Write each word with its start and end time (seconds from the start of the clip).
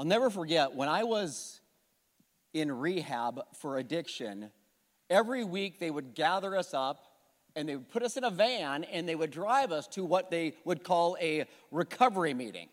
I'll 0.00 0.06
never 0.06 0.30
forget 0.30 0.74
when 0.74 0.88
I 0.88 1.04
was 1.04 1.60
in 2.54 2.72
rehab 2.72 3.42
for 3.58 3.76
addiction, 3.76 4.50
every 5.10 5.44
week 5.44 5.78
they 5.78 5.90
would 5.90 6.14
gather 6.14 6.56
us 6.56 6.72
up 6.72 7.04
and 7.54 7.68
they 7.68 7.76
would 7.76 7.90
put 7.90 8.02
us 8.02 8.16
in 8.16 8.24
a 8.24 8.30
van 8.30 8.84
and 8.84 9.06
they 9.06 9.14
would 9.14 9.30
drive 9.30 9.72
us 9.72 9.86
to 9.88 10.02
what 10.06 10.30
they 10.30 10.54
would 10.64 10.84
call 10.84 11.18
a 11.20 11.44
recovery 11.70 12.32
meeting. 12.32 12.70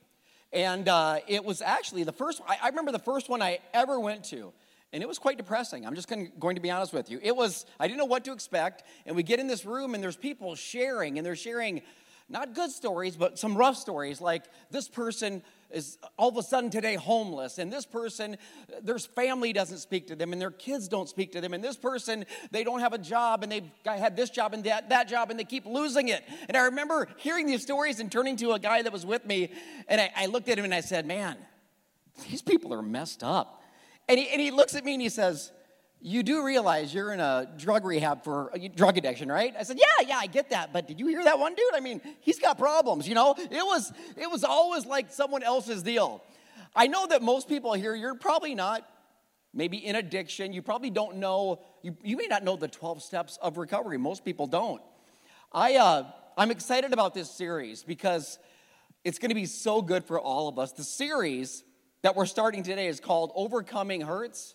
And 0.54 0.88
uh, 0.88 1.20
it 1.28 1.44
was 1.44 1.62
actually 1.62 2.05
the 2.05 2.13
first, 2.13 2.42
I, 2.48 2.60
I 2.63 2.70
remember 2.70 2.94
the 2.94 2.99
first 2.99 3.28
one 3.28 3.41
I 3.41 3.59
ever 3.73 3.99
went 3.99 4.23
to. 4.29 4.53
And 4.94 5.03
it 5.03 5.05
was 5.05 5.19
quite 5.19 5.35
depressing. 5.35 5.85
I'm 5.85 5.96
just 5.96 6.07
going 6.07 6.55
to 6.55 6.62
be 6.62 6.71
honest 6.71 6.94
with 6.94 7.12
you. 7.12 7.19
It 7.21 7.35
was, 7.35 7.65
I 7.78 7.87
didn't 7.87 7.99
know 7.99 8.05
what 8.05 8.23
to 8.23 8.31
expect. 8.31 8.83
And 9.05 9.17
we 9.17 9.23
get 9.23 9.41
in 9.41 9.47
this 9.47 9.65
room, 9.65 9.96
and 9.96 10.01
there's 10.01 10.15
people 10.15 10.55
sharing, 10.55 11.17
and 11.17 11.25
they're 11.25 11.35
sharing 11.35 11.81
not 12.29 12.55
good 12.55 12.71
stories, 12.71 13.17
but 13.17 13.37
some 13.37 13.57
rough 13.57 13.75
stories, 13.75 14.21
like 14.21 14.46
this 14.71 14.87
person 14.87 15.44
is 15.72 15.97
all 16.18 16.30
of 16.30 16.38
a 16.38 16.44
sudden 16.44 16.70
today 16.70 16.95
homeless, 16.95 17.58
and 17.58 17.72
this 17.72 17.86
person, 17.86 18.38
their 18.81 18.98
family 19.00 19.54
doesn't 19.54 19.80
speak 19.80 20.08
to 20.08 20.16
them, 20.16 20.32
and 20.32 20.41
their 20.41 20.52
kids 20.52 20.88
don't 20.88 21.10
speak 21.10 21.32
to 21.34 21.41
them, 21.41 21.54
and 21.54 21.64
this 21.64 21.78
person, 21.78 22.26
they 22.52 22.64
don't 22.64 22.80
have 22.80 22.94
a 22.94 22.98
job, 22.98 23.44
and 23.44 23.52
they've 23.52 23.70
had 23.86 24.16
this 24.16 24.30
job 24.30 24.54
and 24.54 24.64
that, 24.64 24.90
that 24.90 25.08
job, 25.08 25.30
and 25.30 25.40
they 25.40 25.44
keep 25.44 25.66
losing 25.66 26.08
it. 26.08 26.24
And 26.48 26.55
I 26.55 26.62
remember 26.66 27.08
hearing 27.18 27.46
these 27.46 27.62
stories 27.62 28.00
and 28.00 28.12
turning 28.12 28.38
to 28.38 28.54
a 28.54 28.60
guy 28.60 28.82
that 28.82 28.94
was 28.94 29.05
with 29.05 29.26
me, 29.26 29.52
and 29.88 30.00
I, 30.00 30.12
I 30.16 30.26
looked 30.27 30.50
at 30.50 30.58
him 30.58 30.66
and 30.66 30.74
I 30.74 30.82
said, 30.82 31.05
Man, 31.05 31.38
these 32.30 32.41
people 32.41 32.74
are 32.74 32.82
messed 32.82 33.24
up. 33.24 33.62
And 34.10 34.20
he, 34.20 34.30
and 34.30 34.41
he 34.41 34.52
looks 34.52 34.76
at 34.76 34.86
me 34.86 34.94
and 34.94 35.02
he 35.02 35.10
says, 35.10 35.52
you 36.02 36.24
do 36.24 36.46
realize 36.46 36.94
you're 36.94 37.12
in 37.12 37.20
a 37.20 37.50
drug 37.58 37.84
rehab 37.84 38.24
for 38.24 38.52
drug 38.76 38.98
addiction, 38.98 39.30
right? 39.30 39.54
I 39.58 39.64
said, 39.64 39.78
yeah, 39.80 40.08
yeah, 40.08 40.18
I 40.18 40.28
get 40.28 40.52
that. 40.52 40.72
But 40.72 40.88
did 40.88 41.00
you 41.00 41.08
hear 41.08 41.24
that 41.24 41.40
one 41.40 41.55
dude? 41.55 41.74
I 41.74 41.80
mean, 41.80 42.02
he's 42.20 42.40
got 42.40 42.58
problems, 42.58 43.08
you 43.08 43.16
know? 43.16 43.36
It 43.38 43.52
was, 43.52 43.92
it 44.16 44.30
was 44.30 44.44
always 44.44 44.86
like 44.86 45.12
someone 45.12 45.44
else's 45.44 45.82
deal. 45.82 46.24
I 46.76 46.88
know 46.88 47.08
that 47.08 47.24
most 47.24 47.50
people 47.50 47.74
here, 47.74 47.96
you're 47.96 48.16
probably 48.16 48.54
not 48.54 48.88
maybe 49.54 49.78
in 49.78 49.96
addiction. 49.96 50.54
You 50.54 50.62
probably 50.62 50.91
don't 50.91 51.18
know, 51.18 51.62
you, 51.82 51.98
you 52.04 52.16
may 52.16 52.27
not 52.27 52.43
know 52.43 52.55
the 52.55 52.68
12 52.68 53.02
steps 53.02 53.38
of 53.41 53.58
recovery. 53.58 53.98
Most 53.98 54.24
people 54.24 54.46
don't. 54.46 54.82
I, 55.52 55.77
uh, 55.77 56.04
I'm 56.38 56.52
excited 56.52 56.93
about 56.93 57.16
this 57.16 57.32
series 57.32 57.82
because 57.82 58.38
it's 59.04 59.18
going 59.18 59.30
to 59.30 59.36
be 59.36 59.48
so 59.48 59.82
good 59.82 60.05
for 60.05 60.20
all 60.20 60.48
of 60.48 60.60
us. 60.60 60.74
The 60.74 60.84
series 60.84 61.64
that 62.04 62.16
we're 62.16 62.27
starting 62.27 62.62
today 62.62 62.88
is 62.88 62.99
called 62.99 63.32
Overcoming 63.34 64.02
Hurts, 64.02 64.53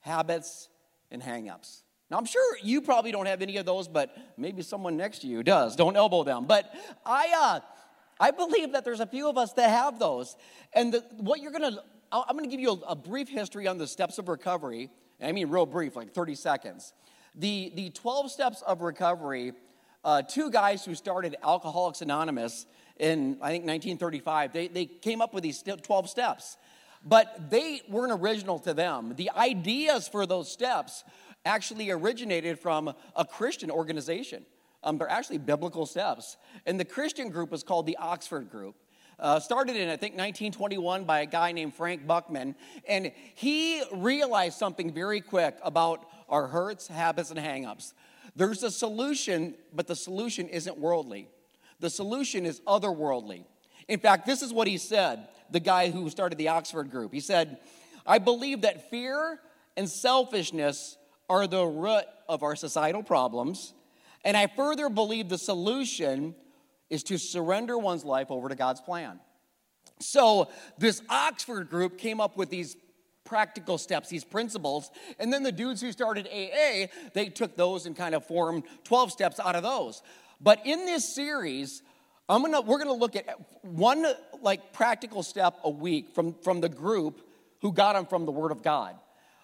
Habits, 0.00 0.68
and 1.10 1.22
hangups. 1.22 1.82
Now, 2.10 2.18
I'm 2.18 2.24
sure 2.24 2.58
you 2.62 2.82
probably 2.82 3.12
don't 3.12 3.26
have 3.26 3.40
any 3.40 3.56
of 3.56 3.66
those, 3.66 3.86
but 3.86 4.16
maybe 4.36 4.62
someone 4.62 4.96
next 4.96 5.20
to 5.20 5.28
you 5.28 5.42
does. 5.42 5.76
Don't 5.76 5.96
elbow 5.96 6.24
them. 6.24 6.46
But 6.46 6.72
I, 7.06 7.32
uh, 7.36 7.60
I 8.18 8.32
believe 8.32 8.72
that 8.72 8.84
there's 8.84 9.00
a 9.00 9.06
few 9.06 9.28
of 9.28 9.38
us 9.38 9.52
that 9.52 9.70
have 9.70 9.98
those. 9.98 10.36
And 10.72 10.92
the, 10.92 11.04
what 11.18 11.40
you're 11.40 11.52
going 11.52 11.72
to, 11.72 11.82
I'm 12.10 12.36
going 12.36 12.44
to 12.44 12.50
give 12.50 12.60
you 12.60 12.72
a, 12.72 12.92
a, 12.92 12.96
brief 12.96 13.28
history 13.28 13.68
on 13.68 13.78
the 13.78 13.86
steps 13.86 14.18
of 14.18 14.28
recovery. 14.28 14.90
I 15.22 15.30
mean, 15.30 15.48
real 15.48 15.66
brief, 15.66 15.94
like 15.94 16.12
30 16.12 16.34
seconds. 16.34 16.92
The, 17.36 17.72
the 17.76 17.90
12 17.90 18.32
steps 18.32 18.62
of 18.62 18.82
recovery, 18.82 19.52
uh, 20.04 20.22
two 20.22 20.50
guys 20.50 20.84
who 20.84 20.96
started 20.96 21.36
Alcoholics 21.44 22.02
Anonymous 22.02 22.66
in, 22.98 23.38
I 23.40 23.50
think, 23.52 23.64
1935, 23.66 24.52
they, 24.52 24.66
they 24.66 24.86
came 24.86 25.22
up 25.22 25.32
with 25.32 25.44
these 25.44 25.62
12 25.62 26.10
steps 26.10 26.56
but 27.04 27.50
they 27.50 27.82
weren't 27.88 28.12
original 28.12 28.58
to 28.60 28.74
them. 28.74 29.14
The 29.16 29.30
ideas 29.30 30.08
for 30.08 30.26
those 30.26 30.50
steps 30.50 31.04
actually 31.44 31.90
originated 31.90 32.58
from 32.58 32.92
a 33.16 33.24
Christian 33.24 33.70
organization. 33.70 34.44
Um, 34.82 34.98
they're 34.98 35.10
actually 35.10 35.38
biblical 35.38 35.86
steps. 35.86 36.36
And 36.66 36.78
the 36.78 36.84
Christian 36.84 37.30
group 37.30 37.50
was 37.50 37.62
called 37.62 37.86
the 37.86 37.96
Oxford 37.96 38.50
Group. 38.50 38.76
Uh, 39.18 39.38
started 39.38 39.76
in, 39.76 39.88
I 39.88 39.96
think, 39.96 40.14
1921 40.14 41.04
by 41.04 41.20
a 41.20 41.26
guy 41.26 41.52
named 41.52 41.74
Frank 41.74 42.06
Buchman. 42.06 42.54
And 42.88 43.12
he 43.34 43.82
realized 43.92 44.58
something 44.58 44.92
very 44.92 45.20
quick 45.20 45.58
about 45.62 46.06
our 46.28 46.46
hurts, 46.46 46.88
habits, 46.88 47.30
and 47.30 47.38
hangups. 47.38 47.92
There's 48.34 48.62
a 48.62 48.70
solution, 48.70 49.56
but 49.74 49.86
the 49.86 49.96
solution 49.96 50.48
isn't 50.48 50.78
worldly. 50.78 51.28
The 51.80 51.90
solution 51.90 52.46
is 52.46 52.60
otherworldly. 52.60 53.44
In 53.88 54.00
fact, 54.00 54.24
this 54.24 54.40
is 54.40 54.52
what 54.52 54.68
he 54.68 54.78
said 54.78 55.28
the 55.50 55.60
guy 55.60 55.90
who 55.90 56.08
started 56.10 56.38
the 56.38 56.48
Oxford 56.48 56.90
group. 56.90 57.12
He 57.12 57.20
said, 57.20 57.58
I 58.06 58.18
believe 58.18 58.62
that 58.62 58.90
fear 58.90 59.40
and 59.76 59.88
selfishness 59.88 60.96
are 61.28 61.46
the 61.46 61.64
root 61.64 62.04
of 62.28 62.42
our 62.42 62.56
societal 62.56 63.02
problems. 63.02 63.72
And 64.24 64.36
I 64.36 64.46
further 64.48 64.88
believe 64.88 65.28
the 65.28 65.38
solution 65.38 66.34
is 66.90 67.02
to 67.04 67.18
surrender 67.18 67.78
one's 67.78 68.04
life 68.04 68.30
over 68.30 68.48
to 68.48 68.54
God's 68.54 68.80
plan. 68.80 69.20
So, 70.00 70.48
this 70.78 71.02
Oxford 71.08 71.70
group 71.70 71.98
came 71.98 72.20
up 72.20 72.36
with 72.36 72.50
these 72.50 72.76
practical 73.24 73.78
steps, 73.78 74.08
these 74.08 74.24
principles. 74.24 74.90
And 75.18 75.32
then 75.32 75.42
the 75.42 75.52
dudes 75.52 75.80
who 75.80 75.92
started 75.92 76.26
AA, 76.26 76.86
they 77.14 77.28
took 77.28 77.56
those 77.56 77.86
and 77.86 77.94
kind 77.94 78.14
of 78.14 78.26
formed 78.26 78.64
12 78.84 79.12
steps 79.12 79.38
out 79.38 79.54
of 79.54 79.62
those. 79.62 80.02
But 80.40 80.66
in 80.66 80.86
this 80.86 81.14
series, 81.14 81.82
I'm 82.30 82.42
gonna, 82.42 82.60
we're 82.60 82.78
gonna 82.78 82.92
look 82.92 83.16
at 83.16 83.26
one 83.62 84.06
like 84.40 84.72
practical 84.72 85.24
step 85.24 85.58
a 85.64 85.70
week 85.70 86.14
from, 86.14 86.34
from 86.42 86.60
the 86.60 86.68
group 86.68 87.20
who 87.60 87.72
got 87.72 87.94
them 87.94 88.06
from 88.06 88.24
the 88.24 88.30
Word 88.30 88.52
of 88.52 88.62
God. 88.62 88.94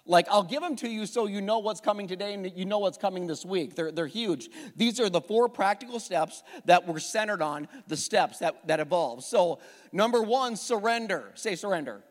Like, 0.09 0.29
I'll 0.31 0.45
give 0.45 0.63
them 0.63 0.77
to 0.77 0.89
you 0.89 1.05
so 1.05 1.27
you 1.27 1.41
know 1.41 1.59
what's 1.59 1.81
coming 1.81 2.07
today 2.07 2.33
and 2.33 2.53
you 2.55 2.65
know 2.65 2.79
what's 2.79 2.97
coming 2.97 3.27
this 3.27 3.45
week. 3.45 3.75
They're, 3.75 3.91
they're 3.91 4.07
huge. 4.07 4.49
These 4.77 5.01
are 5.01 5.11
the 5.11 5.21
four 5.21 5.49
practical 5.49 5.99
steps 5.99 6.45
that 6.67 6.87
we're 6.87 7.01
centered 7.01 7.43
on, 7.43 7.67
the 7.89 7.97
steps 7.97 8.39
that, 8.39 8.69
that 8.69 8.79
evolve. 8.79 9.25
So, 9.25 9.59
number 9.91 10.23
one, 10.23 10.55
surrender. 10.55 11.33
Say 11.35 11.57
surrender. 11.57 12.05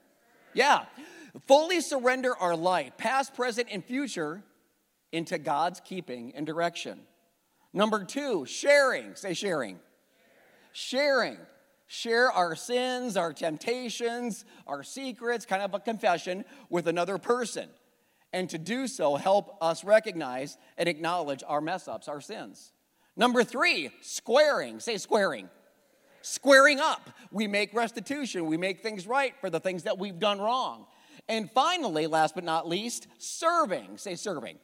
Yeah. 0.53 0.83
Fully 1.47 1.79
surrender 1.79 2.35
our 2.35 2.57
life, 2.57 2.97
past, 2.97 3.33
present, 3.33 3.69
and 3.71 3.83
future, 3.83 4.43
into 5.13 5.37
God's 5.37 5.79
keeping 5.79 6.33
and 6.35 6.45
direction. 6.45 6.99
Number 7.71 8.03
two, 8.03 8.45
sharing. 8.45 9.15
Say 9.15 9.33
sharing 9.33 9.79
sharing. 10.75 11.37
Share 11.87 12.31
our 12.31 12.55
sins, 12.55 13.15
our 13.15 13.31
temptations, 13.31 14.43
our 14.67 14.83
secrets, 14.83 15.45
kind 15.45 15.61
of 15.61 15.73
a 15.73 15.79
confession 15.79 16.43
with 16.69 16.87
another 16.87 17.17
person. 17.17 17.69
And 18.33 18.49
to 18.49 18.57
do 18.57 18.87
so, 18.87 19.15
help 19.15 19.57
us 19.61 19.83
recognize 19.83 20.57
and 20.77 20.89
acknowledge 20.89 21.43
our 21.47 21.61
mess 21.61 21.87
ups, 21.87 22.07
our 22.09 22.19
sins. 22.19 22.73
Number 23.15 23.43
three, 23.43 23.91
squaring. 24.01 24.79
Say 24.79 24.97
squaring. 24.97 25.47
Squaring 26.21 26.79
up. 26.79 27.09
We 27.31 27.47
make 27.47 27.73
restitution. 27.73 28.47
We 28.47 28.57
make 28.57 28.81
things 28.81 29.07
right 29.07 29.33
for 29.39 29.49
the 29.49 29.59
things 29.59 29.83
that 29.83 29.97
we've 29.97 30.19
done 30.19 30.39
wrong. 30.39 30.87
And 31.29 31.49
finally, 31.51 32.07
last 32.07 32.35
but 32.35 32.43
not 32.43 32.67
least, 32.67 33.07
serving. 33.19 33.97
Say 33.97 34.15
serving. 34.15 34.57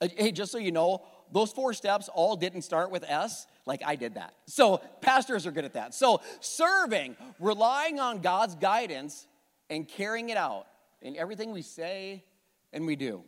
Uh, 0.00 0.08
hey, 0.16 0.30
just 0.30 0.52
so 0.52 0.58
you 0.58 0.70
know, 0.70 1.02
those 1.32 1.52
four 1.52 1.72
steps 1.72 2.08
all 2.12 2.36
didn't 2.36 2.62
start 2.62 2.90
with 2.90 3.04
S, 3.04 3.46
like 3.66 3.82
I 3.84 3.96
did 3.96 4.14
that. 4.14 4.34
So, 4.46 4.78
pastors 5.00 5.46
are 5.46 5.50
good 5.50 5.64
at 5.64 5.74
that. 5.74 5.94
So, 5.94 6.20
serving, 6.40 7.16
relying 7.38 8.00
on 8.00 8.20
God's 8.20 8.54
guidance 8.54 9.26
and 9.70 9.86
carrying 9.86 10.30
it 10.30 10.36
out 10.36 10.66
in 11.02 11.16
everything 11.16 11.52
we 11.52 11.62
say 11.62 12.24
and 12.72 12.86
we 12.86 12.96
do. 12.96 13.22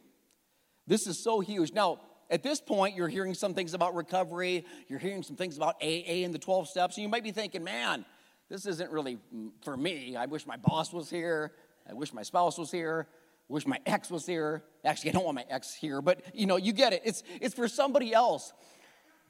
This 0.87 1.07
is 1.07 1.23
so 1.23 1.41
huge. 1.41 1.73
Now, 1.73 2.01
at 2.31 2.43
this 2.43 2.61
point, 2.61 2.97
you're 2.97 3.09
hearing 3.09 3.35
some 3.35 3.55
things 3.55 3.75
about 3.75 3.95
recovery, 3.95 4.65
you're 4.89 4.99
hearing 4.99 5.23
some 5.23 5.37
things 5.37 5.57
about 5.57 5.77
AA 5.83 6.25
and 6.25 6.33
the 6.33 6.39
12 6.39 6.69
steps, 6.69 6.97
and 6.97 7.03
you 7.03 7.09
might 7.09 7.25
be 7.25 7.33
thinking, 7.33 7.65
man, 7.65 8.05
this 8.49 8.67
isn't 8.67 8.91
really 8.91 9.19
for 9.63 9.77
me. 9.77 10.17
I 10.17 10.27
wish 10.27 10.47
my 10.47 10.57
boss 10.57 10.93
was 10.93 11.11
here. 11.11 11.53
I 11.89 11.95
wish 11.95 12.13
my 12.13 12.23
spouse 12.23 12.59
was 12.59 12.71
here 12.71 13.09
wish 13.51 13.67
my 13.67 13.79
ex 13.85 14.11
was 14.11 14.25
here. 14.25 14.63
Actually, 14.85 15.11
I 15.11 15.13
don't 15.15 15.25
want 15.25 15.35
my 15.35 15.45
ex 15.51 15.75
here, 15.75 16.01
but 16.01 16.23
you 16.35 16.47
know, 16.47 16.57
you 16.57 16.73
get 16.73 16.93
it. 16.93 17.03
It's, 17.05 17.23
it's 17.41 17.55
for 17.55 17.69
somebody 17.69 18.15
else. 18.15 18.53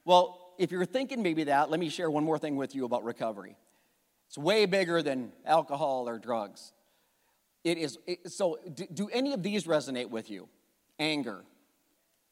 Well, 0.04 0.52
if 0.58 0.70
you're 0.70 0.84
thinking 0.84 1.22
maybe 1.22 1.44
that, 1.44 1.70
let 1.70 1.80
me 1.80 1.88
share 1.88 2.10
one 2.10 2.24
more 2.24 2.38
thing 2.38 2.56
with 2.56 2.74
you 2.74 2.84
about 2.84 3.02
recovery. 3.02 3.56
It's 4.28 4.38
way 4.38 4.66
bigger 4.66 5.02
than 5.02 5.32
alcohol 5.44 6.08
or 6.08 6.18
drugs. 6.18 6.72
It 7.64 7.78
is, 7.78 7.98
it, 8.06 8.30
so, 8.30 8.58
do, 8.72 8.86
do 8.92 9.08
any 9.12 9.32
of 9.32 9.42
these 9.42 9.64
resonate 9.64 10.10
with 10.10 10.30
you? 10.30 10.48
Anger, 10.98 11.44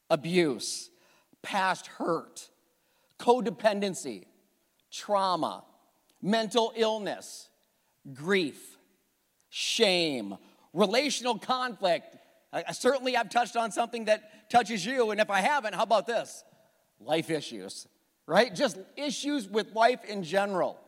abuse, 0.09 0.89
past 1.41 1.87
hurt, 1.87 2.49
codependency, 3.19 4.25
trauma, 4.91 5.63
mental 6.21 6.71
illness, 6.75 7.49
grief, 8.13 8.77
shame, 9.49 10.37
relational 10.73 11.37
conflict. 11.37 12.15
I, 12.51 12.71
certainly 12.71 13.15
I've 13.15 13.29
touched 13.29 13.55
on 13.55 13.71
something 13.71 14.05
that 14.05 14.49
touches 14.49 14.85
you, 14.85 15.11
and 15.11 15.21
if 15.21 15.29
I 15.29 15.41
haven't, 15.41 15.75
how 15.75 15.83
about 15.83 16.07
this? 16.07 16.43
Life 16.99 17.29
issues, 17.29 17.87
right? 18.25 18.53
Just 18.53 18.77
issues 18.95 19.47
with 19.47 19.73
life 19.73 20.03
in 20.05 20.23
general. 20.23 20.79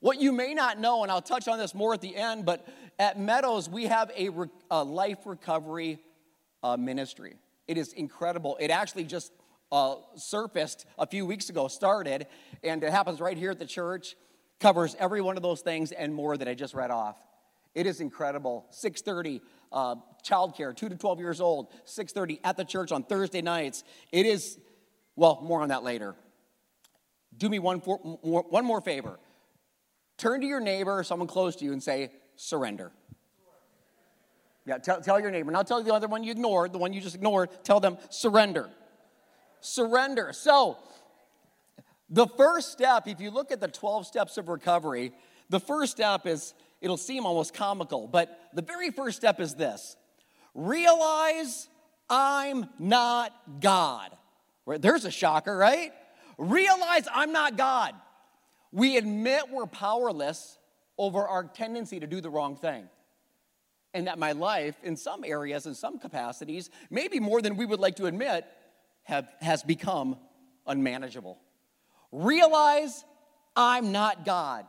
What 0.00 0.20
you 0.20 0.32
may 0.32 0.54
not 0.54 0.78
know, 0.78 1.02
and 1.02 1.10
I'll 1.10 1.22
touch 1.22 1.48
on 1.48 1.58
this 1.58 1.74
more 1.74 1.94
at 1.94 2.00
the 2.00 2.14
end, 2.14 2.44
but 2.44 2.66
at 2.98 3.18
Meadows, 3.18 3.68
we 3.68 3.86
have 3.86 4.10
a, 4.16 4.28
re- 4.28 4.48
a 4.70 4.82
life 4.82 5.18
recovery 5.24 5.98
uh, 6.62 6.76
ministry. 6.76 7.36
It 7.66 7.78
is 7.78 7.92
incredible. 7.92 8.56
It 8.60 8.70
actually 8.70 9.04
just 9.04 9.32
uh, 9.70 9.96
surfaced 10.16 10.86
a 10.98 11.06
few 11.06 11.26
weeks 11.26 11.48
ago, 11.48 11.68
started, 11.68 12.26
and 12.62 12.82
it 12.82 12.90
happens 12.90 13.20
right 13.20 13.36
here 13.36 13.50
at 13.50 13.58
the 13.58 13.66
church, 13.66 14.16
covers 14.58 14.96
every 14.98 15.20
one 15.20 15.36
of 15.36 15.42
those 15.42 15.60
things 15.60 15.92
and 15.92 16.14
more 16.14 16.36
that 16.36 16.48
I 16.48 16.54
just 16.54 16.74
read 16.74 16.90
off. 16.90 17.16
It 17.74 17.86
is 17.86 18.00
incredible. 18.00 18.66
6:30 18.72 19.40
uh, 19.70 19.96
childcare, 20.24 20.74
2 20.74 20.88
to 20.88 20.96
12 20.96 21.20
years 21.20 21.40
old, 21.40 21.68
6:30 21.86 22.40
at 22.44 22.56
the 22.56 22.64
church 22.64 22.92
on 22.92 23.02
Thursday 23.02 23.42
nights. 23.42 23.84
It 24.12 24.26
is 24.26 24.58
well, 25.18 25.40
more 25.42 25.62
on 25.62 25.70
that 25.70 25.82
later. 25.82 26.14
Do 27.36 27.48
me 27.48 27.58
one, 27.58 27.80
for, 27.80 27.98
one 27.98 28.64
more 28.64 28.80
favor. 28.80 29.18
Turn 30.16 30.40
to 30.40 30.46
your 30.46 30.60
neighbor, 30.60 31.00
or 31.00 31.02
someone 31.02 31.26
close 31.26 31.56
to 31.56 31.64
you, 31.64 31.72
and 31.72 31.82
say, 31.82 32.12
surrender. 32.36 32.92
Yeah, 34.64 34.78
tell, 34.78 35.00
tell 35.00 35.18
your 35.18 35.32
neighbor. 35.32 35.50
Now 35.50 35.62
tell 35.62 35.82
the 35.82 35.92
other 35.92 36.06
one 36.06 36.22
you 36.22 36.30
ignored, 36.30 36.72
the 36.72 36.78
one 36.78 36.92
you 36.92 37.00
just 37.00 37.16
ignored, 37.16 37.50
tell 37.64 37.80
them, 37.80 37.98
surrender. 38.10 38.70
Surrender. 39.60 40.32
So, 40.32 40.78
the 42.08 42.28
first 42.28 42.70
step, 42.70 43.08
if 43.08 43.20
you 43.20 43.32
look 43.32 43.50
at 43.50 43.58
the 43.58 43.68
12 43.68 44.06
steps 44.06 44.38
of 44.38 44.48
recovery, 44.48 45.12
the 45.48 45.58
first 45.58 45.90
step 45.90 46.26
is, 46.28 46.54
it'll 46.80 46.96
seem 46.96 47.26
almost 47.26 47.54
comical, 47.54 48.06
but 48.06 48.38
the 48.54 48.62
very 48.62 48.90
first 48.90 49.16
step 49.16 49.40
is 49.40 49.54
this 49.54 49.96
realize 50.54 51.68
I'm 52.10 52.66
not 52.78 53.32
God. 53.60 54.10
There's 54.66 55.04
a 55.04 55.10
shocker, 55.10 55.56
right? 55.56 55.92
Realize 56.36 57.06
I'm 57.12 57.32
not 57.32 57.56
God. 57.56 57.94
We 58.72 58.96
admit 58.96 59.50
we're 59.50 59.66
powerless 59.66 60.58
over 60.98 61.26
our 61.26 61.44
tendency 61.44 62.00
to 62.00 62.06
do 62.06 62.20
the 62.20 62.30
wrong 62.30 62.56
thing. 62.56 62.88
And 63.94 64.06
that 64.06 64.18
my 64.18 64.32
life, 64.32 64.76
in 64.82 64.96
some 64.96 65.24
areas, 65.24 65.64
in 65.64 65.74
some 65.74 65.98
capacities, 65.98 66.68
maybe 66.90 67.20
more 67.20 67.40
than 67.40 67.56
we 67.56 67.64
would 67.64 67.80
like 67.80 67.96
to 67.96 68.06
admit, 68.06 68.44
have, 69.04 69.32
has 69.40 69.62
become 69.62 70.18
unmanageable. 70.66 71.38
Realize 72.12 73.04
I'm 73.56 73.90
not 73.92 74.26
God. 74.26 74.66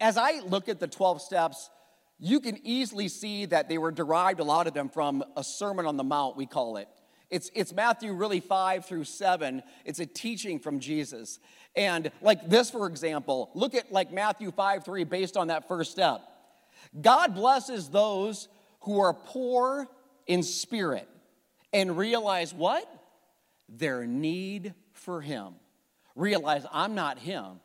As 0.00 0.16
I 0.16 0.40
look 0.40 0.68
at 0.68 0.80
the 0.80 0.88
12 0.88 1.20
steps, 1.22 1.70
you 2.18 2.40
can 2.40 2.58
easily 2.64 3.08
see 3.08 3.46
that 3.46 3.68
they 3.68 3.78
were 3.78 3.90
derived, 3.90 4.40
a 4.40 4.44
lot 4.44 4.66
of 4.66 4.74
them, 4.74 4.88
from 4.88 5.24
a 5.36 5.44
Sermon 5.44 5.86
on 5.86 5.96
the 5.96 6.04
Mount, 6.04 6.36
we 6.36 6.46
call 6.46 6.76
it. 6.76 6.88
It's, 7.30 7.50
it's 7.54 7.72
Matthew 7.72 8.12
really 8.12 8.40
5 8.40 8.84
through 8.84 9.04
7. 9.04 9.62
It's 9.84 10.00
a 10.00 10.06
teaching 10.06 10.58
from 10.58 10.80
Jesus. 10.80 11.38
And 11.76 12.10
like 12.20 12.48
this, 12.48 12.70
for 12.70 12.86
example, 12.88 13.50
look 13.54 13.74
at 13.74 13.92
like 13.92 14.12
Matthew 14.12 14.50
5 14.50 14.84
3 14.84 15.04
based 15.04 15.36
on 15.36 15.46
that 15.46 15.68
first 15.68 15.92
step. 15.92 16.22
God 17.00 17.34
blesses 17.34 17.88
those 17.88 18.48
who 18.80 19.00
are 19.00 19.14
poor 19.14 19.86
in 20.26 20.42
spirit 20.42 21.08
and 21.72 21.96
realize 21.96 22.52
what? 22.52 22.88
Their 23.68 24.06
need 24.06 24.74
for 24.92 25.20
Him. 25.20 25.54
Realize 26.16 26.66
I'm 26.72 26.96
not 26.96 27.18
Him, 27.18 27.60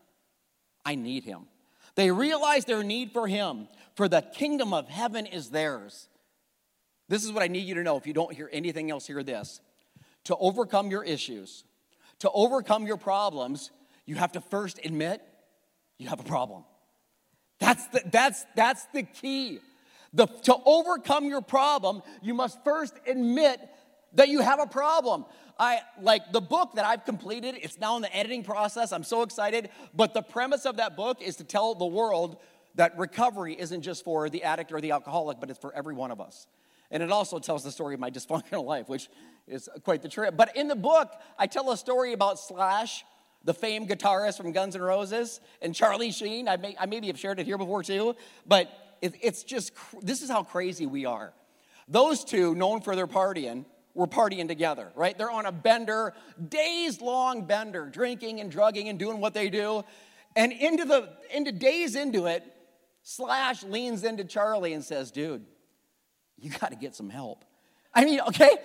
I 0.86 0.95
need 0.95 1.24
Him. 1.24 1.47
They 1.95 2.12
realize 2.12 2.65
their 2.65 2.83
need 2.83 3.12
for 3.12 3.27
Him, 3.27 3.68
for 3.95 4.07
the 4.07 4.21
kingdom 4.21 4.74
of 4.74 4.88
heaven 4.89 5.25
is 5.25 5.50
theirs. 5.50 6.09
This 7.07 7.24
is 7.24 7.31
what 7.31 7.44
I 7.44 7.47
need 7.47 7.68
you 7.68 7.75
to 7.75 7.83
know. 7.83 7.97
If 7.97 8.07
you 8.07 8.13
don't 8.13 8.33
hear 8.33 8.50
anything 8.51 8.92
else, 8.92 9.07
hear 9.07 9.24
this. 9.24 9.62
To 10.25 10.36
overcome 10.38 10.89
your 10.89 11.03
issues, 11.03 11.63
to 12.19 12.30
overcome 12.31 12.88
your 12.88 12.97
problems, 12.97 13.71
you 14.06 14.15
have 14.15 14.31
to 14.33 14.42
first 14.42 14.80
admit 14.83 15.21
you 15.97 16.09
have 16.09 16.19
a 16.19 16.24
problem. 16.24 16.63
That's 17.59 17.86
the, 17.88 18.01
that's, 18.12 18.45
that's 18.56 18.86
the 18.94 19.03
key. 19.03 19.59
The, 20.13 20.25
to 20.25 20.56
overcome 20.65 21.25
your 21.25 21.42
problem, 21.42 22.01
you 22.21 22.33
must 22.33 22.63
first 22.63 22.94
admit 23.07 23.59
that 24.13 24.30
you 24.30 24.42
have 24.42 24.59
a 24.59 24.68
problem. 24.68 25.25
I 25.57 25.80
like 26.02 26.31
the 26.31 26.42
book 26.42 26.74
that 26.75 26.86
I've 26.86 27.06
completed, 27.06 27.56
it's 27.62 27.80
now 27.80 27.96
in 27.96 28.02
the 28.02 28.16
editing 28.16 28.44
process. 28.44 28.92
I'm 28.92 29.04
so 29.04 29.22
excited. 29.22 29.69
But 29.94 30.13
the 30.13 30.22
premise 30.22 30.66
of 30.66 30.78
that 30.78 30.96
book 30.96 31.22
is 31.22 31.38
to 31.38 31.44
tell 31.44 31.75
the 31.75 31.86
world 31.86 32.38
that 32.75 32.98
recovery 32.98 33.56
isn't 33.57 33.81
just 33.81 34.04
for 34.04 34.30
the 34.30 34.44
addict 34.44 34.72
or 34.72 34.81
the 34.81 34.92
alcoholic, 34.92 35.40
but 35.40 35.50
it's 35.50 35.60
for 35.60 35.74
every 35.74 35.94
one 35.94 36.12
of 36.12 36.19
us. 36.19 36.48
And 36.92 37.02
it 37.02 37.12
also 37.12 37.40
tells 37.40 37.63
the 37.63 37.72
story 37.72 37.94
of 37.94 38.00
my 38.00 38.12
dysfunctional 38.12 38.66
life, 38.66 38.90
which 38.90 39.10
is 39.48 39.69
quite 39.84 40.02
the 40.02 40.10
trip. 40.10 40.36
But 40.36 40.56
in 40.56 40.68
the 40.68 40.75
book, 40.75 41.12
I 41.38 41.48
tell 41.48 41.72
a 41.72 41.78
story 41.78 42.13
about 42.13 42.40
Slash, 42.40 43.06
the 43.44 43.54
famed 43.54 43.90
guitarist 43.90 44.38
from 44.38 44.52
Guns 44.52 44.75
N' 44.75 44.81
Roses, 44.81 45.40
and 45.62 45.74
Charlie 45.74 46.12
Sheen. 46.12 46.48
I, 46.48 46.57
may, 46.57 46.75
I 46.80 46.86
maybe 46.86 47.07
have 47.07 47.19
shared 47.19 47.40
it 47.40 47.46
here 47.46 47.57
before 47.57 47.84
too, 47.84 48.16
but 48.46 48.69
it, 49.02 49.13
it's 49.22 49.44
just, 49.44 49.72
this 50.02 50.22
is 50.22 50.30
how 50.30 50.44
crazy 50.44 50.86
we 50.86 51.06
are. 51.06 51.34
Those 51.88 52.24
two, 52.24 52.56
known 52.56 52.81
for 52.81 52.96
their 52.96 53.07
partying, 53.07 53.66
were 53.95 54.06
partying 54.06 54.47
together, 54.47 54.92
right? 54.94 55.18
They're 55.18 55.31
on 55.31 55.47
a 55.47 55.51
bender, 55.51 56.13
days 56.50 57.01
long 57.01 57.45
bender, 57.45 57.88
drinking 57.88 58.42
and 58.42 58.51
drugging 58.51 58.89
and 58.89 59.00
doing 59.00 59.19
what 59.19 59.33
they 59.33 59.50
do. 59.50 59.83
And 60.36 60.51
into 60.51 60.86
the 60.86 61.09
into 61.33 61.51
days 61.51 61.95
into 61.95 62.27
it, 62.27 62.44
Slash 63.01 63.63
leans 63.63 64.03
into 64.03 64.25
Charlie 64.25 64.74
and 64.74 64.83
says, 64.83 65.12
dude, 65.12 65.45
you 66.38 66.50
got 66.50 66.71
to 66.71 66.75
get 66.75 66.94
some 66.94 67.09
help. 67.09 67.45
I 67.94 68.03
mean, 68.03 68.19
okay, 68.27 68.57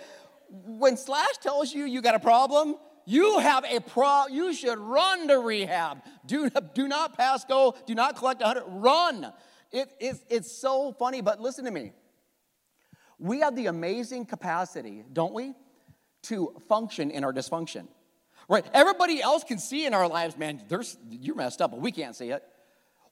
when 0.48 0.96
Slash 0.96 1.38
tells 1.40 1.72
you 1.72 1.84
you 1.84 2.02
got 2.02 2.16
a 2.16 2.20
problem, 2.20 2.74
you 3.04 3.38
have 3.38 3.64
a 3.64 3.80
pro 3.80 4.26
you 4.28 4.52
should 4.52 4.78
run 4.78 5.28
to 5.28 5.38
rehab. 5.38 6.02
Do, 6.26 6.50
do 6.74 6.88
not 6.88 7.16
pass 7.16 7.44
go, 7.44 7.76
do 7.86 7.94
not 7.94 8.16
collect 8.16 8.42
a 8.42 8.46
100, 8.46 8.64
run. 8.66 9.32
It, 9.70 9.92
it's, 10.00 10.24
it's 10.28 10.50
so 10.50 10.92
funny, 10.92 11.20
but 11.20 11.40
listen 11.40 11.64
to 11.66 11.70
me. 11.70 11.92
We 13.20 13.40
have 13.40 13.54
the 13.54 13.66
amazing 13.66 14.24
capacity, 14.24 15.04
don't 15.12 15.34
we, 15.34 15.54
to 16.22 16.54
function 16.68 17.10
in 17.10 17.22
our 17.22 17.32
dysfunction. 17.32 17.86
Right? 18.48 18.64
Everybody 18.74 19.22
else 19.22 19.44
can 19.44 19.58
see 19.58 19.86
in 19.86 19.94
our 19.94 20.08
lives, 20.08 20.36
man, 20.36 20.62
there's, 20.68 20.96
you're 21.08 21.36
messed 21.36 21.62
up, 21.62 21.70
but 21.70 21.80
we 21.80 21.92
can't 21.92 22.16
see 22.16 22.30
it. 22.30 22.42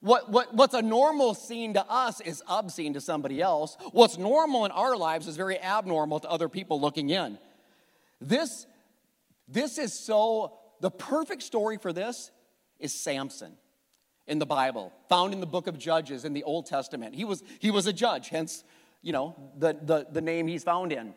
What, 0.01 0.31
what, 0.31 0.53
what's 0.53 0.73
a 0.73 0.81
normal 0.81 1.33
scene 1.33 1.75
to 1.75 1.85
us 1.89 2.21
is 2.21 2.41
obscene 2.47 2.93
to 2.93 3.01
somebody 3.01 3.41
else. 3.41 3.77
What's 3.91 4.17
normal 4.17 4.65
in 4.65 4.71
our 4.71 4.97
lives 4.97 5.27
is 5.27 5.37
very 5.37 5.59
abnormal 5.59 6.21
to 6.21 6.29
other 6.29 6.49
people 6.49 6.81
looking 6.81 7.09
in. 7.09 7.37
This, 8.19 8.65
this 9.47 9.77
is 9.77 9.93
so, 9.93 10.57
the 10.81 10.89
perfect 10.89 11.43
story 11.43 11.77
for 11.77 11.93
this 11.93 12.31
is 12.79 12.93
Samson 12.93 13.53
in 14.25 14.39
the 14.39 14.45
Bible, 14.45 14.93
found 15.09 15.33
in 15.33 15.39
the 15.39 15.47
book 15.47 15.67
of 15.67 15.77
Judges 15.77 16.23
in 16.23 16.33
the 16.33 16.43
Old 16.43 16.65
Testament. 16.65 17.15
He 17.15 17.25
was, 17.25 17.43
he 17.59 17.71
was 17.71 17.87
a 17.87 17.93
judge, 17.93 18.29
hence, 18.29 18.63
you 19.01 19.13
know, 19.13 19.35
the, 19.57 19.77
the, 19.81 20.07
the 20.11 20.21
name 20.21 20.47
he's 20.47 20.63
found 20.63 20.91
in. 20.91 21.13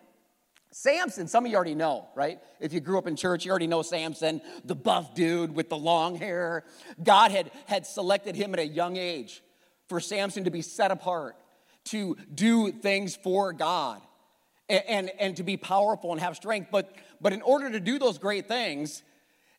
Samson, 0.71 1.29
some 1.29 1.45
of 1.45 1.51
you 1.51 1.57
already 1.57 1.75
know, 1.75 2.09
right? 2.15 2.39
If 2.59 2.73
you 2.73 2.81
grew 2.81 2.97
up 2.97 3.07
in 3.07 3.15
church, 3.15 3.45
you 3.45 3.51
already 3.51 3.67
know 3.67 3.83
Samson, 3.83 4.41
the 4.65 4.75
buff 4.75 5.15
dude 5.15 5.55
with 5.55 5.69
the 5.69 5.77
long 5.77 6.17
hair. 6.17 6.65
God 7.03 7.31
had, 7.31 7.51
had 7.67 7.87
selected 7.87 8.37
him 8.37 8.55
at 8.55 8.61
a 8.61 8.67
young 8.67 8.97
age 8.97 9.43
for 9.89 10.01
Samson 10.01 10.45
to 10.45 10.51
be 10.51 10.63
set 10.63 10.91
apart, 10.91 11.37
to 11.87 12.17
do 12.35 12.73
things 12.73 13.15
for 13.15 13.53
God, 13.53 14.01
and, 14.71 14.83
and, 14.89 15.11
and 15.21 15.37
to 15.37 15.43
be 15.43 15.59
powerful 15.59 16.13
and 16.13 16.21
have 16.23 16.37
strength. 16.37 16.69
But, 16.73 16.91
but 17.21 17.35
in 17.35 17.43
order 17.43 17.71
to 17.71 17.81
do 17.81 17.99
those 17.99 18.17
great 18.17 18.49
things 18.49 19.03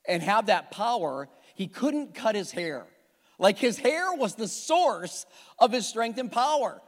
and 0.08 0.24
have 0.24 0.48
that 0.48 0.72
power, 0.72 1.30
he 1.54 1.68
couldn't 1.68 2.16
cut 2.16 2.34
his 2.34 2.50
hair. 2.50 2.88
Like 3.38 3.60
his 3.60 3.78
hair 3.78 4.14
was 4.14 4.34
the 4.34 4.48
source 4.48 5.28
of 5.60 5.72
his 5.72 5.88
strength 5.88 6.18
and 6.18 6.32
power 6.32 6.82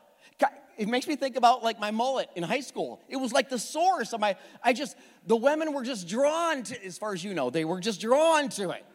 it 0.77 0.87
makes 0.87 1.07
me 1.07 1.15
think 1.15 1.35
about 1.35 1.63
like 1.63 1.79
my 1.79 1.91
mullet 1.91 2.29
in 2.35 2.43
high 2.43 2.61
school. 2.61 3.01
It 3.07 3.17
was 3.17 3.31
like 3.31 3.49
the 3.49 3.59
source 3.59 4.13
of 4.13 4.19
my, 4.19 4.35
I 4.63 4.73
just, 4.73 4.95
the 5.25 5.35
women 5.35 5.73
were 5.73 5.83
just 5.83 6.07
drawn 6.07 6.63
to, 6.63 6.85
as 6.85 6.97
far 6.97 7.13
as 7.13 7.23
you 7.23 7.33
know, 7.33 7.49
they 7.49 7.65
were 7.65 7.79
just 7.79 8.01
drawn 8.01 8.49
to 8.49 8.71
it. 8.71 8.85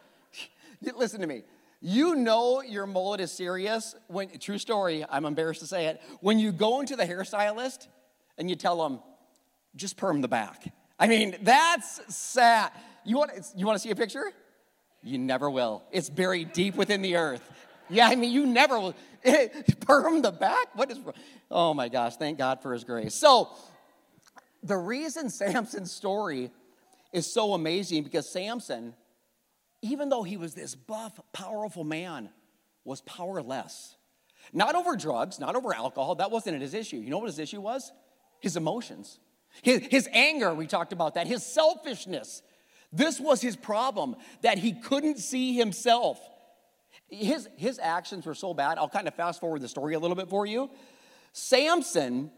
Listen 0.95 1.21
to 1.21 1.27
me. 1.27 1.43
You 1.81 2.15
know 2.15 2.61
your 2.61 2.85
mullet 2.85 3.21
is 3.21 3.31
serious 3.31 3.95
when, 4.07 4.37
true 4.39 4.59
story, 4.59 5.03
I'm 5.09 5.25
embarrassed 5.25 5.61
to 5.61 5.67
say 5.67 5.87
it, 5.87 6.01
when 6.19 6.37
you 6.37 6.51
go 6.51 6.79
into 6.79 6.95
the 6.95 7.05
hairstylist 7.05 7.87
and 8.37 8.49
you 8.49 8.55
tell 8.55 8.81
them, 8.81 8.99
just 9.75 9.97
perm 9.97 10.21
the 10.21 10.27
back. 10.27 10.71
I 10.99 11.07
mean, 11.07 11.37
that's 11.41 12.15
sad. 12.15 12.71
You 13.03 13.17
want, 13.17 13.31
you 13.55 13.65
want 13.65 13.77
to 13.77 13.81
see 13.81 13.89
a 13.89 13.95
picture? 13.95 14.31
You 15.01 15.17
never 15.17 15.49
will. 15.49 15.83
It's 15.91 16.09
buried 16.09 16.53
deep 16.53 16.75
within 16.75 17.01
the 17.01 17.15
earth. 17.15 17.41
Yeah, 17.91 18.07
I 18.07 18.15
mean, 18.15 18.31
you 18.31 18.45
never. 18.45 18.93
Perm 19.81 20.21
the 20.21 20.31
back? 20.31 20.75
What 20.75 20.91
is, 20.91 20.99
oh 21.49 21.73
my 21.73 21.89
gosh, 21.89 22.15
thank 22.15 22.37
God 22.37 22.61
for 22.61 22.73
his 22.73 22.83
grace. 22.83 23.13
So, 23.13 23.49
the 24.63 24.77
reason 24.77 25.29
Samson's 25.29 25.91
story 25.91 26.51
is 27.11 27.31
so 27.31 27.53
amazing 27.53 28.03
because 28.03 28.27
Samson, 28.27 28.93
even 29.81 30.09
though 30.09 30.23
he 30.23 30.37
was 30.37 30.55
this 30.55 30.75
buff, 30.75 31.19
powerful 31.33 31.83
man, 31.83 32.29
was 32.83 33.01
powerless. 33.01 33.95
Not 34.53 34.75
over 34.75 34.95
drugs, 34.95 35.39
not 35.39 35.55
over 35.55 35.73
alcohol. 35.73 36.15
That 36.15 36.31
wasn't 36.31 36.61
his 36.61 36.73
issue. 36.73 36.97
You 36.97 37.09
know 37.09 37.19
what 37.19 37.27
his 37.27 37.39
issue 37.39 37.61
was? 37.61 37.91
His 38.39 38.57
emotions. 38.57 39.19
His, 39.61 39.81
his 39.89 40.09
anger, 40.11 40.53
we 40.53 40.65
talked 40.65 40.93
about 40.93 41.15
that. 41.15 41.27
His 41.27 41.45
selfishness. 41.45 42.41
This 42.91 43.19
was 43.19 43.41
his 43.41 43.55
problem, 43.55 44.15
that 44.41 44.57
he 44.57 44.73
couldn't 44.73 45.19
see 45.19 45.55
himself. 45.55 46.19
His, 47.11 47.49
his 47.57 47.77
actions 47.77 48.25
were 48.25 48.33
so 48.33 48.53
bad. 48.53 48.77
I'll 48.77 48.89
kind 48.89 49.07
of 49.07 49.13
fast 49.13 49.41
forward 49.41 49.61
the 49.61 49.67
story 49.67 49.93
a 49.95 49.99
little 49.99 50.15
bit 50.15 50.29
for 50.29 50.45
you. 50.45 50.69
Samson, 51.33 52.31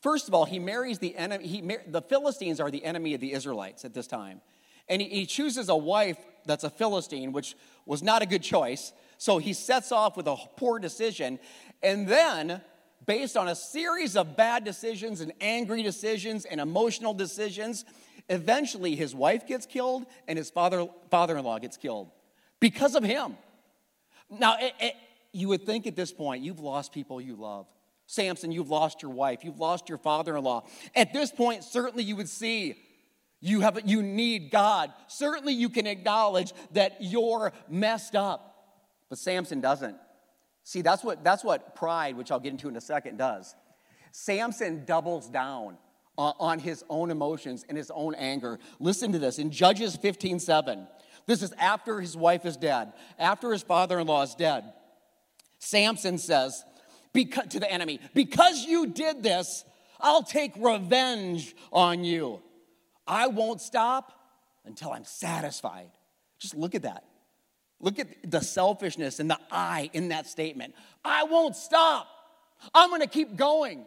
first 0.00 0.28
of 0.28 0.34
all, 0.34 0.44
he 0.44 0.60
marries 0.60 1.00
the 1.00 1.16
enemy. 1.16 1.46
He, 1.46 1.76
the 1.88 2.02
Philistines 2.02 2.60
are 2.60 2.70
the 2.70 2.84
enemy 2.84 3.14
of 3.14 3.20
the 3.20 3.32
Israelites 3.32 3.84
at 3.84 3.94
this 3.94 4.06
time. 4.06 4.40
And 4.88 5.02
he, 5.02 5.08
he 5.08 5.26
chooses 5.26 5.68
a 5.68 5.76
wife 5.76 6.18
that's 6.46 6.62
a 6.62 6.70
Philistine, 6.70 7.32
which 7.32 7.56
was 7.84 8.00
not 8.00 8.22
a 8.22 8.26
good 8.26 8.42
choice. 8.44 8.92
So 9.18 9.38
he 9.38 9.54
sets 9.54 9.90
off 9.90 10.16
with 10.16 10.28
a 10.28 10.36
poor 10.56 10.78
decision. 10.78 11.40
And 11.82 12.06
then, 12.06 12.60
based 13.06 13.36
on 13.36 13.48
a 13.48 13.56
series 13.56 14.16
of 14.16 14.36
bad 14.36 14.62
decisions 14.64 15.20
and 15.20 15.32
angry 15.40 15.82
decisions 15.82 16.44
and 16.44 16.60
emotional 16.60 17.12
decisions, 17.12 17.84
eventually 18.28 18.94
his 18.94 19.16
wife 19.16 19.48
gets 19.48 19.66
killed 19.66 20.06
and 20.28 20.38
his 20.38 20.48
father, 20.48 20.86
father-in-law 21.10 21.58
gets 21.58 21.76
killed 21.76 22.12
because 22.60 22.94
of 22.94 23.02
him. 23.02 23.36
Now, 24.30 24.56
it, 24.60 24.72
it, 24.78 24.94
you 25.32 25.48
would 25.48 25.66
think 25.66 25.86
at 25.86 25.96
this 25.96 26.12
point, 26.12 26.44
you've 26.44 26.60
lost 26.60 26.92
people 26.92 27.20
you 27.20 27.34
love. 27.34 27.66
Samson, 28.06 28.52
you've 28.52 28.70
lost 28.70 29.02
your 29.02 29.10
wife, 29.12 29.44
you've 29.44 29.60
lost 29.60 29.88
your 29.88 29.98
father 29.98 30.36
in 30.36 30.44
law. 30.44 30.64
At 30.94 31.12
this 31.12 31.30
point, 31.30 31.64
certainly 31.64 32.04
you 32.04 32.16
would 32.16 32.28
see 32.28 32.76
you, 33.40 33.60
have, 33.60 33.80
you 33.84 34.02
need 34.02 34.50
God. 34.50 34.92
Certainly 35.08 35.54
you 35.54 35.68
can 35.68 35.86
acknowledge 35.86 36.52
that 36.72 36.96
you're 37.00 37.52
messed 37.68 38.14
up. 38.14 38.46
But 39.08 39.18
Samson 39.18 39.60
doesn't. 39.60 39.96
See, 40.62 40.82
that's 40.82 41.02
what, 41.02 41.24
that's 41.24 41.42
what 41.42 41.74
pride, 41.74 42.16
which 42.16 42.30
I'll 42.30 42.40
get 42.40 42.50
into 42.50 42.68
in 42.68 42.76
a 42.76 42.80
second, 42.80 43.16
does. 43.16 43.54
Samson 44.12 44.84
doubles 44.84 45.28
down 45.28 45.78
on, 46.18 46.34
on 46.38 46.58
his 46.58 46.84
own 46.90 47.10
emotions 47.10 47.64
and 47.68 47.78
his 47.78 47.90
own 47.90 48.14
anger. 48.14 48.58
Listen 48.78 49.12
to 49.12 49.18
this 49.18 49.38
in 49.38 49.50
Judges 49.50 49.96
15 49.96 50.38
7. 50.38 50.86
This 51.26 51.42
is 51.42 51.52
after 51.58 52.00
his 52.00 52.16
wife 52.16 52.44
is 52.44 52.56
dead, 52.56 52.92
after 53.18 53.52
his 53.52 53.62
father 53.62 53.98
in 53.98 54.06
law 54.06 54.22
is 54.22 54.34
dead. 54.34 54.72
Samson 55.58 56.18
says, 56.18 56.64
to 57.14 57.60
the 57.60 57.70
enemy, 57.70 58.00
Because 58.14 58.64
you 58.64 58.86
did 58.86 59.22
this, 59.22 59.64
I'll 60.00 60.22
take 60.22 60.52
revenge 60.56 61.54
on 61.72 62.04
you. 62.04 62.40
I 63.06 63.26
won't 63.26 63.60
stop 63.60 64.12
until 64.64 64.92
I'm 64.92 65.04
satisfied. 65.04 65.90
Just 66.38 66.54
look 66.54 66.74
at 66.74 66.82
that. 66.82 67.04
Look 67.80 67.98
at 67.98 68.30
the 68.30 68.40
selfishness 68.40 69.20
and 69.20 69.30
the 69.30 69.38
I 69.50 69.90
in 69.92 70.08
that 70.08 70.26
statement. 70.26 70.74
I 71.04 71.24
won't 71.24 71.56
stop. 71.56 72.06
I'm 72.74 72.90
going 72.90 73.00
to 73.00 73.08
keep 73.08 73.36
going. 73.36 73.86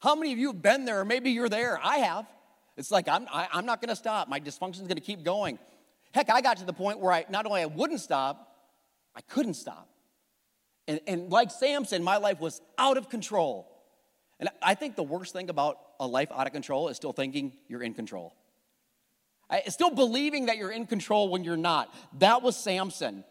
How 0.00 0.14
many 0.14 0.32
of 0.32 0.38
you 0.38 0.48
have 0.48 0.62
been 0.62 0.84
there? 0.84 1.00
Or 1.00 1.04
Maybe 1.04 1.30
you're 1.32 1.48
there. 1.48 1.80
I 1.82 1.98
have. 1.98 2.26
It's 2.76 2.90
like, 2.90 3.08
I'm, 3.08 3.26
I, 3.32 3.44
am 3.44 3.48
i 3.52 3.58
am 3.58 3.66
not 3.66 3.80
going 3.80 3.88
to 3.88 3.96
stop. 3.96 4.28
My 4.28 4.38
dysfunction 4.38 4.82
is 4.82 4.88
going 4.88 4.96
to 4.96 5.00
keep 5.00 5.24
going. 5.24 5.58
Heck, 6.16 6.30
I 6.30 6.40
got 6.40 6.56
to 6.56 6.64
the 6.64 6.72
point 6.72 6.98
where 6.98 7.12
I 7.12 7.26
not 7.28 7.44
only 7.44 7.60
I 7.60 7.66
wouldn't 7.66 8.00
stop, 8.00 8.56
I 9.14 9.20
couldn't 9.20 9.52
stop. 9.52 9.86
And, 10.88 10.98
and 11.06 11.30
like 11.30 11.50
Samson, 11.50 12.02
my 12.02 12.16
life 12.16 12.40
was 12.40 12.62
out 12.78 12.96
of 12.96 13.10
control. 13.10 13.70
And 14.40 14.48
I 14.62 14.76
think 14.76 14.96
the 14.96 15.02
worst 15.02 15.34
thing 15.34 15.50
about 15.50 15.76
a 16.00 16.06
life 16.06 16.30
out 16.34 16.46
of 16.46 16.54
control 16.54 16.88
is 16.88 16.96
still 16.96 17.12
thinking 17.12 17.52
you're 17.68 17.82
in 17.82 17.92
control. 17.92 18.34
I, 19.50 19.64
still 19.66 19.90
believing 19.90 20.46
that 20.46 20.56
you're 20.56 20.70
in 20.70 20.86
control 20.86 21.28
when 21.28 21.44
you're 21.44 21.54
not. 21.54 21.94
That 22.18 22.40
was 22.40 22.56
Samson. 22.56 23.22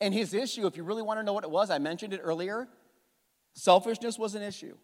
And 0.00 0.12
his 0.12 0.34
issue, 0.34 0.66
if 0.66 0.76
you 0.76 0.82
really 0.82 1.02
want 1.02 1.20
to 1.20 1.22
know 1.22 1.34
what 1.34 1.44
it 1.44 1.50
was, 1.52 1.70
I 1.70 1.78
mentioned 1.78 2.12
it 2.12 2.20
earlier 2.20 2.66
selfishness 3.54 4.18
was 4.18 4.34
an 4.34 4.42
issue, 4.42 4.76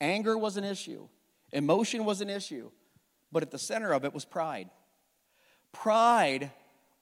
anger 0.00 0.38
was 0.38 0.56
an 0.56 0.62
issue, 0.62 1.08
emotion 1.50 2.04
was 2.04 2.20
an 2.20 2.30
issue, 2.30 2.70
but 3.32 3.42
at 3.42 3.50
the 3.50 3.58
center 3.58 3.92
of 3.92 4.04
it 4.04 4.14
was 4.14 4.24
pride. 4.24 4.70
Pride 5.74 6.50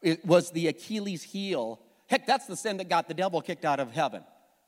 it 0.01 0.27
was 0.27 0.51
the 0.51 0.67
Achilles 0.67 1.23
heel 1.23 1.81
Heck, 2.13 2.27
that's 2.27 2.45
the 2.45 2.57
sin 2.57 2.77
that 2.77 2.91
got 2.91 3.09
the 3.09 3.15
devil 3.15 3.41
kicked 3.41 3.65
out 3.65 3.81
of 3.81 3.91
heaven. 3.91 4.23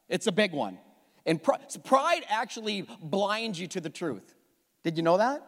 It's 0.09 0.27
a 0.27 0.33
big 0.33 0.53
one. 0.53 0.79
And 1.27 1.39
pride 1.43 2.23
actually 2.31 2.87
blinds 3.03 3.61
you 3.61 3.67
to 3.67 3.83
the 3.83 3.91
truth. 3.91 4.35
Did 4.83 4.97
you 4.97 5.03
know 5.03 5.19
that? 5.19 5.47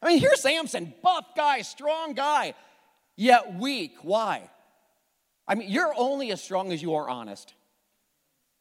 I 0.00 0.08
mean, 0.08 0.18
here's 0.18 0.40
Samson, 0.40 0.94
buff 1.02 1.26
guy, 1.36 1.60
strong 1.60 2.14
guy, 2.14 2.54
yet 3.16 3.54
weak. 3.56 3.96
Why? 4.00 4.48
I 5.46 5.56
mean, 5.56 5.68
you're 5.68 5.92
only 5.94 6.32
as 6.32 6.42
strong 6.42 6.72
as 6.72 6.80
you 6.80 6.94
are 6.94 7.06
honest. 7.06 7.52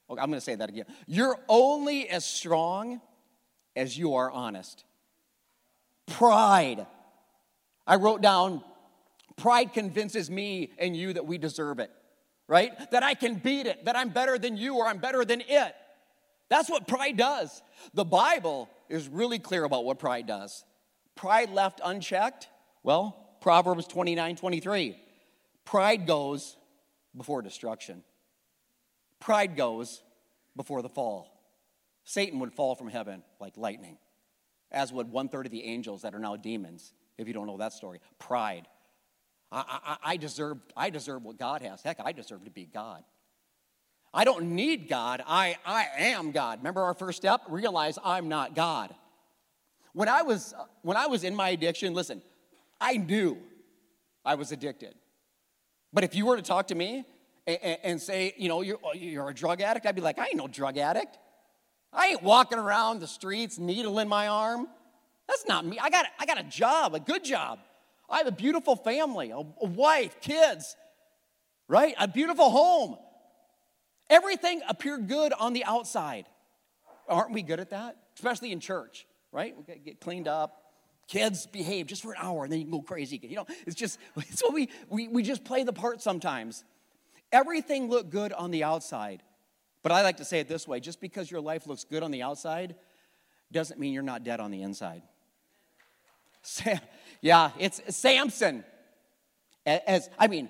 Okay, 0.09 0.19
I'm 0.19 0.27
going 0.27 0.37
to 0.37 0.41
say 0.41 0.55
that 0.55 0.67
again. 0.67 0.85
You're 1.07 1.39
only 1.47 2.09
as 2.09 2.25
strong 2.25 2.99
as 3.77 3.97
you 3.97 4.15
are 4.15 4.29
honest. 4.29 4.83
Pride. 6.07 6.85
I 7.87 7.95
wrote 7.95 8.19
down 8.21 8.65
pride 9.39 9.73
convinces 9.73 10.29
me 10.29 10.71
and 10.77 10.95
you 10.95 11.13
that 11.13 11.25
we 11.25 11.37
deserve 11.37 11.79
it 11.79 11.91
right? 12.49 12.91
That 12.91 13.03
I 13.03 13.13
can 13.13 13.35
beat 13.35 13.67
it, 13.67 13.85
that 13.85 13.95
I'm 13.95 14.09
better 14.09 14.37
than 14.37 14.57
you 14.57 14.75
or 14.75 14.87
I'm 14.87 14.97
better 14.97 15.23
than 15.23 15.41
it. 15.47 15.75
That's 16.49 16.69
what 16.69 16.87
pride 16.87 17.15
does. 17.15 17.61
The 17.93 18.03
Bible 18.03 18.67
is 18.89 19.07
really 19.07 19.37
clear 19.37 19.63
about 19.63 19.85
what 19.85 19.99
pride 19.99 20.25
does. 20.25 20.65
Pride 21.15 21.51
left 21.51 21.79
unchecked, 21.85 22.49
well, 22.81 23.37
Proverbs 23.39 23.85
29 23.87 24.35
23. 24.35 24.99
Pride 25.63 26.07
goes 26.07 26.57
before 27.15 27.41
destruction, 27.41 28.03
pride 29.19 29.55
goes 29.55 30.01
before 30.55 30.81
the 30.81 30.89
fall. 30.89 31.35
Satan 32.03 32.39
would 32.39 32.51
fall 32.51 32.73
from 32.73 32.87
heaven 32.87 33.21
like 33.39 33.55
lightning, 33.55 33.99
as 34.71 34.91
would 34.91 35.11
one 35.11 35.29
third 35.29 35.45
of 35.45 35.51
the 35.51 35.63
angels 35.65 36.01
that 36.01 36.15
are 36.15 36.19
now 36.19 36.35
demons, 36.35 36.93
if 37.19 37.27
you 37.27 37.33
don't 37.35 37.45
know 37.45 37.57
that 37.57 37.73
story. 37.73 37.99
Pride. 38.17 38.67
I, 39.51 39.79
I, 40.03 40.11
I, 40.11 40.17
deserve, 40.17 40.57
I 40.77 40.89
deserve 40.89 41.23
what 41.23 41.37
God 41.37 41.61
has. 41.61 41.81
Heck, 41.81 41.99
I 42.03 42.11
deserve 42.11 42.45
to 42.45 42.51
be 42.51 42.65
God. 42.65 43.03
I 44.13 44.23
don't 44.23 44.51
need 44.51 44.89
God. 44.89 45.23
I, 45.25 45.57
I 45.65 45.87
am 45.97 46.31
God. 46.31 46.59
Remember 46.59 46.81
our 46.81 46.93
first 46.93 47.17
step? 47.17 47.41
Realize 47.47 47.97
I'm 48.03 48.27
not 48.27 48.55
God. 48.55 48.93
When 49.93 50.07
I 50.07 50.21
was 50.21 50.53
when 50.83 50.97
I 50.97 51.07
was 51.07 51.23
in 51.23 51.35
my 51.35 51.49
addiction, 51.49 51.93
listen, 51.93 52.21
I 52.79 52.97
knew 52.97 53.37
I 54.23 54.35
was 54.35 54.51
addicted. 54.51 54.95
But 55.91 56.03
if 56.03 56.15
you 56.15 56.25
were 56.25 56.35
to 56.35 56.41
talk 56.41 56.67
to 56.67 56.75
me 56.75 57.05
and, 57.47 57.77
and 57.83 58.01
say, 58.01 58.33
you 58.37 58.47
know, 58.47 58.61
you're, 58.61 58.77
oh, 58.83 58.93
you're 58.93 59.29
a 59.29 59.33
drug 59.33 59.61
addict, 59.61 59.85
I'd 59.85 59.95
be 59.95 60.01
like, 60.01 60.19
I 60.19 60.25
ain't 60.25 60.35
no 60.35 60.47
drug 60.47 60.77
addict. 60.77 61.17
I 61.91 62.07
ain't 62.07 62.23
walking 62.23 62.59
around 62.59 62.99
the 62.99 63.07
streets, 63.07 63.57
needle 63.57 63.97
in 63.97 64.07
my 64.07 64.27
arm. 64.27 64.67
That's 65.27 65.45
not 65.47 65.65
me. 65.65 65.79
I 65.79 65.89
got, 65.89 66.05
I 66.19 66.25
got 66.25 66.39
a 66.39 66.43
job, 66.43 66.93
a 66.93 66.99
good 66.99 67.23
job. 67.23 67.59
I 68.09 68.17
have 68.17 68.27
a 68.27 68.31
beautiful 68.31 68.75
family, 68.75 69.31
a, 69.31 69.41
wife, 69.65 70.19
kids, 70.21 70.75
right? 71.67 71.93
A 71.99 72.07
beautiful 72.07 72.49
home. 72.49 72.97
Everything 74.09 74.61
appeared 74.67 75.07
good 75.07 75.33
on 75.33 75.53
the 75.53 75.63
outside. 75.65 76.25
Aren't 77.07 77.31
we 77.31 77.43
good 77.43 77.59
at 77.59 77.69
that? 77.69 77.97
Especially 78.15 78.51
in 78.51 78.59
church, 78.59 79.05
right? 79.31 79.55
We 79.55 79.75
get 79.75 80.01
cleaned 80.01 80.27
up. 80.27 80.63
Kids 81.07 81.47
behave 81.47 81.87
just 81.87 82.03
for 82.03 82.11
an 82.11 82.17
hour 82.21 82.43
and 82.43 82.51
then 82.51 82.59
you 82.59 82.65
can 82.65 82.71
go 82.71 82.81
crazy. 82.81 83.19
You 83.21 83.37
know, 83.37 83.47
it's 83.65 83.75
just, 83.75 83.99
it's 84.17 84.41
what 84.41 84.53
we, 84.53 84.69
we, 84.89 85.07
we 85.07 85.23
just 85.23 85.43
play 85.43 85.63
the 85.63 85.73
part 85.73 86.01
sometimes. 86.01 86.63
Everything 87.31 87.89
looked 87.89 88.09
good 88.09 88.33
on 88.33 88.51
the 88.51 88.63
outside. 88.63 89.21
But 89.81 89.91
I 89.91 90.01
like 90.01 90.17
to 90.17 90.25
say 90.25 90.39
it 90.39 90.47
this 90.47 90.67
way 90.67 90.79
just 90.79 90.99
because 90.99 91.29
your 91.29 91.41
life 91.41 91.67
looks 91.67 91.83
good 91.83 92.03
on 92.03 92.11
the 92.11 92.23
outside 92.23 92.75
doesn't 93.51 93.79
mean 93.79 93.93
you're 93.93 94.03
not 94.03 94.23
dead 94.23 94.39
on 94.39 94.51
the 94.51 94.61
inside. 94.61 95.01
Yeah, 97.21 97.51
it's 97.57 97.81
Samson. 97.95 98.63
As 99.65 100.09
I 100.17 100.27
mean, 100.27 100.49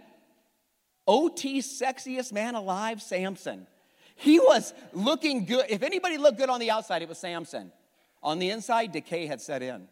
OT 1.08 1.60
sexiest 1.60 2.32
man 2.32 2.56
alive, 2.56 3.02
Samson. 3.02 3.68
He 4.16 4.40
was 4.40 4.74
looking 4.94 5.46
good. 5.46 5.66
If 5.70 5.82
anybody 5.82 6.18
looked 6.18 6.38
good 6.38 6.50
on 6.50 6.60
the 6.60 6.72
outside, 6.72 7.02
it 7.02 7.10
was 7.10 7.18
Samson. 7.18 7.72
On 8.22 8.38
the 8.38 8.50
inside, 8.50 8.92
decay 8.92 9.26
had 9.26 9.42
set 9.42 9.64
in. 9.64 9.88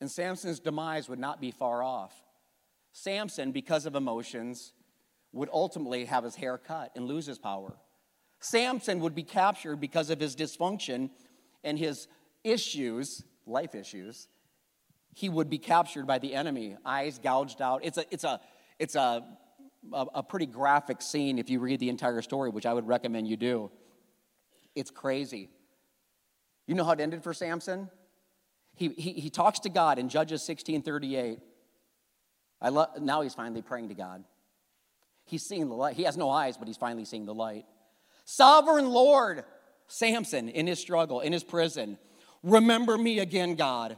And 0.00 0.10
Samson's 0.10 0.60
demise 0.60 1.08
would 1.08 1.18
not 1.18 1.40
be 1.40 1.50
far 1.50 1.82
off. 1.82 2.14
Samson, 2.92 3.52
because 3.52 3.86
of 3.86 3.94
emotions, 3.94 4.72
would 5.32 5.48
ultimately 5.52 6.04
have 6.04 6.24
his 6.24 6.34
hair 6.34 6.58
cut 6.58 6.92
and 6.94 7.06
lose 7.06 7.26
his 7.26 7.38
power. 7.38 7.74
Samson 8.40 9.00
would 9.00 9.14
be 9.14 9.22
captured 9.22 9.80
because 9.80 10.10
of 10.10 10.20
his 10.20 10.36
dysfunction 10.36 11.10
and 11.64 11.78
his 11.78 12.06
issues, 12.44 13.24
life 13.46 13.74
issues, 13.74 14.28
he 15.16 15.30
would 15.30 15.48
be 15.48 15.56
captured 15.56 16.06
by 16.06 16.18
the 16.18 16.34
enemy, 16.34 16.76
eyes 16.84 17.18
gouged 17.18 17.62
out. 17.62 17.80
It's 17.82 17.96
a, 17.96 18.04
it's 18.10 18.22
a, 18.22 18.38
it's 18.78 18.94
a, 18.96 19.24
a, 19.90 20.06
a 20.16 20.22
pretty 20.22 20.44
graphic 20.44 21.00
scene 21.00 21.38
if 21.38 21.48
you 21.48 21.58
read 21.58 21.80
the 21.80 21.88
entire 21.88 22.20
story, 22.20 22.50
which 22.50 22.66
I 22.66 22.74
would 22.74 22.86
recommend 22.86 23.26
you 23.26 23.38
do. 23.38 23.70
It's 24.74 24.90
crazy. 24.90 25.48
You 26.66 26.74
know 26.74 26.84
how 26.84 26.92
it 26.92 27.00
ended 27.00 27.22
for 27.22 27.32
Samson? 27.32 27.88
He, 28.74 28.90
he, 28.90 29.12
he 29.14 29.30
talks 29.30 29.60
to 29.60 29.70
God 29.70 29.98
in 29.98 30.10
Judges 30.10 30.42
16 30.42 30.82
38. 30.82 31.38
I 32.60 32.68
lo- 32.68 32.86
now 33.00 33.22
he's 33.22 33.32
finally 33.32 33.62
praying 33.62 33.88
to 33.88 33.94
God. 33.94 34.22
He's 35.24 35.42
seeing 35.42 35.70
the 35.70 35.74
light. 35.76 35.96
He 35.96 36.02
has 36.02 36.18
no 36.18 36.28
eyes, 36.28 36.58
but 36.58 36.68
he's 36.68 36.76
finally 36.76 37.06
seeing 37.06 37.24
the 37.24 37.32
light. 37.32 37.64
Sovereign 38.26 38.90
Lord, 38.90 39.44
Samson 39.88 40.50
in 40.50 40.66
his 40.66 40.78
struggle, 40.78 41.20
in 41.20 41.32
his 41.32 41.42
prison, 41.42 41.96
remember 42.42 42.98
me 42.98 43.20
again, 43.20 43.54
God. 43.54 43.96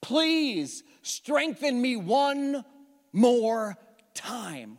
Please 0.00 0.82
strengthen 1.02 1.80
me 1.80 1.96
one 1.96 2.64
more 3.12 3.76
time. 4.14 4.78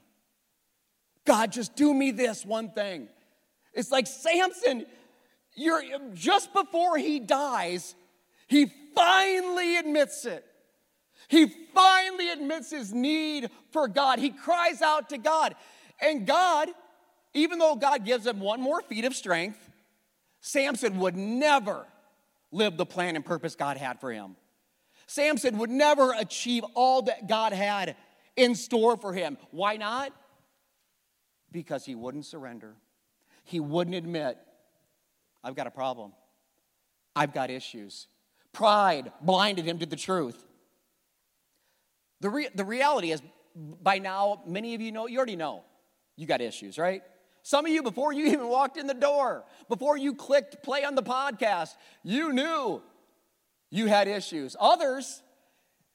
God, 1.25 1.51
just 1.51 1.75
do 1.75 1.93
me 1.93 2.11
this 2.11 2.45
one 2.45 2.71
thing. 2.71 3.09
It's 3.73 3.91
like 3.91 4.07
Samson, 4.07 4.85
you're 5.55 5.83
just 6.13 6.53
before 6.53 6.97
he 6.97 7.19
dies, 7.19 7.95
he 8.47 8.71
finally 8.95 9.77
admits 9.77 10.25
it. 10.25 10.45
He 11.27 11.47
finally 11.73 12.29
admits 12.29 12.71
his 12.71 12.93
need 12.93 13.49
for 13.71 13.87
God. 13.87 14.19
He 14.19 14.29
cries 14.29 14.81
out 14.81 15.09
to 15.09 15.17
God. 15.17 15.55
And 15.99 16.25
God, 16.25 16.69
even 17.33 17.59
though 17.59 17.75
God 17.75 18.05
gives 18.05 18.25
him 18.25 18.39
one 18.39 18.61
more 18.61 18.81
feat 18.81 19.03
of 19.03 19.13
strength, 19.13 19.59
Samson 20.39 20.99
would 20.99 21.17
never 21.17 21.85
live 22.51 22.77
the 22.77 22.85
plan 22.85 23.15
and 23.15 23.25
purpose 23.25 23.55
God 23.55 23.77
had 23.77 23.99
for 23.99 24.11
him. 24.11 24.35
Samson 25.07 25.57
would 25.57 25.69
never 25.69 26.13
achieve 26.13 26.63
all 26.75 27.01
that 27.03 27.27
God 27.27 27.53
had 27.53 27.95
in 28.35 28.53
store 28.53 28.97
for 28.97 29.13
him. 29.13 29.37
Why 29.51 29.77
not? 29.77 30.13
Because 31.51 31.85
he 31.85 31.95
wouldn't 31.95 32.25
surrender. 32.25 32.75
He 33.43 33.59
wouldn't 33.59 33.95
admit, 33.95 34.37
I've 35.43 35.55
got 35.55 35.65
a 35.65 35.71
problem. 35.71 36.11
I've 37.15 37.33
got 37.33 37.49
issues. 37.49 38.07
Pride 38.51 39.11
blinded 39.21 39.65
him 39.65 39.79
to 39.79 39.85
the 39.85 39.95
truth. 39.95 40.45
The, 42.19 42.29
re- 42.29 42.49
the 42.53 42.65
reality 42.65 43.11
is, 43.11 43.21
by 43.55 43.99
now, 43.99 44.43
many 44.45 44.75
of 44.75 44.81
you 44.81 44.91
know, 44.91 45.07
you 45.07 45.17
already 45.17 45.35
know 45.35 45.63
you 46.15 46.27
got 46.27 46.41
issues, 46.41 46.77
right? 46.77 47.01
Some 47.43 47.65
of 47.65 47.71
you, 47.71 47.81
before 47.81 48.11
you 48.11 48.25
even 48.27 48.49
walked 48.49 48.75
in 48.75 48.87
the 48.87 48.93
door, 48.93 49.45
before 49.69 49.95
you 49.95 50.13
clicked 50.13 50.61
play 50.63 50.83
on 50.83 50.95
the 50.95 51.03
podcast, 51.03 51.75
you 52.03 52.33
knew 52.33 52.81
you 53.69 53.87
had 53.87 54.07
issues. 54.07 54.55
Others, 54.59 55.21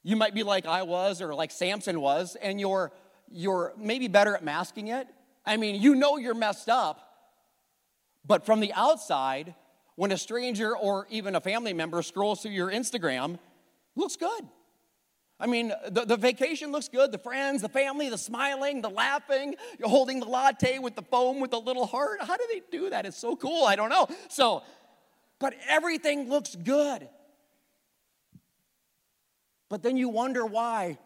you 0.02 0.16
might 0.16 0.34
be 0.34 0.42
like 0.42 0.66
I 0.66 0.82
was 0.82 1.22
or 1.22 1.34
like 1.34 1.50
Samson 1.50 2.00
was, 2.00 2.36
and 2.40 2.60
you're, 2.60 2.92
you're 3.30 3.72
maybe 3.78 4.08
better 4.08 4.34
at 4.34 4.44
masking 4.44 4.88
it. 4.88 5.06
I 5.44 5.56
mean, 5.56 5.80
you 5.80 5.94
know 5.94 6.16
you're 6.16 6.34
messed 6.34 6.68
up, 6.68 7.00
but 8.26 8.46
from 8.46 8.60
the 8.60 8.72
outside, 8.74 9.54
when 9.96 10.12
a 10.12 10.18
stranger 10.18 10.76
or 10.76 11.06
even 11.10 11.34
a 11.34 11.40
family 11.40 11.72
member 11.72 12.02
scrolls 12.02 12.42
through 12.42 12.52
your 12.52 12.70
Instagram, 12.70 13.38
looks 13.96 14.16
good. 14.16 14.44
I 15.40 15.46
mean, 15.46 15.72
the, 15.90 16.04
the 16.04 16.16
vacation 16.16 16.70
looks 16.70 16.88
good, 16.88 17.10
the 17.10 17.18
friends, 17.18 17.62
the 17.62 17.68
family, 17.68 18.08
the 18.08 18.18
smiling, 18.18 18.80
the 18.80 18.88
laughing, 18.88 19.56
you're 19.78 19.88
holding 19.88 20.20
the 20.20 20.26
latte 20.26 20.78
with 20.78 20.94
the 20.94 21.02
foam 21.02 21.40
with 21.40 21.50
the 21.50 21.60
little 21.60 21.84
heart. 21.84 22.22
How 22.22 22.36
do 22.36 22.44
they 22.52 22.62
do 22.70 22.90
that? 22.90 23.06
It's 23.06 23.18
so 23.18 23.34
cool. 23.34 23.64
I 23.64 23.74
don't 23.74 23.88
know. 23.88 24.06
So, 24.28 24.62
but 25.40 25.54
everything 25.68 26.28
looks 26.28 26.54
good. 26.54 27.08
But 29.72 29.82
then 29.82 29.96
you 29.96 30.10
wonder 30.10 30.44
why, 30.44 30.98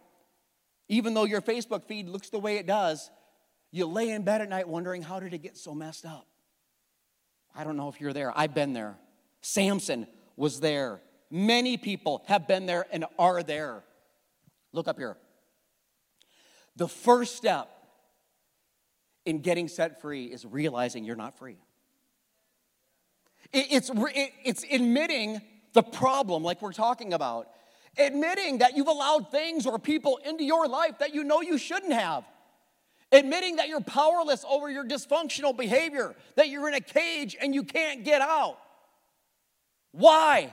even 0.89 1.15
though 1.15 1.23
your 1.23 1.41
Facebook 1.41 1.85
feed 1.85 2.09
looks 2.09 2.31
the 2.31 2.41
way 2.41 2.57
it 2.57 2.67
does, 2.67 3.13
you 3.71 3.87
lay 3.87 4.11
in 4.11 4.23
bed 4.23 4.41
at 4.41 4.49
night 4.49 4.67
wondering, 4.67 5.03
how 5.03 5.21
did 5.21 5.33
it 5.33 5.39
get 5.39 5.57
so 5.57 5.73
messed 5.73 6.05
up? 6.05 6.27
I 7.55 7.63
don't 7.63 7.77
know 7.77 7.89
if 7.89 8.01
you're 8.01 8.13
there. 8.13 8.37
I've 8.37 8.55
been 8.55 8.73
there. 8.73 8.97
Samson 9.41 10.09
was 10.35 10.59
there. 10.59 11.01
Many 11.31 11.77
people 11.77 12.25
have 12.27 12.49
been 12.49 12.67
there 12.67 12.87
and 12.91 13.05
are 13.21 13.41
there. 13.45 13.85
Look 14.73 14.89
up 14.89 14.99
here. 14.99 15.17
The 16.75 16.89
first 16.89 17.37
step 17.37 17.71
in 19.25 19.43
getting 19.43 19.69
set 19.69 20.01
free 20.01 20.25
is 20.25 20.45
realizing 20.45 21.05
you're 21.05 21.15
not 21.15 21.39
free. 21.39 21.59
It's, 23.53 23.93
it's 23.95 24.65
admitting 24.69 25.41
the 25.73 25.85
problem, 25.85 26.43
like 26.43 26.61
we're 26.61 26.73
talking 26.73 27.13
about, 27.15 27.47
admitting 27.99 28.59
that 28.59 28.77
you've 28.77 28.89
allowed 28.89 29.31
things 29.31 29.67
or 29.67 29.79
people 29.79 30.19
into 30.25 30.45
your 30.45 30.69
life 30.69 30.99
that 30.99 31.15
you 31.15 31.25
know 31.25 31.41
you 31.41 31.59
shouldn't 31.59 31.93
have. 31.93 32.25
Admitting 33.13 33.57
that 33.57 33.69
you're 33.69 33.81
powerless 33.81 34.45
over 34.49 34.69
your 34.69 34.85
dysfunctional 34.85 35.57
behavior, 35.57 36.15
that 36.35 36.49
you're 36.49 36.69
in 36.69 36.75
a 36.75 36.81
cage 36.81 37.37
and 37.41 37.55
you 37.55 37.63
can't 37.63 38.05
get 38.05 38.21
out. 38.21 38.59
Why? 39.93 40.53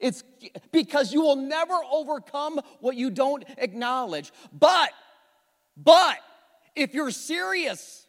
It's 0.00 0.24
because 0.72 1.12
you 1.12 1.22
will 1.22 1.36
never 1.36 1.78
overcome 1.90 2.60
what 2.80 2.96
you 2.96 3.10
don't 3.10 3.44
acknowledge. 3.56 4.32
But, 4.52 4.90
but, 5.76 6.18
if 6.74 6.92
you're 6.92 7.12
serious 7.12 8.03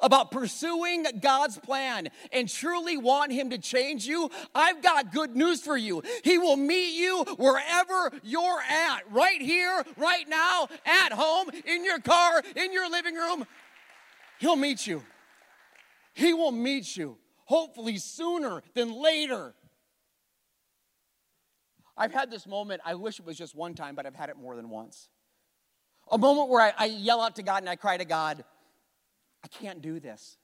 about 0.00 0.30
pursuing 0.30 1.06
God's 1.20 1.58
plan 1.58 2.08
and 2.32 2.48
truly 2.48 2.96
want 2.96 3.32
Him 3.32 3.50
to 3.50 3.58
change 3.58 4.06
you, 4.06 4.30
I've 4.54 4.82
got 4.82 5.12
good 5.12 5.36
news 5.36 5.60
for 5.62 5.76
you. 5.76 6.02
He 6.24 6.38
will 6.38 6.56
meet 6.56 6.96
you 6.96 7.24
wherever 7.36 8.12
you're 8.22 8.60
at, 8.60 9.10
right 9.10 9.40
here, 9.40 9.84
right 9.96 10.28
now, 10.28 10.68
at 10.84 11.12
home, 11.12 11.50
in 11.64 11.84
your 11.84 11.98
car, 11.98 12.42
in 12.54 12.72
your 12.72 12.90
living 12.90 13.14
room. 13.14 13.46
He'll 14.38 14.56
meet 14.56 14.86
you. 14.86 15.02
He 16.14 16.32
will 16.32 16.52
meet 16.52 16.96
you, 16.96 17.18
hopefully 17.44 17.98
sooner 17.98 18.62
than 18.74 18.92
later. 18.92 19.54
I've 21.96 22.12
had 22.12 22.30
this 22.30 22.46
moment, 22.46 22.82
I 22.84 22.94
wish 22.94 23.18
it 23.18 23.24
was 23.24 23.38
just 23.38 23.54
one 23.54 23.74
time, 23.74 23.94
but 23.94 24.06
I've 24.06 24.14
had 24.14 24.28
it 24.28 24.36
more 24.36 24.54
than 24.56 24.68
once. 24.68 25.08
A 26.10 26.18
moment 26.18 26.50
where 26.50 26.60
I, 26.60 26.72
I 26.76 26.84
yell 26.86 27.20
out 27.20 27.36
to 27.36 27.42
God 27.42 27.62
and 27.62 27.70
I 27.70 27.76
cry 27.76 27.96
to 27.96 28.04
God, 28.04 28.44
I 29.46 29.48
can't 29.48 29.80
do 29.80 30.00
this. 30.00 30.38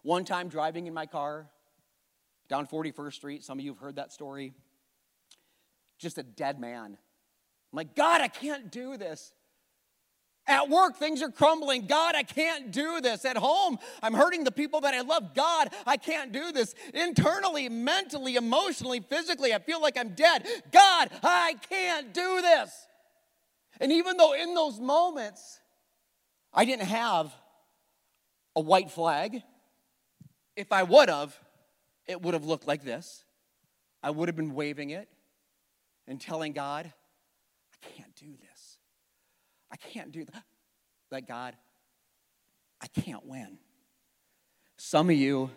One 0.00 0.24
time 0.24 0.48
driving 0.48 0.86
in 0.86 0.94
my 0.94 1.04
car 1.04 1.50
down 2.48 2.66
41st 2.66 3.12
Street, 3.12 3.44
some 3.44 3.58
of 3.58 3.64
you 3.64 3.72
have 3.72 3.78
heard 3.78 3.96
that 3.96 4.10
story, 4.10 4.54
just 5.98 6.16
a 6.16 6.22
dead 6.22 6.58
man. 6.58 6.96
I'm 6.96 7.76
like, 7.76 7.94
God, 7.94 8.22
I 8.22 8.28
can't 8.28 8.72
do 8.72 8.96
this. 8.96 9.34
At 10.46 10.70
work, 10.70 10.96
things 10.96 11.20
are 11.20 11.30
crumbling. 11.30 11.88
God, 11.88 12.14
I 12.14 12.22
can't 12.22 12.70
do 12.70 13.02
this. 13.02 13.26
At 13.26 13.36
home, 13.36 13.78
I'm 14.02 14.14
hurting 14.14 14.44
the 14.44 14.50
people 14.50 14.80
that 14.80 14.94
I 14.94 15.02
love. 15.02 15.34
God, 15.34 15.68
I 15.86 15.98
can't 15.98 16.32
do 16.32 16.52
this. 16.52 16.74
Internally, 16.94 17.68
mentally, 17.68 18.36
emotionally, 18.36 19.00
physically, 19.00 19.52
I 19.52 19.58
feel 19.58 19.82
like 19.82 19.98
I'm 19.98 20.14
dead. 20.14 20.46
God, 20.72 21.10
I 21.22 21.54
can't 21.68 22.14
do 22.14 22.40
this. 22.40 22.70
And 23.78 23.92
even 23.92 24.16
though 24.16 24.32
in 24.32 24.54
those 24.54 24.80
moments, 24.80 25.60
I 26.54 26.64
didn't 26.64 26.86
have 26.86 27.30
a 28.56 28.60
white 28.60 28.90
flag, 28.90 29.42
if 30.56 30.72
I 30.72 30.82
would 30.82 31.08
have, 31.08 31.38
it 32.06 32.20
would 32.20 32.34
have 32.34 32.44
looked 32.44 32.66
like 32.66 32.84
this. 32.84 33.24
I 34.02 34.10
would 34.10 34.28
have 34.28 34.36
been 34.36 34.54
waving 34.54 34.90
it 34.90 35.08
and 36.06 36.20
telling 36.20 36.52
God, 36.52 36.92
I 37.72 37.86
can't 37.96 38.14
do 38.16 38.32
this. 38.40 38.78
I 39.70 39.76
can't 39.76 40.10
do 40.10 40.24
that. 40.24 40.44
Like, 41.10 41.28
God, 41.28 41.56
I 42.80 42.86
can't 42.86 43.24
win. 43.26 43.58
Some 44.76 45.10
of 45.10 45.16
you, 45.16 45.50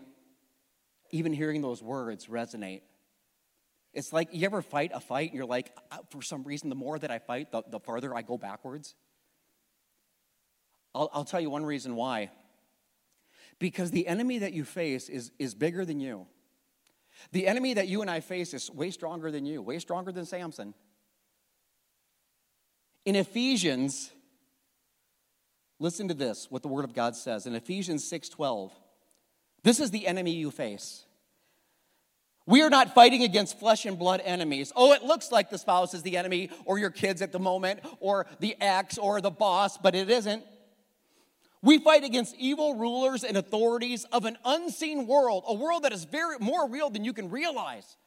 even 1.11 1.31
hearing 1.33 1.61
those 1.61 1.81
words 1.81 2.27
resonate. 2.27 2.81
It's 3.93 4.11
like 4.11 4.29
you 4.31 4.45
ever 4.45 4.61
fight 4.61 4.91
a 4.93 4.99
fight 4.99 5.29
and 5.29 5.37
you're 5.37 5.45
like, 5.45 5.71
for 6.09 6.21
some 6.21 6.43
reason, 6.43 6.69
the 6.69 6.75
more 6.75 6.97
that 6.97 7.11
I 7.11 7.19
fight, 7.19 7.51
the, 7.51 7.63
the 7.67 7.79
farther 7.79 8.15
I 8.15 8.23
go 8.23 8.37
backwards. 8.37 8.95
I'll, 10.95 11.09
I'll 11.13 11.25
tell 11.25 11.39
you 11.39 11.49
one 11.49 11.65
reason 11.65 11.95
why. 11.95 12.31
Because 13.63 13.91
the 13.91 14.07
enemy 14.09 14.39
that 14.39 14.51
you 14.51 14.65
face 14.65 15.07
is, 15.07 15.31
is 15.39 15.55
bigger 15.55 15.85
than 15.85 16.01
you. 16.01 16.27
The 17.31 17.47
enemy 17.47 17.75
that 17.75 17.87
you 17.87 18.01
and 18.01 18.11
I 18.11 18.19
face 18.19 18.53
is 18.53 18.69
way 18.69 18.91
stronger 18.91 19.31
than 19.31 19.45
you, 19.45 19.61
way 19.61 19.79
stronger 19.79 20.11
than 20.11 20.25
Samson. 20.25 20.73
In 23.05 23.15
Ephesians, 23.15 24.11
listen 25.79 26.09
to 26.09 26.13
this, 26.13 26.51
what 26.51 26.61
the 26.61 26.67
Word 26.67 26.83
of 26.83 26.93
God 26.93 27.15
says. 27.15 27.45
In 27.45 27.55
Ephesians 27.55 28.03
6:12, 28.03 28.73
this 29.63 29.79
is 29.79 29.91
the 29.91 30.07
enemy 30.07 30.31
you 30.31 30.51
face. 30.51 31.05
We 32.45 32.63
are 32.63 32.69
not 32.69 32.93
fighting 32.93 33.23
against 33.23 33.57
flesh 33.59 33.85
and 33.85 33.97
blood 33.97 34.21
enemies. 34.25 34.73
Oh, 34.75 34.91
it 34.91 35.03
looks 35.03 35.31
like 35.31 35.49
the 35.49 35.57
spouse 35.57 35.93
is 35.93 36.01
the 36.01 36.17
enemy, 36.17 36.49
or 36.65 36.79
your 36.79 36.89
kids 36.89 37.21
at 37.21 37.31
the 37.31 37.39
moment, 37.39 37.79
or 38.01 38.25
the 38.41 38.57
ex, 38.59 38.97
or 38.97 39.21
the 39.21 39.31
boss, 39.31 39.77
but 39.77 39.95
it 39.95 40.09
isn't. 40.09 40.43
We 41.63 41.79
fight 41.79 42.03
against 42.03 42.35
evil 42.35 42.75
rulers 42.75 43.23
and 43.23 43.37
authorities 43.37 44.03
of 44.11 44.25
an 44.25 44.37
unseen 44.43 45.07
world, 45.07 45.45
a 45.47 45.53
world 45.53 45.83
that 45.83 45.93
is 45.93 46.03
very 46.03 46.37
more 46.39 46.69
real 46.69 46.89
than 46.89 47.05
you 47.05 47.13
can 47.13 47.29
realize 47.29 47.97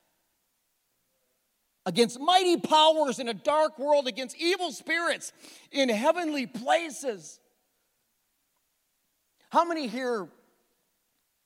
against 1.86 2.20
mighty 2.20 2.58
powers 2.58 3.18
in 3.18 3.28
a 3.28 3.34
dark 3.34 3.78
world, 3.78 4.08
against 4.08 4.36
evil 4.36 4.72
spirits 4.72 5.32
in 5.70 5.88
heavenly 5.88 6.46
places. 6.46 7.40
How 9.50 9.64
many 9.64 9.86
here, 9.86 10.28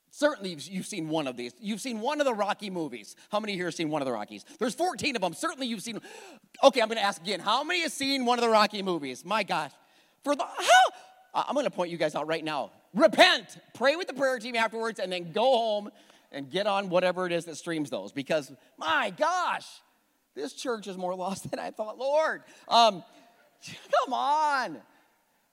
certainly 0.09 0.57
you've 0.59 0.87
seen 0.87 1.07
one 1.07 1.27
of 1.27 1.37
these, 1.37 1.53
you've 1.61 1.79
seen 1.79 2.01
one 2.01 2.19
of 2.19 2.25
the 2.25 2.33
Rocky 2.33 2.71
movies. 2.71 3.15
How 3.31 3.39
many 3.39 3.53
here 3.53 3.65
have 3.65 3.75
seen 3.75 3.89
one 3.89 4.01
of 4.01 4.07
the 4.07 4.11
Rockies? 4.11 4.43
There's 4.59 4.75
14 4.75 5.15
of 5.15 5.21
them. 5.21 5.33
Certainly 5.33 5.67
you've 5.67 5.83
seen, 5.83 6.01
okay, 6.63 6.81
I'm 6.81 6.89
gonna 6.89 7.01
ask 7.01 7.21
again. 7.21 7.39
How 7.39 7.63
many 7.63 7.83
have 7.83 7.91
seen 7.91 8.25
one 8.25 8.39
of 8.39 8.43
the 8.43 8.49
Rocky 8.49 8.81
movies? 8.81 9.23
My 9.23 9.43
gosh. 9.43 9.71
For 10.23 10.35
the, 10.35 10.43
how? 10.43 10.90
I'm 11.33 11.55
gonna 11.55 11.69
point 11.69 11.91
you 11.91 11.97
guys 11.97 12.15
out 12.15 12.27
right 12.27 12.43
now. 12.43 12.71
Repent, 12.93 13.57
pray 13.73 13.95
with 13.95 14.07
the 14.07 14.13
prayer 14.13 14.37
team 14.39 14.55
afterwards, 14.55 14.99
and 14.99 15.11
then 15.11 15.31
go 15.31 15.43
home 15.43 15.89
and 16.31 16.49
get 16.49 16.67
on 16.67 16.89
whatever 16.89 17.25
it 17.25 17.31
is 17.31 17.45
that 17.45 17.57
streams 17.57 17.89
those 17.89 18.11
because 18.11 18.51
my 18.77 19.11
gosh 19.17 19.65
this 20.35 20.53
church 20.53 20.87
is 20.87 20.97
more 20.97 21.15
lost 21.15 21.49
than 21.49 21.59
I 21.59 21.71
thought, 21.71 21.97
Lord. 21.97 22.43
Um, 22.67 23.03
come 24.05 24.13
on. 24.13 24.77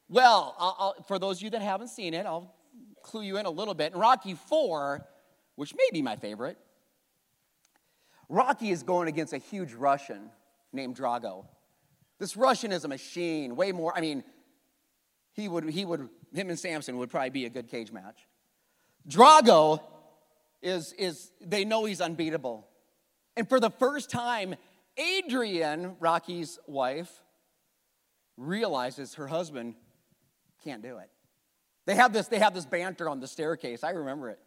Well, 0.08 0.54
I'll, 0.58 0.76
I'll, 0.78 1.02
for 1.04 1.18
those 1.18 1.38
of 1.38 1.42
you 1.42 1.50
that 1.50 1.62
haven't 1.62 1.88
seen 1.88 2.14
it, 2.14 2.24
I'll 2.24 2.54
clue 3.02 3.22
you 3.22 3.36
in 3.36 3.46
a 3.46 3.50
little 3.50 3.74
bit. 3.74 3.92
In 3.92 3.98
Rocky 3.98 4.34
4, 4.34 5.06
which 5.56 5.74
may 5.74 5.88
be 5.92 6.02
my 6.02 6.16
favorite, 6.16 6.56
Rocky 8.28 8.70
is 8.70 8.82
going 8.82 9.08
against 9.08 9.32
a 9.32 9.38
huge 9.38 9.74
Russian 9.74 10.30
named 10.72 10.96
Drago. 10.96 11.46
This 12.18 12.36
Russian 12.36 12.72
is 12.72 12.84
a 12.84 12.88
machine, 12.88 13.54
way 13.56 13.72
more, 13.72 13.96
I 13.96 14.00
mean, 14.00 14.24
he 15.38 15.46
would, 15.46 15.70
he 15.70 15.84
would, 15.84 16.08
him 16.34 16.50
and 16.50 16.58
Samson 16.58 16.98
would 16.98 17.10
probably 17.10 17.30
be 17.30 17.44
a 17.44 17.48
good 17.48 17.68
cage 17.68 17.92
match. 17.92 18.26
Drago 19.08 19.80
is, 20.60 20.92
is 20.94 21.30
they 21.40 21.64
know 21.64 21.84
he's 21.84 22.00
unbeatable. 22.00 22.66
And 23.36 23.48
for 23.48 23.60
the 23.60 23.70
first 23.70 24.10
time, 24.10 24.56
Adrian, 24.96 25.94
Rocky's 26.00 26.58
wife, 26.66 27.22
realizes 28.36 29.14
her 29.14 29.28
husband 29.28 29.76
can't 30.64 30.82
do 30.82 30.98
it. 30.98 31.08
They 31.86 31.94
have 31.94 32.12
this, 32.12 32.26
they 32.26 32.40
have 32.40 32.52
this 32.52 32.66
banter 32.66 33.08
on 33.08 33.20
the 33.20 33.28
staircase. 33.28 33.84
I 33.84 33.90
remember 33.90 34.30
it. 34.30 34.40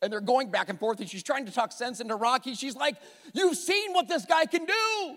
And 0.00 0.10
they're 0.10 0.22
going 0.22 0.50
back 0.50 0.70
and 0.70 0.78
forth, 0.80 1.00
and 1.00 1.08
she's 1.08 1.22
trying 1.22 1.44
to 1.46 1.52
talk 1.52 1.70
sense 1.70 2.00
into 2.00 2.16
Rocky. 2.16 2.54
She's 2.54 2.74
like, 2.74 2.96
You've 3.34 3.58
seen 3.58 3.92
what 3.92 4.08
this 4.08 4.24
guy 4.24 4.46
can 4.46 4.64
do. 4.64 5.16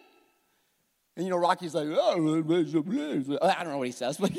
And 1.15 1.25
you 1.25 1.31
know, 1.31 1.37
Rocky's 1.37 1.73
like, 1.73 1.87
oh, 1.89 2.11
I 2.11 2.15
don't 2.15 3.71
know 3.71 3.77
what 3.77 3.87
he 3.87 3.91
says, 3.91 4.17
but, 4.17 4.31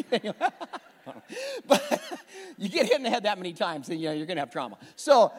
but 1.67 2.03
you 2.59 2.69
get 2.69 2.87
hit 2.87 2.97
in 2.97 3.03
the 3.03 3.11
head 3.11 3.23
that 3.23 3.39
many 3.39 3.53
times, 3.53 3.89
and 3.89 4.01
you 4.01 4.09
know, 4.09 4.15
you're 4.15 4.27
gonna 4.27 4.41
have 4.41 4.51
trauma. 4.51 4.77
So, 4.95 5.33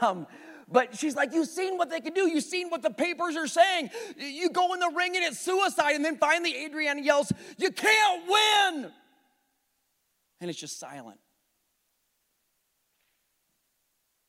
um, 0.00 0.26
but 0.70 0.96
she's 0.96 1.16
like, 1.16 1.32
You've 1.32 1.48
seen 1.48 1.78
what 1.78 1.90
they 1.90 2.00
can 2.00 2.12
do. 2.12 2.28
You've 2.28 2.44
seen 2.44 2.68
what 2.68 2.82
the 2.82 2.90
papers 2.90 3.36
are 3.36 3.46
saying. 3.46 3.90
You 4.16 4.50
go 4.50 4.74
in 4.74 4.80
the 4.80 4.92
ring 4.94 5.16
and 5.16 5.24
it's 5.24 5.40
suicide. 5.40 5.92
And 5.92 6.04
then 6.04 6.18
finally, 6.18 6.64
Adriana 6.64 7.00
yells, 7.00 7.32
You 7.56 7.70
can't 7.70 8.22
win. 8.28 8.90
And 10.40 10.50
it's 10.50 10.58
just 10.58 10.78
silent. 10.78 11.18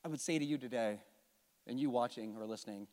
I 0.03 0.07
would 0.07 0.21
say 0.21 0.39
to 0.39 0.45
you 0.45 0.57
today, 0.57 0.99
and 1.67 1.79
you 1.79 1.89
watching 1.89 2.35
or 2.37 2.45
listening, 2.45 2.87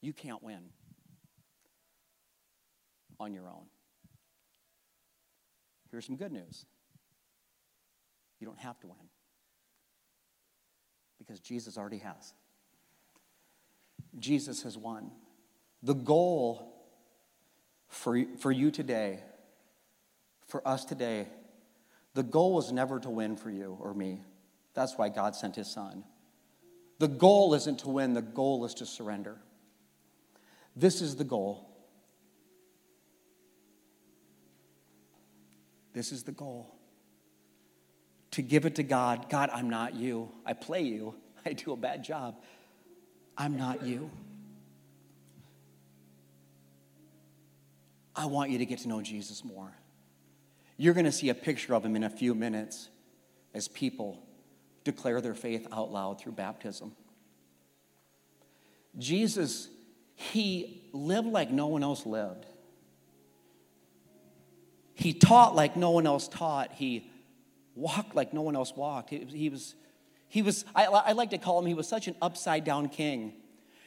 you 0.00 0.12
can't 0.12 0.42
win 0.42 0.70
on 3.22 3.32
your 3.32 3.48
own. 3.48 3.64
Here's 5.90 6.06
some 6.06 6.16
good 6.16 6.32
news 6.32 6.66
you 8.40 8.46
don't 8.46 8.58
have 8.58 8.78
to 8.80 8.88
win 8.88 8.98
because 11.18 11.40
Jesus 11.40 11.78
already 11.78 11.98
has. 11.98 12.34
Jesus 14.18 14.62
has 14.64 14.76
won. 14.76 15.12
The 15.82 15.94
goal 15.94 16.72
for, 17.88 18.24
for 18.38 18.50
you 18.50 18.70
today, 18.70 19.20
for 20.48 20.66
us 20.66 20.84
today, 20.84 21.28
the 22.14 22.22
goal 22.22 22.54
was 22.54 22.72
never 22.72 22.98
to 23.00 23.08
win 23.08 23.36
for 23.36 23.50
you 23.50 23.76
or 23.80 23.94
me. 23.94 24.20
That's 24.74 24.98
why 24.98 25.08
God 25.08 25.36
sent 25.36 25.56
his 25.56 25.70
son. 25.70 26.04
The 26.98 27.08
goal 27.08 27.54
isn't 27.54 27.80
to 27.80 27.88
win, 27.88 28.14
the 28.14 28.22
goal 28.22 28.64
is 28.64 28.74
to 28.74 28.86
surrender. 28.86 29.38
This 30.74 31.00
is 31.00 31.16
the 31.16 31.24
goal. 31.24 31.71
This 35.92 36.12
is 36.12 36.22
the 36.22 36.32
goal. 36.32 36.74
To 38.32 38.42
give 38.42 38.64
it 38.64 38.76
to 38.76 38.82
God. 38.82 39.28
God, 39.28 39.50
I'm 39.52 39.68
not 39.68 39.94
you. 39.94 40.30
I 40.46 40.54
play 40.54 40.82
you. 40.82 41.14
I 41.46 41.52
do 41.52 41.72
a 41.72 41.76
bad 41.76 42.02
job. 42.02 42.36
I'm 43.36 43.56
not 43.56 43.82
you. 43.82 44.10
I 48.14 48.26
want 48.26 48.50
you 48.50 48.58
to 48.58 48.66
get 48.66 48.80
to 48.80 48.88
know 48.88 49.00
Jesus 49.00 49.44
more. 49.44 49.72
You're 50.76 50.94
going 50.94 51.06
to 51.06 51.12
see 51.12 51.28
a 51.28 51.34
picture 51.34 51.74
of 51.74 51.84
him 51.84 51.96
in 51.96 52.04
a 52.04 52.10
few 52.10 52.34
minutes 52.34 52.88
as 53.54 53.68
people 53.68 54.22
declare 54.84 55.20
their 55.20 55.34
faith 55.34 55.66
out 55.72 55.92
loud 55.92 56.20
through 56.20 56.32
baptism. 56.32 56.92
Jesus, 58.98 59.68
he 60.14 60.88
lived 60.92 61.28
like 61.28 61.50
no 61.50 61.68
one 61.68 61.82
else 61.82 62.04
lived. 62.04 62.46
He 64.94 65.12
taught 65.12 65.54
like 65.54 65.76
no 65.76 65.90
one 65.90 66.06
else 66.06 66.28
taught. 66.28 66.72
He 66.72 67.10
walked 67.74 68.14
like 68.14 68.32
no 68.32 68.42
one 68.42 68.56
else 68.56 68.74
walked. 68.76 69.10
He, 69.10 69.18
he 69.24 69.48
was, 69.48 69.74
he 70.28 70.42
was 70.42 70.64
I, 70.74 70.86
I 70.86 71.12
like 71.12 71.30
to 71.30 71.38
call 71.38 71.58
him, 71.58 71.66
he 71.66 71.74
was 71.74 71.88
such 71.88 72.08
an 72.08 72.16
upside 72.20 72.64
down 72.64 72.88
king. 72.88 73.34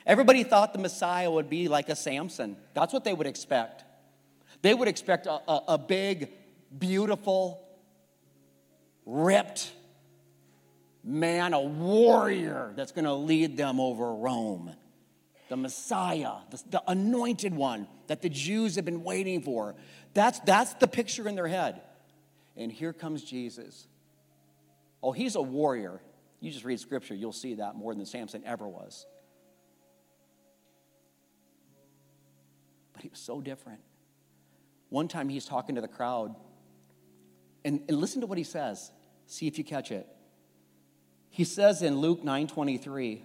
Everybody 0.06 0.44
thought 0.44 0.74
the 0.74 0.80
Messiah 0.80 1.30
would 1.32 1.50
be 1.50 1.68
like 1.68 1.90
a 1.90 1.96
Samson. 1.96 2.58
That's 2.74 2.94
what 2.94 3.04
they 3.04 3.14
would 3.14 3.28
expect. 3.28 3.84
They 4.62 4.74
would 4.74 4.88
expect 4.88 5.26
a, 5.26 5.42
a, 5.48 5.64
a 5.70 5.78
big, 5.78 6.32
beautiful, 6.78 7.68
ripped, 9.06 9.72
man, 11.04 11.54
a 11.54 11.62
warrior 11.62 12.74
that's 12.76 12.92
going 12.92 13.06
to 13.06 13.14
lead 13.14 13.58
them 13.58 13.80
over 13.80 14.14
Rome. 14.14 14.76
The 15.50 15.58
Messiah, 15.58 16.34
the, 16.50 16.64
the, 16.72 16.84
anointed 16.88 17.54
one 17.54 17.88
that 18.08 18.24
the 18.24 18.30
Jews 18.30 18.76
have 18.76 18.86
been 18.86 19.04
waiting 19.04 19.42
for. 19.42 19.76
That's, 20.16 20.40
that's 20.40 20.74
the 20.76 20.88
picture 20.88 21.28
in 21.28 21.36
their 21.36 21.48
head. 21.48 21.82
And 22.58 22.72
here 22.72 22.94
comes 22.94 23.22
Jesus. 23.22 23.86
Oh, 25.04 25.12
he's 25.12 25.36
a 25.36 25.42
warrior. 25.42 26.02
You 26.40 26.52
just 26.52 26.66
read 26.66 26.80
scripture, 26.80 27.14
you'll 27.14 27.34
see 27.34 27.56
that 27.56 27.76
more 27.76 27.94
than 27.94 28.06
Samson 28.06 28.42
ever 28.46 28.68
was. 28.68 29.06
But 32.94 33.04
he 33.04 33.10
was 33.10 33.20
so 33.20 33.42
different. 33.42 33.82
One 34.90 35.08
time 35.10 35.28
he's 35.28 35.46
talking 35.46 35.76
to 35.76 35.82
the 35.82 35.88
crowd, 35.88 36.34
and, 37.66 37.82
and 37.90 37.98
listen 37.98 38.22
to 38.22 38.28
what 38.28 38.38
he 38.38 38.44
says. 38.44 38.92
See 39.28 39.48
if 39.48 39.58
you 39.58 39.64
catch 39.64 39.92
it. 39.92 40.08
He 41.30 41.44
says 41.44 41.82
in 41.82 41.98
Luke 41.98 42.24
9:23, 42.24 43.22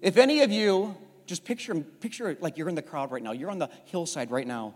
if 0.00 0.16
any 0.16 0.40
of 0.40 0.50
you, 0.50 0.96
just 1.26 1.44
picture, 1.44 1.74
picture 1.74 2.36
like 2.40 2.58
you're 2.58 2.68
in 2.68 2.74
the 2.74 2.82
crowd 2.82 3.12
right 3.12 3.22
now, 3.22 3.32
you're 3.32 3.50
on 3.50 3.58
the 3.58 3.70
hillside 3.84 4.30
right 4.30 4.46
now. 4.46 4.74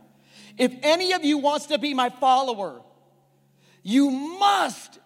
If 0.58 0.74
any 0.82 1.12
of 1.12 1.24
you 1.24 1.38
wants 1.38 1.66
to 1.66 1.78
be 1.78 1.94
my 1.94 2.10
follower, 2.10 2.82
you 3.82 4.10
must 4.10 4.98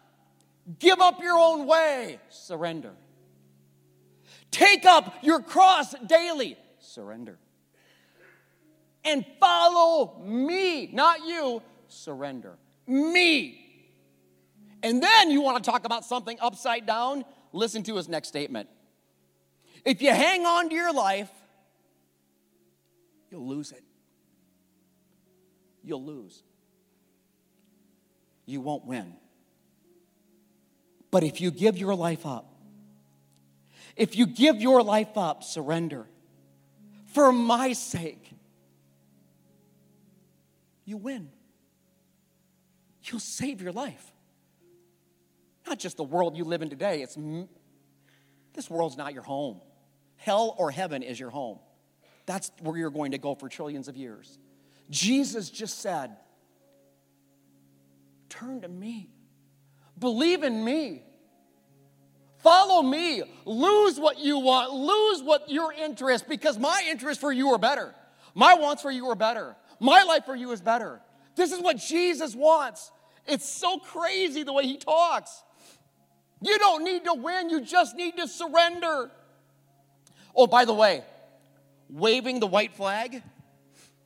give 0.79 1.01
up 1.01 1.23
your 1.23 1.39
own 1.39 1.67
way, 1.67 2.19
surrender. 2.29 2.93
Take 4.51 4.85
up 4.85 5.17
your 5.23 5.41
cross 5.41 5.95
daily, 6.07 6.57
surrender. 6.79 7.39
And 9.05 9.27
follow 9.39 10.23
me, 10.25 10.89
not 10.93 11.27
you, 11.27 11.63
surrender. 11.89 12.57
Me. 12.87 13.61
And 14.83 15.03
then 15.03 15.31
you 15.31 15.41
want 15.41 15.63
to 15.63 15.71
talk 15.71 15.85
about 15.85 16.05
something 16.05 16.39
upside 16.41 16.87
down? 16.87 17.25
Listen 17.53 17.83
to 17.85 17.97
his 17.97 18.09
next 18.09 18.29
statement. 18.29 18.69
If 19.85 20.01
you 20.03 20.11
hang 20.11 20.47
on 20.47 20.69
to 20.71 20.75
your 20.75 20.93
life, 20.93 21.31
you'll 23.31 23.47
lose 23.47 23.73
it. 23.73 23.83
You'll 25.85 26.05
lose. 26.05 26.43
You 28.47 28.61
won't 28.61 28.85
win. 28.85 29.15
But 31.11 31.23
if 31.23 31.41
you 31.41 31.51
give 31.51 31.79
your 31.79 31.95
life 31.95 32.27
up, 32.27 32.51
if 33.97 34.17
you 34.17 34.27
give 34.27 34.61
your 34.61 34.83
life 34.83 35.17
up, 35.17 35.45
surrender, 35.45 36.07
for 37.13 37.31
my 37.31 37.73
sake, 37.73 38.33
you 40.85 40.97
win. 40.97 41.31
You'll 43.05 43.21
save 43.21 43.63
your 43.63 43.73
life. 43.73 44.13
Not 45.67 45.79
just 45.79 45.97
the 45.97 46.05
world 46.05 46.37
you 46.37 46.45
live 46.45 46.63
in 46.63 46.71
today, 46.71 47.03
it's 47.03 47.17
this 48.55 48.69
world's 48.69 48.97
not 48.97 49.15
your 49.15 49.23
home. 49.23 49.61
Hell 50.17 50.55
or 50.59 50.71
heaven 50.71 51.03
is 51.03 51.19
your 51.19 51.31
home. 51.31 51.59
That's 52.27 52.51
where 52.61 52.77
you're 52.77 52.91
going 52.91 53.13
to 53.13 53.19
go 53.19 53.35
for 53.35 53.49
trillions 53.49 53.89
of 53.89 53.97
years. 53.97 54.39
Jesus 54.91 55.51
just 55.51 55.81
said, 55.81 56.17
Turn 58.29 58.63
to 58.63 58.69
me, 58.69 59.11
believe 59.99 60.43
in 60.43 60.65
me, 60.65 61.03
follow 62.39 62.83
me, 62.83 63.23
lose 63.45 63.99
what 63.99 64.19
you 64.19 64.41
want, 64.41 64.73
lose 64.73 65.23
what 65.23 65.49
your 65.49 65.73
interest, 65.73 66.29
because 66.29 66.59
my 66.59 66.85
interest 66.89 67.21
for 67.21 67.33
you 67.33 67.51
are 67.51 67.59
better. 67.59 67.95
My 68.35 68.55
wants 68.55 68.83
for 68.83 68.91
you 68.91 69.09
are 69.11 69.15
better. 69.15 69.55
My 69.79 70.03
life 70.03 70.25
for 70.25 70.35
you 70.35 70.51
is 70.51 70.61
better. 70.61 71.01
This 71.37 71.53
is 71.53 71.61
what 71.61 71.77
Jesus 71.77 72.35
wants. 72.35 72.91
It's 73.27 73.49
so 73.49 73.79
crazy 73.79 74.43
the 74.43 74.53
way 74.53 74.65
he 74.65 74.77
talks. 74.77 75.43
You 76.43 76.59
don't 76.59 76.85
need 76.85 77.05
to 77.05 77.15
win, 77.15 77.49
you 77.51 77.61
just 77.61 77.97
need 77.97 78.17
to 78.17 78.29
surrender. 78.29 79.11
Oh, 80.37 80.47
by 80.47 80.65
the 80.65 80.75
way, 80.75 81.05
waving 81.89 82.41
the 82.41 82.47
white 82.47 82.75
flag, 82.75 83.23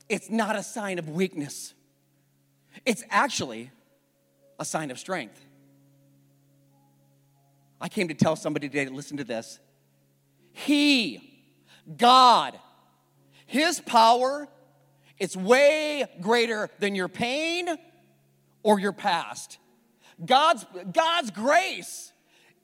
it's 0.09 0.29
not 0.29 0.55
a 0.55 0.63
sign 0.63 0.99
of 0.99 1.07
weakness. 1.07 1.73
It's 2.85 3.03
actually 3.09 3.71
a 4.59 4.65
sign 4.65 4.91
of 4.91 4.99
strength. 4.99 5.39
I 7.79 7.87
came 7.87 8.09
to 8.09 8.13
tell 8.13 8.35
somebody 8.35 8.67
today 8.67 8.85
to 8.85 8.91
listen 8.91 9.17
to 9.17 9.23
this. 9.23 9.59
He, 10.51 11.45
God, 11.95 12.59
His 13.45 13.79
power, 13.79 14.49
it's 15.17 15.37
way 15.37 16.05
greater 16.19 16.69
than 16.79 16.95
your 16.95 17.07
pain 17.07 17.67
or 18.63 18.79
your 18.79 18.91
past. 18.91 19.59
God's, 20.25 20.65
God's 20.91 21.31
grace 21.31 22.11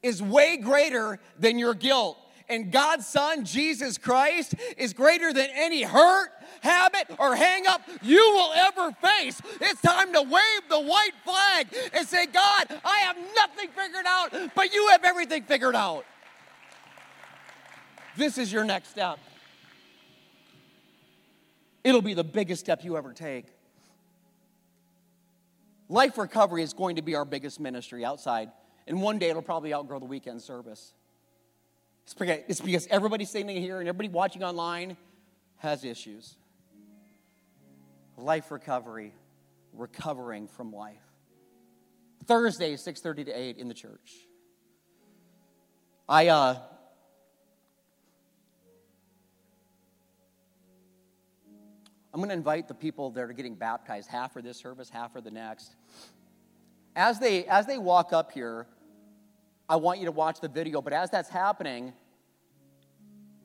is 0.04 0.22
way 0.22 0.58
greater 0.58 1.20
than 1.40 1.58
your 1.58 1.74
guilt. 1.74 2.18
And 2.48 2.72
God's 2.72 3.08
Son, 3.08 3.44
Jesus 3.44 3.98
Christ, 3.98 4.54
is 4.78 4.94
greater 4.94 5.34
than 5.34 5.48
any 5.54 5.82
hurt, 5.82 6.30
habit, 6.62 7.08
or 7.18 7.36
hang 7.36 7.66
up 7.66 7.82
you 8.02 8.18
will 8.18 8.52
ever 8.54 8.92
face. 8.92 9.42
It's 9.62 9.82
time 9.82 10.14
to 10.14 10.22
wave 10.22 10.70
the 10.70 10.80
white 10.80 11.14
flag 11.24 11.68
and 11.94 12.08
say, 12.08 12.28
God, 12.28 12.66
I 12.84 13.00
have 13.00 13.18
nothing 13.36 13.70
figured 13.70 14.06
out, 14.08 14.52
but 14.56 14.74
you 14.74 14.88
have 14.90 15.04
everything 15.04 15.44
figured 15.44 15.76
out. 15.76 16.06
This 18.16 18.38
is 18.38 18.52
your 18.52 18.64
next 18.64 18.90
step. 18.90 19.20
It'll 21.84 22.02
be 22.02 22.14
the 22.14 22.24
biggest 22.24 22.62
step 22.62 22.84
you 22.84 22.98
ever 22.98 23.14
take. 23.14 23.46
Life 25.88 26.18
recovery 26.18 26.64
is 26.64 26.74
going 26.74 26.96
to 26.96 27.02
be 27.02 27.16
our 27.16 27.26
biggest 27.26 27.60
ministry 27.60 28.04
outside, 28.04 28.50
and 28.88 29.02
one 29.02 29.20
day 29.20 29.30
it'll 29.30 29.42
probably 29.42 29.74
outgrow 29.74 30.00
the 30.00 30.06
weekend 30.06 30.42
service. 30.42 30.94
It's 32.06 32.62
because, 32.62 32.88
everybody 32.92 33.26
sitting 33.26 33.50
here 33.50 33.80
and 33.80 33.90
everybody 33.90 34.10
watching 34.10 34.44
online 34.44 34.96
has 35.58 35.84
issues. 35.84 36.36
Life 38.18 38.52
recovery, 38.52 39.14
recovering 39.74 40.48
from 40.48 40.72
life. 40.72 41.02
Thursday, 42.26 42.76
6:30 42.76 43.26
to 43.26 43.32
8 43.32 43.58
in 43.58 43.68
the 43.68 43.74
church. 43.74 44.14
I 46.08 46.28
uh, 46.28 46.60
I'm 52.16 52.22
going 52.22 52.30
to 52.30 52.36
invite 52.36 52.70
the 52.70 52.74
people 52.74 53.10
that 53.12 53.22
are 53.22 53.34
getting 53.34 53.56
baptized, 53.56 54.08
half 54.10 54.32
for 54.32 54.42
this 54.42 54.58
service, 54.58 54.90
half 54.90 55.12
for 55.12 55.20
the 55.20 55.32
next. 55.32 55.76
As 56.96 57.20
they, 57.20 57.46
as 57.46 57.66
they 57.66 57.78
walk 57.78 58.14
up 58.14 58.32
here, 58.32 58.68
I 59.68 59.78
want 59.78 60.00
you 60.00 60.06
to 60.06 60.12
watch 60.12 60.40
the 60.40 60.48
video, 60.48 60.82
but 60.82 60.94
as 60.94 61.10
that's 61.10 61.30
happening, 61.30 61.94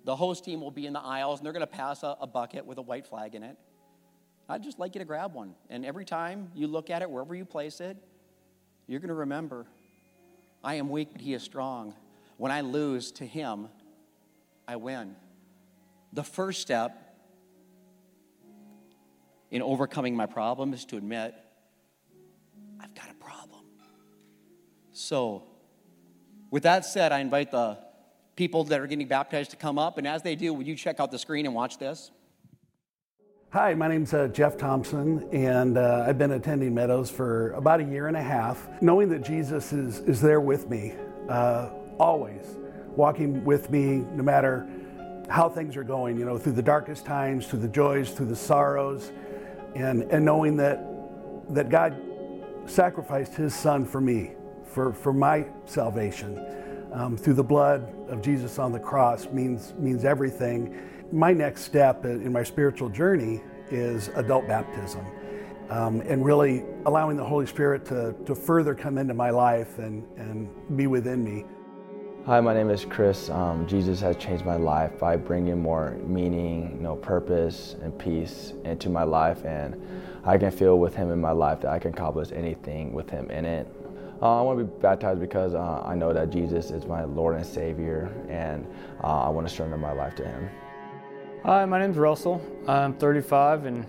the 0.04 0.14
host 0.14 0.44
team 0.44 0.61
will 0.61 0.70
be 0.70 0.87
in 0.87 0.92
the 0.92 1.00
aisles 1.00 1.40
and 1.40 1.46
they're 1.46 1.52
going 1.52 1.61
to 1.61 1.66
pass 1.66 2.02
a, 2.02 2.16
a 2.20 2.26
bucket 2.26 2.66
with 2.66 2.78
a 2.78 2.83
white 2.83 3.06
flag 3.06 3.35
in 3.35 3.42
it. 3.42 3.56
I'd 4.48 4.62
just 4.62 4.78
like 4.78 4.94
you 4.94 4.98
to 4.98 5.04
grab 5.04 5.35
one. 5.35 5.54
And 5.68 5.87
every 5.87 6.04
time 6.04 6.50
you 6.54 6.66
look 6.66 6.90
at 6.90 7.02
it, 7.02 7.11
wherever 7.11 7.35
you 7.35 7.44
place 7.44 7.80
it, 7.80 7.96
you're 8.87 9.00
going 9.00 9.09
to 9.09 9.14
remember 9.14 9.66
I 10.62 10.74
am 10.74 10.90
weak, 10.90 11.09
but 11.12 11.20
He 11.22 11.33
is 11.33 11.42
strong. 11.42 11.94
When 12.37 12.52
I 12.52 12.61
lose 12.61 13.12
to 13.12 13.24
Him, 13.24 13.68
I 14.68 14.76
win. 14.76 15.16
The 16.12 16.24
first 16.24 16.61
step 16.61 17.16
in 19.50 19.62
overcoming 19.62 20.14
my 20.16 20.26
problem 20.26 20.74
is 20.74 20.85
to 20.87 20.96
admit 20.96 21.35
I've 22.80 22.94
got 22.94 23.11
a 23.11 23.14
problem. 23.14 23.64
So, 24.92 25.49
with 26.50 26.62
that 26.64 26.84
said, 26.84 27.12
I 27.12 27.20
invite 27.20 27.50
the 27.50 27.78
people 28.36 28.64
that 28.64 28.80
are 28.80 28.86
getting 28.86 29.06
baptized 29.06 29.50
to 29.50 29.56
come 29.56 29.78
up, 29.78 29.98
and 29.98 30.06
as 30.06 30.22
they 30.22 30.34
do, 30.34 30.52
would 30.54 30.66
you 30.66 30.74
check 30.74 31.00
out 31.00 31.10
the 31.10 31.18
screen 31.18 31.46
and 31.46 31.54
watch 31.54 31.78
this? 31.78 32.10
Hi, 33.52 33.74
my 33.74 33.88
name's 33.88 34.14
uh, 34.14 34.28
Jeff 34.28 34.56
Thompson, 34.56 35.28
and 35.32 35.76
uh, 35.76 36.04
I've 36.06 36.18
been 36.18 36.32
attending 36.32 36.72
Meadows 36.72 37.10
for 37.10 37.50
about 37.52 37.80
a 37.80 37.84
year 37.84 38.06
and 38.06 38.16
a 38.16 38.22
half. 38.22 38.68
Knowing 38.80 39.08
that 39.08 39.24
Jesus 39.24 39.72
is, 39.72 39.98
is 40.00 40.20
there 40.20 40.40
with 40.40 40.70
me, 40.70 40.94
uh, 41.28 41.70
always, 41.98 42.58
walking 42.94 43.44
with 43.44 43.70
me 43.70 44.04
no 44.14 44.22
matter 44.22 44.68
how 45.28 45.48
things 45.48 45.76
are 45.76 45.84
going, 45.84 46.18
you 46.18 46.24
know, 46.24 46.38
through 46.38 46.52
the 46.52 46.62
darkest 46.62 47.04
times, 47.04 47.46
through 47.46 47.60
the 47.60 47.68
joys, 47.68 48.10
through 48.10 48.26
the 48.26 48.36
sorrows 48.36 49.10
and, 49.74 50.02
and 50.04 50.24
knowing 50.24 50.56
that, 50.56 50.84
that 51.54 51.68
God 51.68 51.96
sacrificed 52.66 53.34
his 53.34 53.54
son 53.54 53.84
for 53.84 54.00
me, 54.00 54.32
for, 54.70 54.92
for 54.92 55.12
my 55.12 55.46
salvation. 55.66 56.44
Um, 56.92 57.16
through 57.16 57.35
the 57.35 57.44
blood 57.44 57.92
of 58.09 58.20
Jesus 58.22 58.59
on 58.59 58.72
the 58.72 58.78
cross 58.78 59.26
means, 59.26 59.74
means 59.78 60.04
everything. 60.04 60.76
My 61.12 61.33
next 61.33 61.62
step 61.62 62.04
in 62.04 62.33
my 62.33 62.42
spiritual 62.42 62.88
journey 62.88 63.40
is 63.70 64.09
adult 64.16 64.48
baptism 64.48 65.06
um, 65.70 66.00
and 66.02 66.24
really 66.24 66.64
allowing 66.87 67.16
the 67.16 67.24
Holy 67.24 67.46
Spirit 67.46 67.85
to, 67.87 68.14
to 68.26 68.35
further 68.35 68.74
come 68.74 68.98
into 68.98 69.14
my 69.14 69.30
life 69.30 69.78
and, 69.78 70.06
and 70.16 70.48
be 70.76 70.87
within 70.87 71.22
me. 71.24 71.44
Hi, 72.26 72.40
my 72.40 72.52
name 72.52 72.68
is 72.68 72.85
Chris. 72.85 73.30
Um, 73.30 73.66
Jesus 73.66 74.00
has 74.00 74.16
changed 74.16 74.44
my 74.44 74.56
life 74.56 74.98
by 74.98 75.16
bringing 75.16 75.62
more 75.62 75.92
meaning, 76.06 76.72
you 76.76 76.83
know, 76.83 76.96
purpose, 76.96 77.76
and 77.83 77.98
peace 77.98 78.52
into 78.64 78.90
my 78.90 79.04
life, 79.04 79.44
and 79.46 79.80
I 80.24 80.37
can 80.37 80.50
feel 80.50 80.78
with 80.78 80.94
Him 80.94 81.11
in 81.11 81.20
my 81.20 81.30
life 81.30 81.61
that 81.62 81.70
I 81.70 81.78
can 81.78 81.94
accomplish 81.94 82.30
anything 82.33 82.92
with 82.92 83.09
Him 83.09 83.30
in 83.30 83.46
it. 83.46 83.66
Uh, 84.22 84.38
I 84.38 84.42
want 84.42 84.59
to 84.59 84.64
be 84.66 84.80
baptized 84.83 85.18
because 85.18 85.54
uh, 85.54 85.83
I 85.83 85.94
know 85.94 86.12
that 86.12 86.28
Jesus 86.28 86.70
is 86.70 86.85
my 86.85 87.04
Lord 87.04 87.37
and 87.37 87.46
Savior, 87.46 88.12
and 88.28 88.66
uh, 89.02 89.22
I 89.22 89.30
want 89.30 89.48
to 89.48 89.54
surrender 89.54 89.78
my 89.78 89.92
life 89.92 90.14
to 90.16 90.26
Him. 90.26 90.50
Hi, 91.42 91.64
my 91.64 91.80
name 91.80 91.92
is 91.92 91.96
Russell. 91.96 92.42
I'm 92.68 92.92
35, 92.92 93.64
and 93.64 93.87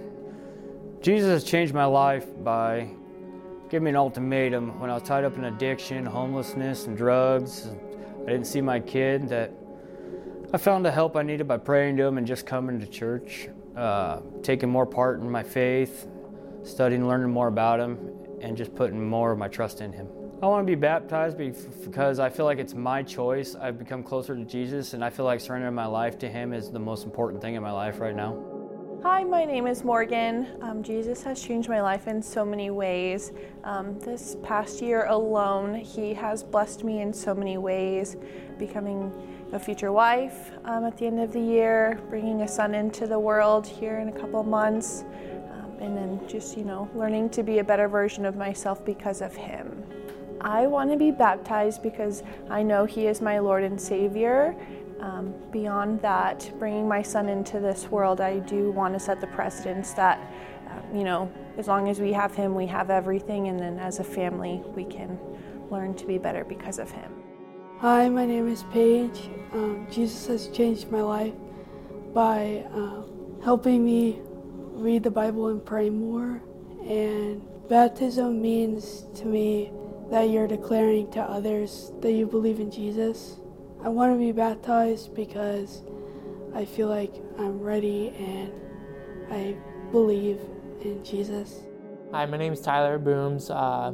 Jesus 1.01 1.27
has 1.27 1.43
changed 1.43 1.73
my 1.73 1.83
life 1.83 2.27
by 2.45 2.91
giving 3.69 3.83
me 3.83 3.89
an 3.89 3.97
ultimatum 3.97 4.79
when 4.79 4.89
I 4.89 4.93
was 4.93 5.03
tied 5.03 5.25
up 5.25 5.35
in 5.35 5.43
addiction, 5.43 6.05
homelessness, 6.05 6.85
and 6.85 6.95
drugs. 6.95 7.69
I 8.21 8.27
didn't 8.27 8.47
see 8.47 8.61
my 8.61 8.79
kid 8.79 9.27
that 9.27 9.51
I 10.53 10.57
found 10.57 10.85
the 10.85 10.91
help 10.91 11.17
I 11.17 11.23
needed 11.23 11.45
by 11.45 11.57
praying 11.57 11.97
to 11.97 12.05
him 12.05 12.17
and 12.17 12.25
just 12.25 12.45
coming 12.45 12.79
to 12.79 12.87
church, 12.87 13.49
uh, 13.75 14.21
taking 14.43 14.69
more 14.69 14.85
part 14.85 15.19
in 15.19 15.29
my 15.29 15.43
faith, 15.43 16.07
studying, 16.63 17.05
learning 17.05 17.31
more 17.31 17.49
about 17.49 17.81
him, 17.81 17.97
and 18.39 18.55
just 18.55 18.73
putting 18.75 19.05
more 19.05 19.33
of 19.33 19.37
my 19.37 19.49
trust 19.49 19.81
in 19.81 19.91
him. 19.91 20.07
I 20.41 20.47
want 20.47 20.65
to 20.65 20.71
be 20.71 20.73
baptized 20.73 21.37
because 21.37 22.17
I 22.17 22.27
feel 22.27 22.45
like 22.45 22.57
it's 22.57 22.73
my 22.73 23.03
choice. 23.03 23.53
I've 23.53 23.77
become 23.77 24.01
closer 24.01 24.35
to 24.35 24.43
Jesus, 24.43 24.95
and 24.95 25.05
I 25.05 25.11
feel 25.11 25.23
like 25.23 25.39
surrendering 25.39 25.75
my 25.75 25.85
life 25.85 26.17
to 26.17 26.27
him 26.27 26.51
is 26.51 26.71
the 26.71 26.79
most 26.79 27.05
important 27.05 27.43
thing 27.43 27.53
in 27.53 27.61
my 27.61 27.71
life 27.71 27.99
right 27.99 28.15
now. 28.15 28.43
Hi, 29.03 29.23
my 29.23 29.45
name 29.45 29.67
is 29.67 29.83
Morgan. 29.83 30.47
Um, 30.61 30.81
Jesus 30.81 31.21
has 31.21 31.43
changed 31.43 31.69
my 31.69 31.79
life 31.79 32.07
in 32.07 32.23
so 32.23 32.43
many 32.43 32.71
ways. 32.71 33.33
Um, 33.63 33.99
this 33.99 34.35
past 34.41 34.81
year 34.81 35.05
alone, 35.05 35.75
He 35.75 36.11
has 36.15 36.41
blessed 36.41 36.83
me 36.83 37.01
in 37.01 37.13
so 37.13 37.35
many 37.35 37.59
ways, 37.59 38.15
becoming 38.57 39.13
a 39.53 39.59
future 39.59 39.91
wife 39.91 40.49
um, 40.65 40.85
at 40.85 40.97
the 40.97 41.05
end 41.05 41.19
of 41.19 41.31
the 41.33 41.39
year, 41.39 42.01
bringing 42.09 42.41
a 42.41 42.47
son 42.47 42.73
into 42.73 43.05
the 43.05 43.19
world 43.19 43.67
here 43.67 43.99
in 43.99 44.09
a 44.09 44.19
couple 44.19 44.41
months, 44.41 45.03
um, 45.51 45.75
and 45.79 45.95
then 45.95 46.27
just, 46.27 46.57
you 46.57 46.63
know, 46.63 46.89
learning 46.95 47.29
to 47.29 47.43
be 47.43 47.59
a 47.59 47.63
better 47.63 47.87
version 47.87 48.25
of 48.25 48.35
myself 48.35 48.83
because 48.83 49.21
of 49.21 49.35
Him. 49.35 49.80
I 50.41 50.67
want 50.67 50.91
to 50.91 50.97
be 50.97 51.11
baptized 51.11 51.81
because 51.81 52.23
I 52.49 52.63
know 52.63 52.85
He 52.85 53.07
is 53.07 53.21
my 53.21 53.39
Lord 53.39 53.63
and 53.63 53.79
Savior 53.79 54.55
um, 55.01 55.33
beyond 55.51 56.01
that, 56.01 56.49
bringing 56.59 56.87
my 56.87 57.01
son 57.01 57.27
into 57.27 57.59
this 57.59 57.87
world, 57.87 58.21
I 58.21 58.39
do 58.39 58.71
want 58.71 58.93
to 58.93 58.99
set 58.99 59.19
the 59.19 59.27
precedence 59.27 59.93
that, 59.93 60.19
uh, 60.69 60.95
you 60.95 61.03
know, 61.03 61.31
as 61.57 61.67
long 61.67 61.89
as 61.89 61.99
we 61.99 62.13
have 62.13 62.35
him, 62.35 62.53
we 62.53 62.67
have 62.67 62.89
everything, 62.91 63.47
and 63.47 63.59
then 63.59 63.79
as 63.79 63.99
a 63.99 64.03
family, 64.03 64.61
we 64.75 64.85
can 64.85 65.19
learn 65.71 65.95
to 65.95 66.05
be 66.05 66.17
better 66.17 66.43
because 66.43 66.77
of 66.77 66.91
him. 66.91 67.11
Hi, 67.79 68.09
my 68.09 68.27
name 68.27 68.47
is 68.47 68.63
Paige. 68.71 69.29
Um, 69.53 69.87
Jesus 69.89 70.27
has 70.27 70.47
changed 70.49 70.91
my 70.91 71.01
life 71.01 71.33
by 72.13 72.63
uh, 72.71 73.01
helping 73.43 73.83
me 73.83 74.19
read 74.73 75.01
the 75.01 75.11
Bible 75.11 75.47
and 75.47 75.65
pray 75.65 75.89
more. 75.89 76.43
And 76.85 77.41
baptism 77.69 78.39
means 78.39 79.05
to 79.15 79.25
me 79.25 79.71
that 80.11 80.29
you're 80.29 80.47
declaring 80.47 81.09
to 81.11 81.21
others 81.21 81.91
that 82.01 82.11
you 82.11 82.27
believe 82.27 82.59
in 82.59 82.69
Jesus 82.69 83.41
I 83.83 83.89
want 83.89 84.13
to 84.13 84.19
be 84.19 84.31
baptized 84.31 85.15
because 85.15 85.81
I 86.53 86.65
feel 86.65 86.87
like 86.87 87.15
I'm 87.39 87.59
ready 87.59 88.09
and 88.09 88.53
I 89.31 89.55
believe 89.91 90.39
in 90.81 91.03
Jesus. 91.03 91.63
Hi, 92.11 92.27
my 92.27 92.37
name 92.37 92.53
is 92.53 92.61
Tyler 92.61 92.99
Booms. 92.99 93.49
Uh, 93.49 93.93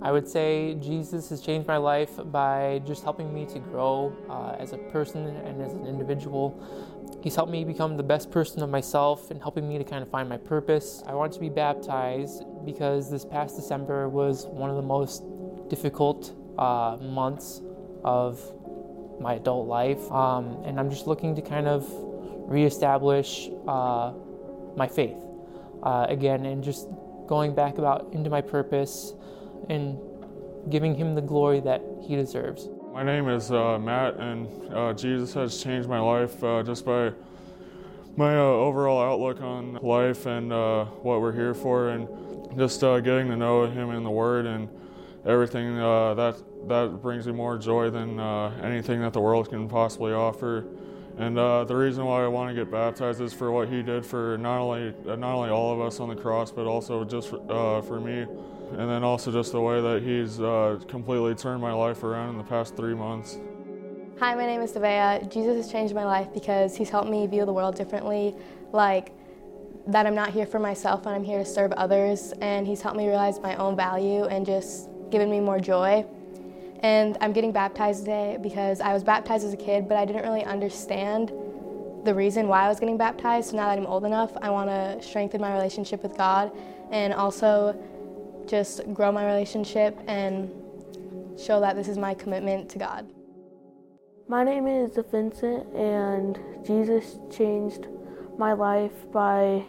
I 0.00 0.12
would 0.12 0.28
say 0.28 0.74
Jesus 0.74 1.30
has 1.30 1.40
changed 1.40 1.66
my 1.66 1.78
life 1.78 2.12
by 2.26 2.80
just 2.86 3.02
helping 3.02 3.34
me 3.34 3.44
to 3.46 3.58
grow 3.58 4.14
uh, 4.30 4.54
as 4.62 4.72
a 4.72 4.78
person 4.78 5.26
and 5.26 5.60
as 5.60 5.72
an 5.72 5.84
individual. 5.84 6.54
He's 7.20 7.34
helped 7.34 7.50
me 7.50 7.64
become 7.64 7.96
the 7.96 8.04
best 8.04 8.30
person 8.30 8.62
of 8.62 8.70
myself 8.70 9.32
and 9.32 9.42
helping 9.42 9.68
me 9.68 9.78
to 9.78 9.84
kind 9.84 10.02
of 10.02 10.10
find 10.10 10.28
my 10.28 10.36
purpose. 10.36 11.02
I 11.08 11.14
wanted 11.14 11.32
to 11.32 11.40
be 11.40 11.48
baptized 11.48 12.44
because 12.64 13.10
this 13.10 13.24
past 13.24 13.56
December 13.56 14.08
was 14.08 14.46
one 14.46 14.70
of 14.70 14.76
the 14.76 14.82
most 14.82 15.24
difficult 15.68 16.32
uh, 16.58 16.96
months 17.00 17.60
of 18.04 18.40
my 19.20 19.34
adult 19.34 19.66
life. 19.66 20.10
Um, 20.10 20.62
and 20.64 20.78
I'm 20.78 20.90
just 20.90 21.06
looking 21.06 21.34
to 21.36 21.42
kind 21.42 21.66
of 21.66 21.86
reestablish 22.46 23.48
uh, 23.66 24.12
my 24.76 24.86
faith 24.88 25.16
uh, 25.82 26.06
again 26.08 26.44
and 26.46 26.62
just 26.62 26.88
going 27.26 27.54
back 27.54 27.78
about 27.78 28.12
into 28.12 28.30
my 28.30 28.40
purpose 28.40 29.14
and 29.70 29.98
giving 30.70 30.94
him 30.94 31.14
the 31.14 31.22
glory 31.22 31.60
that 31.60 31.82
he 32.02 32.16
deserves. 32.16 32.68
My 32.92 33.02
name 33.02 33.28
is 33.28 33.50
uh, 33.50 33.78
Matt, 33.78 34.16
and 34.18 34.72
uh, 34.72 34.92
Jesus 34.92 35.34
has 35.34 35.62
changed 35.62 35.88
my 35.88 35.98
life 35.98 36.42
uh, 36.44 36.62
just 36.62 36.84
by 36.84 37.12
my 38.16 38.36
uh, 38.36 38.40
overall 38.40 39.02
outlook 39.02 39.42
on 39.42 39.74
life 39.82 40.26
and 40.26 40.50
what 40.50 41.20
we're 41.20 41.32
here 41.32 41.54
for, 41.54 41.88
and 41.88 42.06
just 42.56 42.80
getting 42.80 43.28
to 43.30 43.36
know 43.36 43.66
Him 43.66 43.90
in 43.90 44.04
the 44.04 44.10
Word 44.10 44.46
and 44.46 44.68
everything 45.26 45.76
that 45.76 46.42
that 46.68 47.02
brings 47.02 47.26
me 47.26 47.32
more 47.32 47.58
joy 47.58 47.90
than 47.90 48.18
uh, 48.18 48.58
anything 48.62 49.00
that 49.00 49.12
the 49.12 49.20
world 49.20 49.50
can 49.50 49.68
possibly 49.68 50.12
offer. 50.12 50.64
And 51.16 51.38
uh, 51.38 51.64
the 51.64 51.76
reason 51.76 52.04
why 52.04 52.24
I 52.24 52.26
want 52.26 52.50
to 52.50 52.54
get 52.54 52.72
baptized 52.72 53.20
is 53.20 53.32
for 53.32 53.52
what 53.52 53.68
he 53.68 53.82
did 53.82 54.04
for 54.04 54.36
not 54.38 54.58
only 54.58 54.94
uh, 55.08 55.16
not 55.16 55.34
only 55.34 55.50
all 55.50 55.72
of 55.72 55.80
us 55.80 56.00
on 56.00 56.08
the 56.08 56.16
cross, 56.16 56.50
but 56.50 56.66
also 56.66 57.04
just 57.04 57.28
for, 57.28 57.40
uh, 57.50 57.82
for 57.82 58.00
me. 58.00 58.26
And 58.72 58.90
then 58.90 59.04
also 59.04 59.30
just 59.30 59.52
the 59.52 59.60
way 59.60 59.80
that 59.80 60.02
he's 60.02 60.40
uh, 60.40 60.80
completely 60.88 61.34
turned 61.34 61.60
my 61.60 61.72
life 61.72 62.02
around 62.02 62.30
in 62.30 62.38
the 62.38 62.44
past 62.44 62.76
three 62.76 62.94
months. 62.94 63.38
Hi, 64.18 64.34
my 64.34 64.46
name 64.46 64.62
is 64.62 64.72
Devea. 64.72 65.30
Jesus 65.32 65.56
has 65.56 65.70
changed 65.70 65.94
my 65.94 66.04
life 66.04 66.28
because 66.32 66.76
he's 66.76 66.90
helped 66.90 67.08
me 67.08 67.26
view 67.26 67.44
the 67.44 67.52
world 67.52 67.76
differently. 67.76 68.34
Like, 68.72 69.12
that 69.86 70.06
I'm 70.06 70.14
not 70.14 70.30
here 70.30 70.46
for 70.46 70.58
myself 70.58 71.04
and 71.06 71.14
I'm 71.14 71.24
here 71.24 71.40
to 71.40 71.44
serve 71.44 71.72
others. 71.72 72.32
And 72.40 72.66
he's 72.66 72.80
helped 72.80 72.96
me 72.96 73.06
realize 73.06 73.38
my 73.40 73.54
own 73.56 73.76
value 73.76 74.24
and 74.24 74.46
just 74.46 74.88
given 75.14 75.30
me 75.30 75.38
more 75.38 75.60
joy. 75.60 76.04
And 76.80 77.16
I'm 77.20 77.32
getting 77.32 77.52
baptized 77.52 78.00
today 78.00 78.36
because 78.42 78.80
I 78.80 78.92
was 78.92 79.04
baptized 79.04 79.46
as 79.46 79.52
a 79.52 79.56
kid, 79.56 79.88
but 79.88 79.96
I 79.96 80.04
didn't 80.04 80.22
really 80.22 80.44
understand 80.44 81.32
the 82.02 82.12
reason 82.12 82.48
why 82.48 82.64
I 82.64 82.68
was 82.68 82.80
getting 82.80 82.96
baptized. 82.96 83.50
So 83.50 83.56
now 83.56 83.68
that 83.68 83.78
I'm 83.78 83.86
old 83.86 84.04
enough, 84.04 84.32
I 84.42 84.50
want 84.50 84.70
to 84.70 85.00
strengthen 85.00 85.40
my 85.40 85.52
relationship 85.52 86.02
with 86.02 86.16
God 86.16 86.50
and 86.90 87.14
also 87.14 87.80
just 88.48 88.92
grow 88.92 89.12
my 89.12 89.24
relationship 89.24 89.96
and 90.08 90.50
show 91.38 91.60
that 91.60 91.76
this 91.76 91.86
is 91.86 91.96
my 91.96 92.12
commitment 92.12 92.68
to 92.70 92.78
God. 92.78 93.08
My 94.26 94.42
name 94.42 94.66
is 94.66 94.98
Vincent, 95.12 95.72
and 95.74 96.40
Jesus 96.66 97.18
changed 97.30 97.86
my 98.36 98.52
life 98.52 99.12
by 99.12 99.64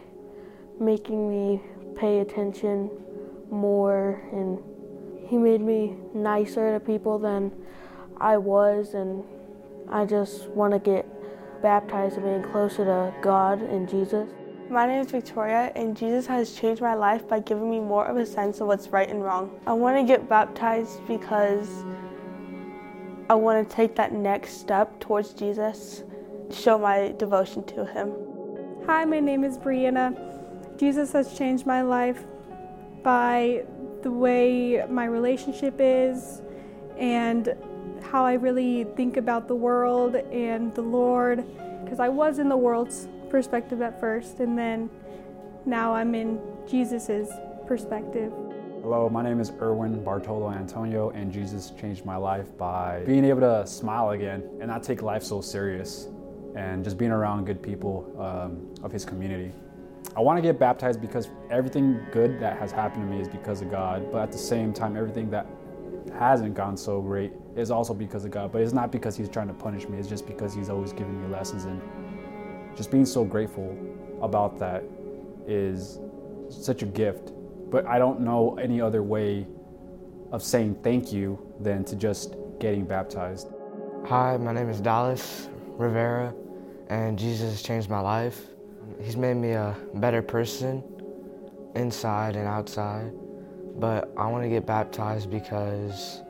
making 0.80 1.30
me 1.30 1.62
pay 1.94 2.18
attention 2.18 2.90
more 3.48 4.20
and 4.32 4.58
he 5.28 5.36
made 5.36 5.60
me 5.60 5.96
nicer 6.14 6.72
to 6.72 6.80
people 6.80 7.18
than 7.18 7.52
I 8.18 8.36
was 8.36 8.94
and 8.94 9.24
I 9.88 10.04
just 10.04 10.48
want 10.48 10.72
to 10.72 10.78
get 10.78 11.06
baptized 11.62 12.16
and 12.16 12.24
being 12.24 12.42
closer 12.42 12.84
to 12.84 13.14
God 13.22 13.60
and 13.62 13.88
Jesus. 13.88 14.28
My 14.68 14.84
name 14.84 15.00
is 15.00 15.12
Victoria, 15.12 15.70
and 15.76 15.96
Jesus 15.96 16.26
has 16.26 16.54
changed 16.54 16.82
my 16.82 16.94
life 16.94 17.28
by 17.28 17.38
giving 17.38 17.70
me 17.70 17.78
more 17.78 18.04
of 18.04 18.16
a 18.16 18.26
sense 18.26 18.60
of 18.60 18.66
what's 18.66 18.88
right 18.88 19.08
and 19.08 19.22
wrong. 19.22 19.60
I 19.64 19.72
want 19.74 19.96
to 19.96 20.02
get 20.02 20.28
baptized 20.28 21.06
because 21.06 21.84
I 23.30 23.34
want 23.34 23.68
to 23.68 23.76
take 23.76 23.94
that 23.94 24.12
next 24.12 24.58
step 24.60 24.98
towards 24.98 25.34
Jesus, 25.34 26.02
show 26.50 26.78
my 26.78 27.14
devotion 27.16 27.62
to 27.66 27.86
Him. 27.86 28.12
Hi, 28.86 29.04
my 29.04 29.20
name 29.20 29.44
is 29.44 29.56
Brianna. 29.56 30.78
Jesus 30.78 31.12
has 31.12 31.38
changed 31.38 31.64
my 31.64 31.82
life 31.82 32.24
by 33.04 33.64
the 34.06 34.12
way 34.12 34.84
my 34.88 35.04
relationship 35.04 35.74
is 35.80 36.40
and 36.96 37.56
how 38.00 38.24
I 38.24 38.34
really 38.34 38.84
think 38.94 39.16
about 39.16 39.48
the 39.48 39.56
world 39.56 40.14
and 40.14 40.72
the 40.76 40.82
Lord. 40.82 41.44
Because 41.82 41.98
I 41.98 42.08
was 42.08 42.38
in 42.38 42.48
the 42.48 42.56
world's 42.56 43.08
perspective 43.30 43.82
at 43.82 43.98
first, 43.98 44.38
and 44.38 44.56
then 44.56 44.88
now 45.64 45.92
I'm 45.92 46.14
in 46.14 46.38
Jesus's 46.68 47.28
perspective. 47.66 48.32
Hello, 48.80 49.08
my 49.08 49.24
name 49.24 49.40
is 49.40 49.50
Erwin 49.60 50.04
Bartolo 50.04 50.52
Antonio, 50.52 51.10
and 51.10 51.32
Jesus 51.32 51.72
changed 51.72 52.04
my 52.04 52.16
life 52.16 52.56
by 52.56 53.02
being 53.06 53.24
able 53.24 53.40
to 53.40 53.66
smile 53.66 54.10
again 54.10 54.48
and 54.60 54.68
not 54.68 54.84
take 54.84 55.02
life 55.02 55.24
so 55.24 55.40
serious, 55.40 56.06
and 56.54 56.84
just 56.84 56.96
being 56.96 57.10
around 57.10 57.44
good 57.44 57.60
people 57.60 58.14
um, 58.20 58.72
of 58.84 58.92
his 58.92 59.04
community. 59.04 59.50
I 60.16 60.20
want 60.20 60.38
to 60.38 60.42
get 60.42 60.58
baptized 60.58 61.02
because 61.02 61.28
everything 61.50 62.00
good 62.10 62.40
that 62.40 62.58
has 62.58 62.72
happened 62.72 63.06
to 63.06 63.14
me 63.14 63.20
is 63.20 63.28
because 63.28 63.60
of 63.60 63.70
God, 63.70 64.10
but 64.10 64.22
at 64.22 64.32
the 64.32 64.38
same 64.38 64.72
time, 64.72 64.96
everything 64.96 65.28
that 65.28 65.46
hasn't 66.18 66.54
gone 66.54 66.74
so 66.78 67.02
great 67.02 67.32
is 67.54 67.70
also 67.70 67.92
because 67.92 68.24
of 68.24 68.30
God. 68.30 68.50
But 68.50 68.62
it's 68.62 68.72
not 68.72 68.90
because 68.90 69.14
He's 69.14 69.28
trying 69.28 69.48
to 69.48 69.52
punish 69.52 69.86
me, 69.86 69.98
it's 69.98 70.08
just 70.08 70.26
because 70.26 70.54
He's 70.54 70.70
always 70.70 70.94
giving 70.94 71.20
me 71.20 71.28
lessons. 71.28 71.66
And 71.66 71.82
just 72.74 72.90
being 72.90 73.04
so 73.04 73.24
grateful 73.24 73.76
about 74.22 74.58
that 74.58 74.84
is 75.46 75.98
such 76.48 76.82
a 76.82 76.86
gift. 76.86 77.32
But 77.68 77.84
I 77.84 77.98
don't 77.98 78.20
know 78.20 78.56
any 78.56 78.80
other 78.80 79.02
way 79.02 79.46
of 80.32 80.42
saying 80.42 80.78
thank 80.82 81.12
you 81.12 81.38
than 81.60 81.84
to 81.84 81.94
just 81.94 82.36
getting 82.58 82.86
baptized. 82.86 83.48
Hi, 84.06 84.38
my 84.38 84.54
name 84.54 84.70
is 84.70 84.80
Dallas 84.80 85.50
Rivera, 85.76 86.32
and 86.88 87.18
Jesus 87.18 87.62
changed 87.62 87.90
my 87.90 88.00
life. 88.00 88.55
He's 89.00 89.16
made 89.16 89.34
me 89.34 89.52
a 89.52 89.76
better 89.94 90.22
person 90.22 90.82
inside 91.74 92.36
and 92.36 92.46
outside. 92.46 93.12
But 93.78 94.12
I 94.16 94.26
want 94.26 94.44
to 94.44 94.48
get 94.48 94.66
baptized 94.66 95.30
because 95.30 96.22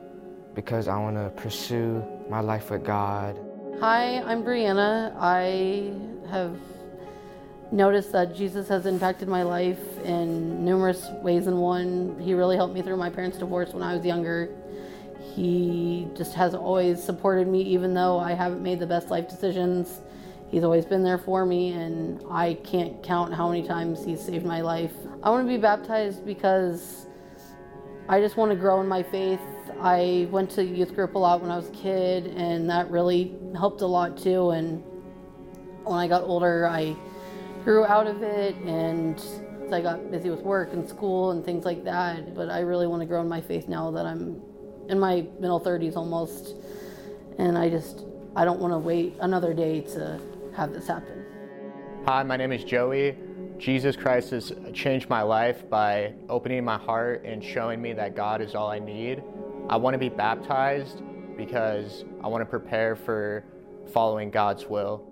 because 0.53 0.87
I 0.87 0.97
want 0.97 1.15
to 1.15 1.29
pursue 1.41 2.03
my 2.29 2.39
life 2.39 2.71
with 2.71 2.83
God. 2.83 3.37
Hi, 3.79 4.21
I'm 4.23 4.43
Brianna. 4.43 5.15
I 5.19 5.93
have 6.31 6.57
noticed 7.71 8.11
that 8.13 8.35
Jesus 8.35 8.67
has 8.67 8.87
impacted 8.87 9.27
my 9.27 9.43
life 9.43 9.79
in 10.03 10.65
numerous 10.65 11.07
ways. 11.21 11.45
In 11.45 11.57
one, 11.57 12.19
he 12.19 12.33
really 12.33 12.55
helped 12.55 12.73
me 12.73 12.81
through 12.81 12.97
my 12.97 13.09
parents' 13.09 13.37
divorce 13.37 13.71
when 13.71 13.83
I 13.83 13.95
was 13.95 14.03
younger. 14.03 14.49
He 15.35 16.07
just 16.15 16.33
has 16.33 16.55
always 16.55 17.03
supported 17.03 17.47
me, 17.47 17.61
even 17.61 17.93
though 17.93 18.17
I 18.17 18.33
haven't 18.33 18.63
made 18.63 18.79
the 18.79 18.87
best 18.87 19.09
life 19.11 19.29
decisions. 19.29 20.01
He's 20.49 20.63
always 20.63 20.85
been 20.85 21.03
there 21.03 21.17
for 21.17 21.45
me, 21.45 21.73
and 21.73 22.23
I 22.31 22.53
can't 22.63 23.03
count 23.03 23.33
how 23.33 23.49
many 23.49 23.67
times 23.67 24.05
he's 24.05 24.23
saved 24.23 24.45
my 24.45 24.61
life. 24.61 24.93
I 25.21 25.29
want 25.29 25.45
to 25.45 25.53
be 25.53 25.57
baptized 25.57 26.25
because 26.25 27.05
I 28.07 28.21
just 28.21 28.37
want 28.37 28.51
to 28.51 28.55
grow 28.55 28.79
in 28.79 28.87
my 28.87 29.03
faith. 29.03 29.41
I 29.81 30.29
went 30.31 30.49
to 30.51 30.63
youth 30.63 30.95
group 30.95 31.15
a 31.15 31.19
lot 31.19 31.41
when 31.41 31.51
I 31.51 31.57
was 31.57 31.67
a 31.67 31.73
kid, 31.73 32.27
and 32.27 32.69
that 32.69 32.89
really 32.89 33.35
helped 33.57 33.81
a 33.81 33.85
lot 33.85 34.17
too. 34.17 34.51
And 34.51 34.81
when 35.83 35.99
I 35.99 36.07
got 36.07 36.23
older, 36.23 36.65
I 36.65 36.95
grew 37.65 37.85
out 37.85 38.07
of 38.07 38.23
it, 38.23 38.55
and 38.57 39.21
I 39.73 39.81
got 39.81 40.09
busy 40.11 40.29
with 40.29 40.43
work 40.43 40.71
and 40.71 40.87
school 40.87 41.31
and 41.31 41.43
things 41.43 41.65
like 41.65 41.83
that. 41.83 42.33
But 42.33 42.49
I 42.49 42.61
really 42.61 42.87
want 42.87 43.01
to 43.01 43.05
grow 43.05 43.19
in 43.19 43.27
my 43.27 43.41
faith 43.41 43.67
now 43.67 43.91
that 43.91 44.05
I'm 44.05 44.41
in 44.87 44.97
my 44.97 45.27
middle 45.41 45.59
30s 45.59 45.97
almost, 45.97 46.55
and 47.37 47.57
I 47.57 47.69
just 47.69 48.05
I 48.33 48.45
don't 48.45 48.61
want 48.61 48.73
to 48.73 48.77
wait 48.77 49.17
another 49.19 49.53
day 49.53 49.81
to 49.81 50.21
have 50.57 50.73
this 50.73 50.87
happen. 50.87 51.23
Hi, 52.05 52.23
my 52.23 52.35
name 52.35 52.51
is 52.51 52.63
Joey. 52.63 53.15
Jesus 53.59 53.95
Christ 53.95 54.31
has 54.31 54.51
changed 54.73 55.07
my 55.07 55.21
life 55.21 55.69
by 55.69 56.13
opening 56.29 56.65
my 56.65 56.77
heart 56.79 57.23
and 57.23 57.43
showing 57.43 57.79
me 57.79 57.93
that 57.93 58.15
God 58.15 58.41
is 58.41 58.55
all 58.55 58.69
I 58.69 58.79
need. 58.79 59.23
I 59.69 59.77
want 59.77 59.93
to 59.93 59.99
be 59.99 60.09
baptized 60.09 61.03
because 61.37 62.05
I 62.23 62.27
want 62.27 62.41
to 62.41 62.45
prepare 62.45 62.95
for 62.95 63.43
following 63.93 64.31
God's 64.31 64.65
will. 64.65 65.03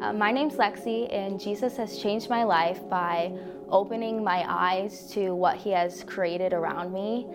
Uh, 0.00 0.14
my 0.14 0.32
name's 0.32 0.54
Lexi, 0.54 1.12
and 1.12 1.38
Jesus 1.38 1.76
has 1.76 1.98
changed 1.98 2.30
my 2.30 2.44
life 2.44 2.88
by 2.88 3.32
opening 3.68 4.24
my 4.24 4.46
eyes 4.48 5.10
to 5.12 5.34
what 5.34 5.56
He 5.56 5.70
has 5.70 6.04
created 6.04 6.54
around 6.54 6.92
me. 6.92 7.26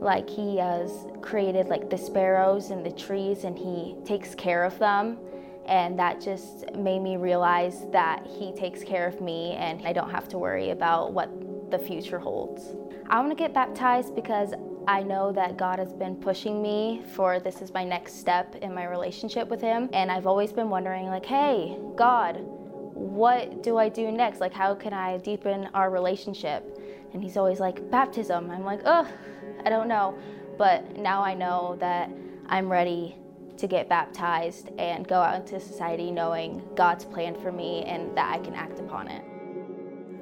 Like 0.00 0.28
He 0.28 0.58
has 0.58 1.06
created 1.22 1.68
like 1.68 1.88
the 1.88 1.96
sparrows 1.96 2.70
and 2.70 2.84
the 2.84 2.90
trees, 2.90 3.44
and 3.44 3.58
He 3.58 3.96
takes 4.04 4.34
care 4.34 4.64
of 4.64 4.78
them 4.78 5.18
and 5.68 5.98
that 5.98 6.20
just 6.20 6.74
made 6.74 7.00
me 7.00 7.16
realize 7.16 7.86
that 7.92 8.26
he 8.26 8.52
takes 8.52 8.82
care 8.82 9.06
of 9.06 9.20
me 9.20 9.52
and 9.52 9.86
I 9.86 9.92
don't 9.92 10.10
have 10.10 10.26
to 10.28 10.38
worry 10.38 10.70
about 10.70 11.12
what 11.12 11.30
the 11.70 11.78
future 11.78 12.18
holds. 12.18 12.74
I 13.10 13.20
want 13.20 13.30
to 13.30 13.36
get 13.36 13.52
baptized 13.52 14.14
because 14.14 14.54
I 14.86 15.02
know 15.02 15.30
that 15.32 15.58
God 15.58 15.78
has 15.78 15.92
been 15.92 16.16
pushing 16.16 16.62
me 16.62 17.02
for 17.14 17.38
this 17.38 17.60
is 17.60 17.72
my 17.74 17.84
next 17.84 18.18
step 18.18 18.56
in 18.56 18.74
my 18.74 18.86
relationship 18.86 19.48
with 19.48 19.60
him 19.60 19.90
and 19.92 20.10
I've 20.10 20.26
always 20.26 20.52
been 20.52 20.70
wondering 20.70 21.06
like, 21.06 21.26
"Hey, 21.26 21.76
God, 21.94 22.38
what 22.94 23.62
do 23.62 23.76
I 23.76 23.90
do 23.90 24.10
next? 24.10 24.40
Like 24.40 24.54
how 24.54 24.74
can 24.74 24.94
I 24.94 25.18
deepen 25.18 25.68
our 25.74 25.90
relationship?" 25.90 26.78
And 27.12 27.22
he's 27.22 27.36
always 27.36 27.60
like, 27.60 27.90
"Baptism." 27.90 28.50
I'm 28.50 28.64
like, 28.64 28.80
"Oh, 28.86 29.06
I 29.64 29.68
don't 29.68 29.88
know." 29.88 30.18
But 30.56 30.96
now 30.96 31.22
I 31.22 31.34
know 31.34 31.76
that 31.80 32.10
I'm 32.46 32.70
ready 32.70 33.16
to 33.58 33.66
get 33.66 33.88
baptized 33.88 34.70
and 34.78 35.06
go 35.06 35.20
out 35.20 35.34
into 35.34 35.60
society 35.60 36.10
knowing 36.10 36.62
God's 36.74 37.04
plan 37.04 37.34
for 37.40 37.52
me 37.52 37.82
and 37.84 38.16
that 38.16 38.32
I 38.32 38.38
can 38.38 38.54
act 38.54 38.78
upon 38.78 39.08
it. 39.08 39.24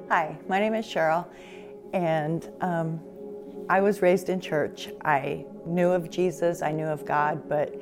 Hi, 0.09 0.37
my 0.47 0.59
name 0.59 0.73
is 0.73 0.85
Cheryl, 0.85 1.27
and 1.93 2.49
um, 2.61 2.99
I 3.69 3.81
was 3.81 4.01
raised 4.01 4.29
in 4.29 4.39
church. 4.39 4.89
I 5.03 5.45
knew 5.65 5.89
of 5.89 6.09
Jesus, 6.09 6.61
I 6.61 6.71
knew 6.71 6.85
of 6.85 7.05
God, 7.05 7.47
but 7.47 7.75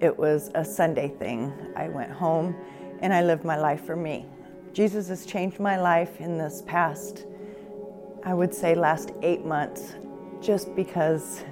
it 0.00 0.16
was 0.16 0.50
a 0.54 0.64
Sunday 0.64 1.08
thing. 1.08 1.52
I 1.76 1.88
went 1.88 2.10
home 2.10 2.54
and 3.00 3.12
I 3.12 3.22
lived 3.22 3.44
my 3.44 3.56
life 3.56 3.84
for 3.84 3.96
me. 3.96 4.26
Jesus 4.72 5.08
has 5.08 5.26
changed 5.26 5.58
my 5.58 5.78
life 5.78 6.20
in 6.20 6.38
this 6.38 6.62
past, 6.66 7.26
I 8.24 8.34
would 8.34 8.54
say, 8.54 8.74
last 8.74 9.12
eight 9.22 9.44
months, 9.44 9.94
just 10.40 10.74
because 10.76 11.42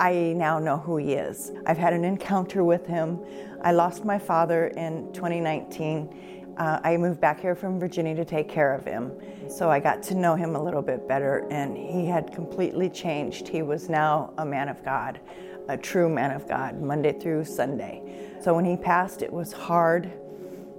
I 0.00 0.34
now 0.36 0.58
know 0.58 0.78
who 0.78 0.96
he 0.96 1.14
is. 1.14 1.52
I've 1.66 1.78
had 1.78 1.92
an 1.92 2.04
encounter 2.04 2.64
with 2.64 2.86
him. 2.86 3.20
I 3.62 3.72
lost 3.72 4.04
my 4.04 4.18
father 4.18 4.68
in 4.68 5.12
2019 5.12 6.34
uh, 6.56 6.80
I 6.84 6.96
moved 6.96 7.20
back 7.20 7.40
here 7.40 7.54
from 7.54 7.80
Virginia 7.80 8.14
to 8.14 8.24
take 8.24 8.48
care 8.48 8.74
of 8.74 8.84
him. 8.84 9.12
So 9.48 9.70
I 9.70 9.80
got 9.80 10.02
to 10.04 10.14
know 10.14 10.34
him 10.34 10.56
a 10.56 10.62
little 10.62 10.82
bit 10.82 11.08
better, 11.08 11.46
and 11.50 11.76
he 11.76 12.06
had 12.06 12.32
completely 12.32 12.88
changed. 12.88 13.48
He 13.48 13.62
was 13.62 13.88
now 13.88 14.32
a 14.38 14.44
man 14.44 14.68
of 14.68 14.84
God, 14.84 15.20
a 15.68 15.76
true 15.76 16.08
man 16.08 16.30
of 16.30 16.48
God, 16.48 16.80
Monday 16.80 17.12
through 17.12 17.44
Sunday. 17.44 18.36
So 18.40 18.54
when 18.54 18.64
he 18.64 18.76
passed, 18.76 19.22
it 19.22 19.32
was 19.32 19.52
hard, 19.52 20.12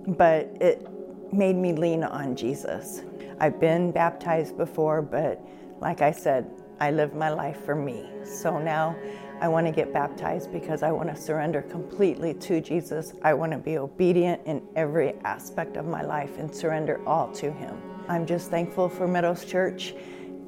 but 0.07 0.49
it 0.61 0.87
made 1.33 1.55
me 1.55 1.73
lean 1.73 2.03
on 2.03 2.35
Jesus. 2.35 3.01
I've 3.39 3.59
been 3.59 3.91
baptized 3.91 4.55
before, 4.57 5.01
but 5.01 5.41
like 5.81 6.01
I 6.01 6.11
said, 6.11 6.49
I 6.79 6.91
lived 6.91 7.15
my 7.15 7.29
life 7.29 7.63
for 7.63 7.75
me. 7.75 8.09
So 8.23 8.59
now 8.59 8.95
I 9.41 9.47
want 9.47 9.65
to 9.67 9.71
get 9.71 9.91
baptized 9.91 10.51
because 10.51 10.83
I 10.83 10.91
want 10.91 11.09
to 11.09 11.15
surrender 11.15 11.61
completely 11.61 12.33
to 12.35 12.61
Jesus. 12.61 13.13
I 13.21 13.33
want 13.33 13.51
to 13.51 13.57
be 13.57 13.77
obedient 13.77 14.41
in 14.45 14.61
every 14.75 15.13
aspect 15.23 15.77
of 15.77 15.85
my 15.85 16.01
life 16.01 16.37
and 16.37 16.53
surrender 16.53 17.01
all 17.05 17.31
to 17.33 17.51
Him. 17.51 17.77
I'm 18.07 18.25
just 18.25 18.49
thankful 18.49 18.87
for 18.87 19.07
Meadows 19.07 19.45
Church 19.45 19.93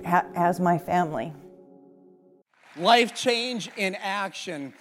as 0.06 0.60
my 0.60 0.78
family. 0.78 1.34
Life 2.78 3.16
change 3.16 3.70
in 3.76 3.96
action. 3.96 4.74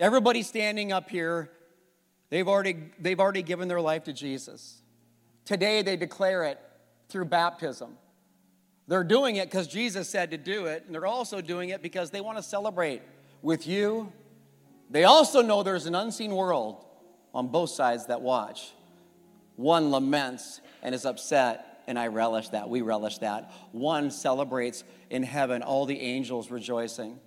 Everybody 0.00 0.42
standing 0.42 0.90
up 0.92 1.10
here, 1.10 1.50
they've 2.30 2.48
already, 2.48 2.76
they've 2.98 3.20
already 3.20 3.42
given 3.42 3.68
their 3.68 3.80
life 3.80 4.04
to 4.04 4.12
Jesus. 4.12 4.82
Today 5.44 5.82
they 5.82 5.96
declare 5.96 6.44
it 6.44 6.58
through 7.08 7.26
baptism. 7.26 7.96
They're 8.88 9.04
doing 9.04 9.36
it 9.36 9.50
because 9.50 9.66
Jesus 9.66 10.08
said 10.08 10.30
to 10.30 10.38
do 10.38 10.66
it, 10.66 10.84
and 10.86 10.94
they're 10.94 11.06
also 11.06 11.40
doing 11.40 11.70
it 11.70 11.82
because 11.82 12.10
they 12.10 12.20
want 12.20 12.38
to 12.38 12.42
celebrate 12.42 13.02
with 13.42 13.66
you. 13.66 14.12
They 14.90 15.04
also 15.04 15.42
know 15.42 15.62
there's 15.62 15.86
an 15.86 15.94
unseen 15.94 16.34
world 16.34 16.84
on 17.34 17.48
both 17.48 17.70
sides 17.70 18.06
that 18.06 18.20
watch. 18.20 18.72
One 19.56 19.90
laments 19.90 20.60
and 20.82 20.94
is 20.94 21.04
upset, 21.04 21.82
and 21.88 21.98
I 21.98 22.06
relish 22.06 22.50
that. 22.50 22.68
We 22.68 22.82
relish 22.82 23.18
that. 23.18 23.50
One 23.72 24.10
celebrates 24.10 24.84
in 25.10 25.22
heaven, 25.22 25.62
all 25.62 25.86
the 25.86 26.00
angels 26.00 26.50
rejoicing. 26.50 27.18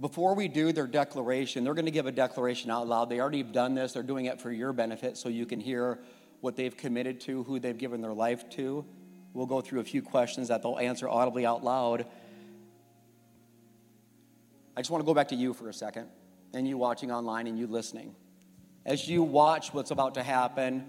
Before 0.00 0.34
we 0.34 0.46
do 0.46 0.70
their 0.72 0.86
declaration, 0.86 1.64
they're 1.64 1.74
going 1.74 1.86
to 1.86 1.90
give 1.90 2.06
a 2.06 2.12
declaration 2.12 2.70
out 2.70 2.86
loud. 2.86 3.08
They 3.10 3.20
already 3.20 3.38
have 3.38 3.52
done 3.52 3.74
this, 3.74 3.92
they're 3.92 4.02
doing 4.02 4.26
it 4.26 4.40
for 4.40 4.52
your 4.52 4.72
benefit 4.72 5.16
so 5.16 5.28
you 5.28 5.44
can 5.44 5.58
hear 5.58 5.98
what 6.40 6.54
they've 6.54 6.76
committed 6.76 7.20
to, 7.22 7.42
who 7.44 7.58
they've 7.58 7.76
given 7.76 8.00
their 8.00 8.12
life 8.12 8.48
to. 8.50 8.84
We'll 9.32 9.46
go 9.46 9.60
through 9.60 9.80
a 9.80 9.84
few 9.84 10.02
questions 10.02 10.48
that 10.48 10.62
they'll 10.62 10.78
answer 10.78 11.08
audibly 11.08 11.44
out 11.44 11.64
loud. 11.64 12.06
I 14.76 14.80
just 14.80 14.90
want 14.90 15.02
to 15.02 15.06
go 15.06 15.14
back 15.14 15.28
to 15.28 15.34
you 15.34 15.52
for 15.52 15.68
a 15.68 15.74
second, 15.74 16.06
and 16.54 16.66
you 16.68 16.78
watching 16.78 17.10
online 17.10 17.48
and 17.48 17.58
you 17.58 17.66
listening. 17.66 18.14
As 18.86 19.08
you 19.08 19.24
watch 19.24 19.74
what's 19.74 19.90
about 19.90 20.14
to 20.14 20.22
happen, 20.22 20.86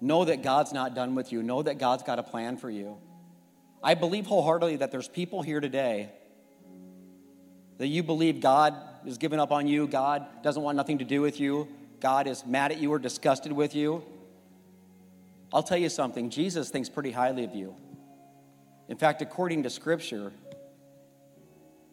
know 0.00 0.24
that 0.24 0.42
God's 0.42 0.72
not 0.72 0.94
done 0.94 1.14
with 1.14 1.32
you. 1.32 1.42
Know 1.42 1.62
that 1.62 1.78
God's 1.78 2.02
got 2.02 2.18
a 2.18 2.22
plan 2.22 2.56
for 2.56 2.70
you. 2.70 2.96
I 3.82 3.94
believe 3.94 4.26
wholeheartedly 4.26 4.76
that 4.76 4.90
there's 4.92 5.08
people 5.08 5.42
here 5.42 5.60
today 5.60 6.10
that 7.78 7.88
you 7.88 8.02
believe 8.02 8.40
God 8.40 8.74
is 9.04 9.18
giving 9.18 9.40
up 9.40 9.50
on 9.50 9.66
you, 9.66 9.86
God 9.86 10.26
doesn't 10.42 10.62
want 10.62 10.76
nothing 10.76 10.98
to 10.98 11.04
do 11.04 11.20
with 11.20 11.40
you. 11.40 11.68
God 11.98 12.26
is 12.26 12.44
mad 12.44 12.72
at 12.72 12.78
you 12.78 12.92
or 12.92 12.98
disgusted 12.98 13.52
with 13.52 13.74
you, 13.76 14.04
I'll 15.52 15.62
tell 15.62 15.78
you 15.78 15.88
something 15.88 16.30
Jesus 16.30 16.70
thinks 16.70 16.88
pretty 16.88 17.12
highly 17.12 17.44
of 17.44 17.54
you. 17.54 17.76
In 18.88 18.96
fact, 18.96 19.22
according 19.22 19.64
to 19.64 19.70
Scripture, 19.70 20.32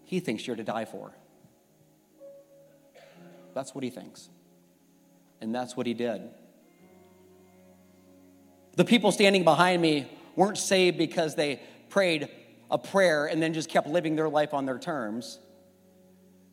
he 0.05 0.19
thinks 0.19 0.47
you're 0.47 0.55
to 0.55 0.63
die 0.63 0.85
for. 0.85 1.11
That's 3.53 3.75
what 3.75 3.83
he 3.83 3.89
thinks. 3.89 4.29
And 5.41 5.53
that's 5.53 5.75
what 5.75 5.85
he 5.85 5.93
did. 5.93 6.21
The 8.75 8.85
people 8.85 9.11
standing 9.11 9.43
behind 9.43 9.81
me 9.81 10.09
weren't 10.35 10.57
saved 10.57 10.97
because 10.97 11.35
they 11.35 11.59
prayed 11.89 12.29
a 12.71 12.77
prayer 12.77 13.25
and 13.25 13.41
then 13.41 13.53
just 13.53 13.69
kept 13.69 13.87
living 13.87 14.15
their 14.15 14.29
life 14.29 14.53
on 14.53 14.65
their 14.65 14.79
terms. 14.79 15.39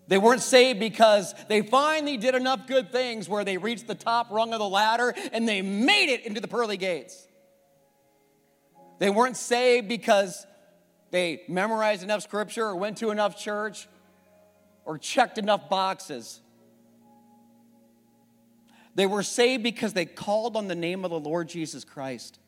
They 0.09 0.19
weren't 0.19 0.43
saved 0.43 0.79
because 0.79 1.35
they 1.49 1.63
finally 1.63 2.17
did 2.17 2.35
enough 2.35 2.67
good 2.67 2.93
things 2.93 3.29
where 3.29 3.45
they 3.45 3.59
reached 3.59 3.87
the 3.87 3.95
top 3.95 4.31
rung 4.31 4.53
of 4.53 4.61
the 4.61 4.69
ladder 4.69 5.15
and 5.33 5.49
they 5.49 5.63
made 5.63 6.13
it 6.13 6.25
into 6.25 6.41
the 6.41 6.49
pearly 6.49 6.77
gates. 6.77 7.27
They 8.99 9.11
weren't 9.11 9.37
saved 9.37 9.89
because 9.89 10.47
they 11.11 11.43
memorized 11.49 12.03
enough 12.03 12.23
scripture 12.23 12.67
or 12.67 12.77
went 12.77 12.99
to 12.99 13.11
enough 13.11 13.37
church 13.37 13.89
or 14.85 14.97
checked 14.97 15.39
enough 15.39 15.69
boxes. 15.69 16.41
They 18.95 19.07
were 19.07 19.23
saved 19.23 19.63
because 19.63 19.93
they 19.93 20.07
called 20.07 20.57
on 20.57 20.69
the 20.69 20.75
name 20.75 21.05
of 21.05 21.11
the 21.11 21.21
Lord 21.21 21.49
Jesus 21.49 21.85
Christ. 21.85 22.39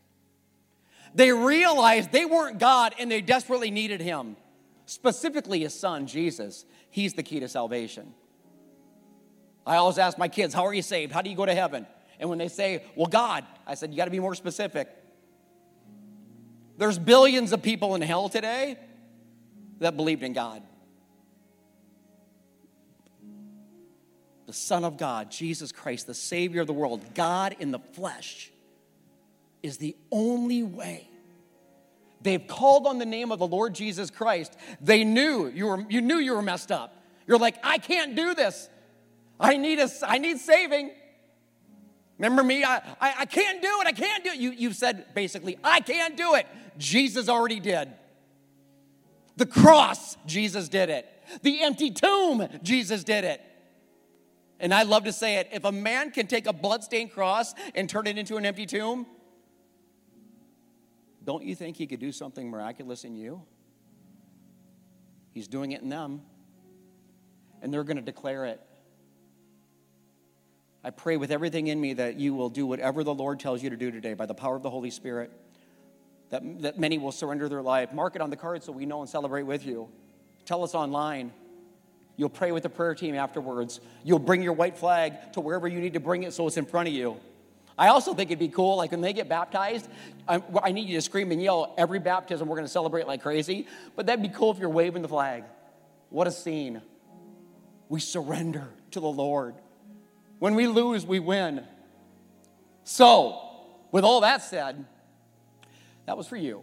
They 1.19 1.33
realized 1.33 2.13
they 2.13 2.25
weren't 2.25 2.61
God 2.61 2.95
and 2.97 3.11
they 3.11 3.21
desperately 3.21 3.73
needed 3.73 4.01
Him, 4.01 4.37
specifically 4.87 5.59
His 5.59 5.75
Son, 5.75 6.07
Jesus. 6.07 6.65
He's 6.91 7.15
the 7.15 7.25
key 7.25 7.41
to 7.41 7.49
salvation. 7.49 8.15
I 9.67 9.79
always 9.79 9.99
ask 9.99 10.17
my 10.17 10.29
kids, 10.29 10.55
How 10.55 10.65
are 10.65 10.73
you 10.73 10.81
saved? 10.81 11.11
How 11.11 11.21
do 11.21 11.29
you 11.29 11.35
go 11.35 11.45
to 11.45 11.57
heaven? 11.57 11.89
And 12.21 12.31
when 12.31 12.39
they 12.39 12.47
say, 12.47 12.85
Well, 12.95 13.09
God, 13.09 13.45
I 13.67 13.75
said, 13.75 13.91
You 13.91 13.97
got 13.97 14.05
to 14.05 14.13
be 14.13 14.21
more 14.21 14.37
specific. 14.37 14.89
There's 16.77 17.01
billions 17.01 17.53
of 17.53 17.63
people 17.63 17.97
in 17.97 18.03
hell 18.03 18.29
today 18.29 18.79
that 19.81 19.97
believed 19.97 20.23
in 20.23 20.35
God. 20.35 20.63
The 24.47 24.53
Son 24.53 24.85
of 24.85 24.97
God, 24.97 25.33
Jesus 25.33 25.73
Christ, 25.73 26.07
the 26.07 26.15
Savior 26.15 26.61
of 26.61 26.69
the 26.69 26.73
world, 26.73 27.03
God 27.17 27.57
in 27.59 27.73
the 27.73 27.81
flesh, 27.81 28.53
is 29.65 29.79
the 29.79 29.97
only 30.13 30.63
way 30.63 31.08
They've 32.23 32.45
called 32.47 32.87
on 32.87 32.99
the 32.99 33.07
name 33.07 33.31
of 33.31 33.39
the 33.39 33.47
Lord 33.47 33.75
Jesus 33.75 34.11
Christ. 34.11 34.57
They 34.81 35.05
knew 35.05 35.47
you 35.49 35.67
were 35.67 35.87
you 35.89 36.01
knew 36.01 36.19
you 36.19 36.35
were 36.35 36.43
messed 36.43 36.73
up. 36.73 36.97
You're 37.27 37.39
like, 37.39 37.57
I 37.63 37.79
can't 37.79 38.17
do 38.17 38.35
this. 38.35 38.69
I 39.39 39.57
need 39.57 39.79
a 39.79 39.89
I 40.03 40.19
need 40.19 40.39
saving. 40.39 40.91
Remember 42.19 42.43
me? 42.43 42.65
I, 42.65 42.79
I, 43.01 43.15
I 43.21 43.27
can't 43.27 43.63
do 43.63 43.69
it. 43.81 43.87
I 43.87 43.93
can't 43.93 44.25
do 44.25 44.31
it. 44.31 44.39
You, 44.39 44.51
you 44.51 44.73
said 44.73 45.15
basically, 45.15 45.57
I 45.63 45.81
can't 45.81 46.17
do 46.17 46.35
it. 46.35 46.47
Jesus 46.77 47.29
already 47.29 47.61
did. 47.61 47.89
The 49.37 49.47
cross, 49.47 50.17
Jesus 50.27 50.69
did 50.69 50.91
it. 50.91 51.07
The 51.43 51.63
empty 51.63 51.93
tomb, 51.93 52.49
Jesus 52.65 53.05
did 53.05 53.25
it. 53.25 53.41
And 54.59 54.75
I 54.75 54.83
love 54.83 55.05
to 55.05 55.13
say 55.13 55.37
it 55.37 55.49
if 55.53 55.65
a 55.65 55.71
man 55.71 56.11
can 56.11 56.27
take 56.27 56.47
a 56.49 56.53
bloodstained 56.53 57.13
cross 57.13 57.55
and 57.77 57.89
turn 57.89 58.09
it 58.09 58.19
into 58.19 58.37
an 58.37 58.45
empty 58.45 58.67
tomb, 58.67 59.07
don't 61.29 61.45
you 61.45 61.55
think 61.55 61.77
He 61.77 61.87
could 61.87 62.01
do 62.01 62.11
something 62.11 62.49
miraculous 62.49 63.05
in 63.05 63.15
you? 63.15 63.43
He's 65.35 65.47
doing 65.47 65.73
it 65.73 65.83
in 65.83 65.91
them, 65.91 66.23
and 67.61 67.71
they're 67.71 67.85
going 67.85 67.99
to 67.99 68.03
declare 68.03 68.47
it. 68.47 68.59
I 70.83 70.89
pray 70.89 71.19
with 71.19 71.31
everything 71.31 71.67
in 71.67 71.79
me 71.79 71.93
that 71.93 72.19
you 72.19 72.33
will 72.33 72.49
do 72.49 72.65
whatever 72.65 73.05
the 73.05 73.13
Lord 73.13 73.41
tells 73.41 73.63
you 73.63 73.69
to 73.69 73.77
do 73.77 73.91
today 73.91 74.15
by 74.15 74.25
the 74.25 74.33
power 74.33 74.57
of 74.57 74.63
the 74.63 74.71
Holy 74.71 74.89
Spirit, 74.89 75.31
that, 76.31 76.63
that 76.63 76.79
many 76.79 76.97
will 76.97 77.13
surrender 77.13 77.47
their 77.51 77.61
life. 77.61 77.93
Mark 77.93 78.17
it 78.17 78.23
on 78.23 78.31
the 78.31 78.37
card 78.37 78.63
so 78.63 78.73
we 78.73 78.87
know 78.87 79.03
and 79.03 79.11
celebrate 79.11 79.43
with 79.43 79.67
you. 79.67 79.91
Tell 80.47 80.65
us 80.65 80.75
online. 80.75 81.31
You'll 82.17 82.31
pray 82.31 82.53
with 82.53 82.63
the 82.63 82.71
prayer 82.71 82.95
team 82.95 83.15
afterwards. 83.15 83.81
You'll 84.03 84.19
bring 84.19 84.41
your 84.41 84.55
white 84.55 84.79
flag 84.79 85.35
to 85.35 85.41
wherever 85.41 85.69
you 85.69 85.79
need 85.79 85.93
to 85.93 86.01
bring 86.01 86.23
it 86.23 86.33
so 86.33 86.47
it's 86.47 86.57
in 86.57 86.65
front 86.65 86.89
of 86.89 86.95
you. 86.95 87.21
I 87.79 87.89
also 87.89 88.13
think 88.13 88.31
it'd 88.31 88.41
be 88.41 88.49
cool, 88.49 88.77
like 88.77 88.91
when 88.91 89.01
they 89.01 89.13
get 89.13 89.29
baptized, 89.29 89.89
I, 90.27 90.43
I 90.63 90.73
need 90.73 90.89
you 90.89 90.97
to 90.97 91.01
scream 91.03 91.31
and 91.31 91.41
yell 91.41 91.75
every 91.79 92.01
baptism. 92.01 92.49
We're 92.49 92.57
going 92.57 92.67
to 92.67 92.73
celebrate 92.73 93.07
like 93.07 93.23
crazy. 93.23 93.69
But 93.95 94.07
that'd 94.07 94.23
be 94.23 94.29
cool 94.29 94.51
if 94.51 94.59
you're 94.59 94.69
waving 94.69 95.03
the 95.03 95.09
flag. 95.09 95.45
What 96.11 96.27
a 96.27 96.33
scene. 96.33 96.83
We 97.89 98.01
surrender 98.01 98.69
to 98.91 99.01
the 99.01 99.07
Lord. 99.07 99.55
When 100.41 100.57
we 100.57 100.67
lose, 100.67 101.07
we 101.07 101.21
win. 101.21 101.65
So, 102.83 103.41
with 103.93 104.03
all 104.03 104.23
that 104.23 104.43
said, 104.43 104.85
that 106.07 106.17
was 106.17 106.27
for 106.27 106.37
you. 106.37 106.63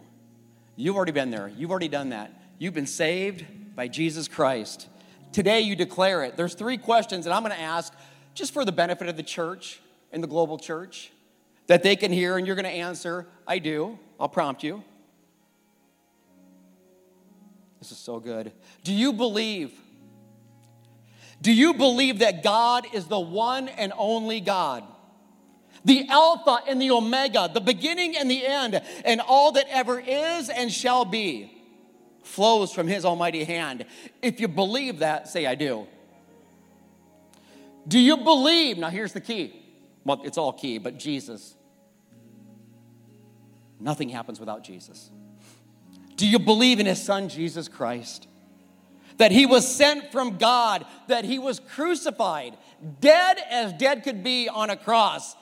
You've 0.76 0.96
already 0.96 1.12
been 1.12 1.30
there. 1.30 1.48
You've 1.56 1.70
already 1.70 1.88
done 1.88 2.10
that. 2.10 2.30
You've 2.58 2.74
been 2.74 2.86
saved 2.86 3.44
by 3.74 3.88
Jesus 3.88 4.28
Christ. 4.28 4.88
Today, 5.32 5.60
you 5.60 5.76
declare 5.76 6.24
it. 6.24 6.36
There's 6.36 6.54
three 6.54 6.76
questions 6.76 7.24
that 7.24 7.32
I'm 7.32 7.42
going 7.42 7.54
to 7.54 7.60
ask 7.60 7.94
just 8.34 8.52
for 8.52 8.64
the 8.64 8.72
benefit 8.72 9.08
of 9.08 9.16
the 9.16 9.22
church 9.22 9.80
in 10.12 10.20
the 10.20 10.26
global 10.26 10.58
church 10.58 11.12
that 11.66 11.82
they 11.82 11.96
can 11.96 12.12
hear, 12.12 12.38
and 12.38 12.46
you're 12.46 12.56
going 12.56 12.64
to 12.64 12.70
answer, 12.70 13.26
I 13.46 13.58
do. 13.58 13.98
I'll 14.20 14.28
prompt 14.28 14.62
you. 14.62 14.84
This 17.80 17.92
is 17.92 17.98
so 17.98 18.20
good. 18.20 18.52
Do 18.84 18.92
you 18.92 19.12
believe? 19.12 19.72
Do 21.42 21.52
you 21.52 21.74
believe 21.74 22.20
that 22.20 22.42
God 22.42 22.86
is 22.92 23.06
the 23.06 23.20
one 23.20 23.68
and 23.68 23.92
only 23.96 24.40
God? 24.40 24.84
The 25.84 26.08
Alpha 26.08 26.58
and 26.66 26.80
the 26.80 26.90
Omega, 26.90 27.50
the 27.52 27.60
beginning 27.60 28.16
and 28.16 28.30
the 28.30 28.44
end, 28.46 28.80
and 29.04 29.20
all 29.20 29.52
that 29.52 29.66
ever 29.68 30.00
is 30.00 30.48
and 30.48 30.72
shall 30.72 31.04
be. 31.04 31.52
flows 32.26 32.72
from 32.72 32.88
his 32.88 33.04
almighty 33.04 33.44
hand. 33.44 33.86
If 34.20 34.40
you 34.40 34.48
believe 34.48 34.98
that, 34.98 35.28
say, 35.28 35.46
I 35.46 35.54
do. 35.54 35.86
Do 37.86 37.98
you 37.98 38.16
believe? 38.16 38.78
Now, 38.78 38.90
here's 38.90 39.12
the 39.12 39.20
key. 39.20 39.62
Well, 40.06 40.22
it's 40.24 40.38
all 40.38 40.52
key, 40.52 40.78
but 40.78 40.98
Jesus. 40.98 41.56
Nothing 43.80 44.08
happens 44.08 44.38
without 44.38 44.62
Jesus. 44.62 45.10
Do 46.14 46.28
you 46.28 46.38
believe 46.38 46.78
in 46.78 46.86
his 46.86 47.02
son, 47.02 47.28
Jesus 47.28 47.66
Christ? 47.66 48.28
That 49.16 49.32
he 49.32 49.46
was 49.46 49.66
sent 49.66 50.12
from 50.12 50.38
God, 50.38 50.86
that 51.08 51.24
he 51.24 51.40
was 51.40 51.58
crucified, 51.58 52.56
dead 53.00 53.38
as 53.50 53.72
dead 53.72 54.04
could 54.04 54.22
be 54.22 54.48
on 54.48 54.70
a 54.70 54.76
cross, 54.76 55.34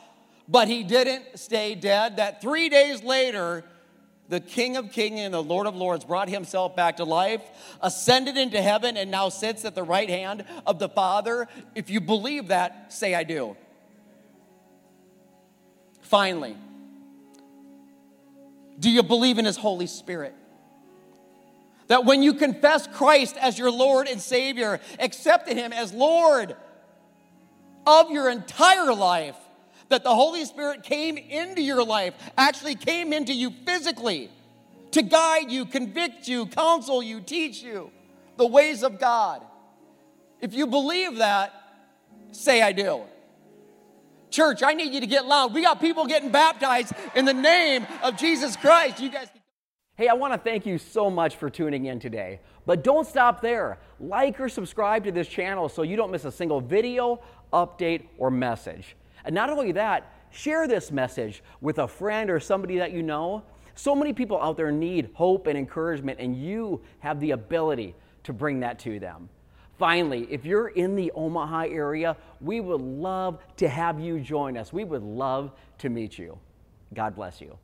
but 0.48 0.66
he 0.66 0.82
didn't 0.82 1.38
stay 1.38 1.74
dead. 1.74 2.16
That 2.16 2.40
three 2.40 2.70
days 2.70 3.02
later, 3.02 3.64
the 4.30 4.40
King 4.40 4.78
of 4.78 4.90
Kings 4.92 5.20
and 5.20 5.34
the 5.34 5.42
Lord 5.42 5.66
of 5.66 5.76
Lords 5.76 6.06
brought 6.06 6.30
himself 6.30 6.74
back 6.74 6.96
to 6.96 7.04
life, 7.04 7.42
ascended 7.82 8.38
into 8.38 8.62
heaven, 8.62 8.96
and 8.96 9.10
now 9.10 9.28
sits 9.28 9.66
at 9.66 9.74
the 9.74 9.82
right 9.82 10.08
hand 10.08 10.46
of 10.66 10.78
the 10.78 10.88
Father. 10.88 11.48
If 11.74 11.90
you 11.90 12.00
believe 12.00 12.48
that, 12.48 12.94
say, 12.94 13.14
I 13.14 13.24
do. 13.24 13.58
Finally, 16.04 16.54
do 18.78 18.90
you 18.90 19.02
believe 19.02 19.38
in 19.38 19.46
His 19.46 19.56
Holy 19.56 19.86
Spirit? 19.86 20.34
That 21.88 22.04
when 22.04 22.22
you 22.22 22.34
confess 22.34 22.86
Christ 22.86 23.36
as 23.38 23.58
your 23.58 23.70
Lord 23.70 24.06
and 24.06 24.20
Savior, 24.20 24.80
accepted 24.98 25.56
Him 25.56 25.72
as 25.72 25.92
Lord 25.92 26.56
of 27.86 28.10
your 28.10 28.30
entire 28.30 28.94
life, 28.94 29.36
that 29.88 30.04
the 30.04 30.14
Holy 30.14 30.44
Spirit 30.44 30.82
came 30.82 31.16
into 31.16 31.62
your 31.62 31.84
life, 31.84 32.14
actually 32.36 32.74
came 32.74 33.12
into 33.12 33.32
you 33.32 33.50
physically 33.66 34.30
to 34.92 35.02
guide 35.02 35.50
you, 35.50 35.64
convict 35.64 36.28
you, 36.28 36.46
counsel 36.46 37.02
you, 37.02 37.20
teach 37.20 37.62
you 37.62 37.90
the 38.36 38.46
ways 38.46 38.82
of 38.82 39.00
God. 39.00 39.42
If 40.40 40.52
you 40.52 40.66
believe 40.66 41.16
that, 41.16 41.52
say, 42.32 42.60
I 42.60 42.72
do. 42.72 43.04
Church, 44.34 44.64
I 44.64 44.72
need 44.72 44.92
you 44.92 44.98
to 44.98 45.06
get 45.06 45.26
loud. 45.26 45.54
We 45.54 45.62
got 45.62 45.80
people 45.80 46.06
getting 46.06 46.30
baptized 46.30 46.92
in 47.14 47.24
the 47.24 47.32
name 47.32 47.86
of 48.02 48.16
Jesus 48.16 48.56
Christ. 48.56 48.98
You 48.98 49.08
guys. 49.08 49.28
Hey, 49.94 50.08
I 50.08 50.14
want 50.14 50.32
to 50.32 50.38
thank 50.38 50.66
you 50.66 50.76
so 50.76 51.08
much 51.08 51.36
for 51.36 51.48
tuning 51.48 51.84
in 51.84 52.00
today. 52.00 52.40
But 52.66 52.82
don't 52.82 53.06
stop 53.06 53.40
there. 53.40 53.78
Like 54.00 54.40
or 54.40 54.48
subscribe 54.48 55.04
to 55.04 55.12
this 55.12 55.28
channel 55.28 55.68
so 55.68 55.82
you 55.82 55.94
don't 55.94 56.10
miss 56.10 56.24
a 56.24 56.32
single 56.32 56.60
video, 56.60 57.22
update, 57.52 58.06
or 58.18 58.28
message. 58.28 58.96
And 59.24 59.36
not 59.36 59.50
only 59.50 59.70
that, 59.70 60.12
share 60.30 60.66
this 60.66 60.90
message 60.90 61.44
with 61.60 61.78
a 61.78 61.86
friend 61.86 62.28
or 62.28 62.40
somebody 62.40 62.76
that 62.78 62.90
you 62.90 63.04
know. 63.04 63.44
So 63.76 63.94
many 63.94 64.12
people 64.12 64.42
out 64.42 64.56
there 64.56 64.72
need 64.72 65.10
hope 65.14 65.46
and 65.46 65.56
encouragement, 65.56 66.18
and 66.18 66.34
you 66.34 66.82
have 66.98 67.20
the 67.20 67.30
ability 67.30 67.94
to 68.24 68.32
bring 68.32 68.58
that 68.60 68.80
to 68.80 68.98
them. 68.98 69.28
Finally, 69.78 70.28
if 70.30 70.44
you're 70.44 70.68
in 70.68 70.94
the 70.94 71.10
Omaha 71.12 71.62
area, 71.62 72.16
we 72.40 72.60
would 72.60 72.80
love 72.80 73.38
to 73.56 73.68
have 73.68 73.98
you 73.98 74.20
join 74.20 74.56
us. 74.56 74.72
We 74.72 74.84
would 74.84 75.02
love 75.02 75.50
to 75.78 75.88
meet 75.88 76.18
you. 76.18 76.38
God 76.94 77.14
bless 77.14 77.40
you. 77.40 77.58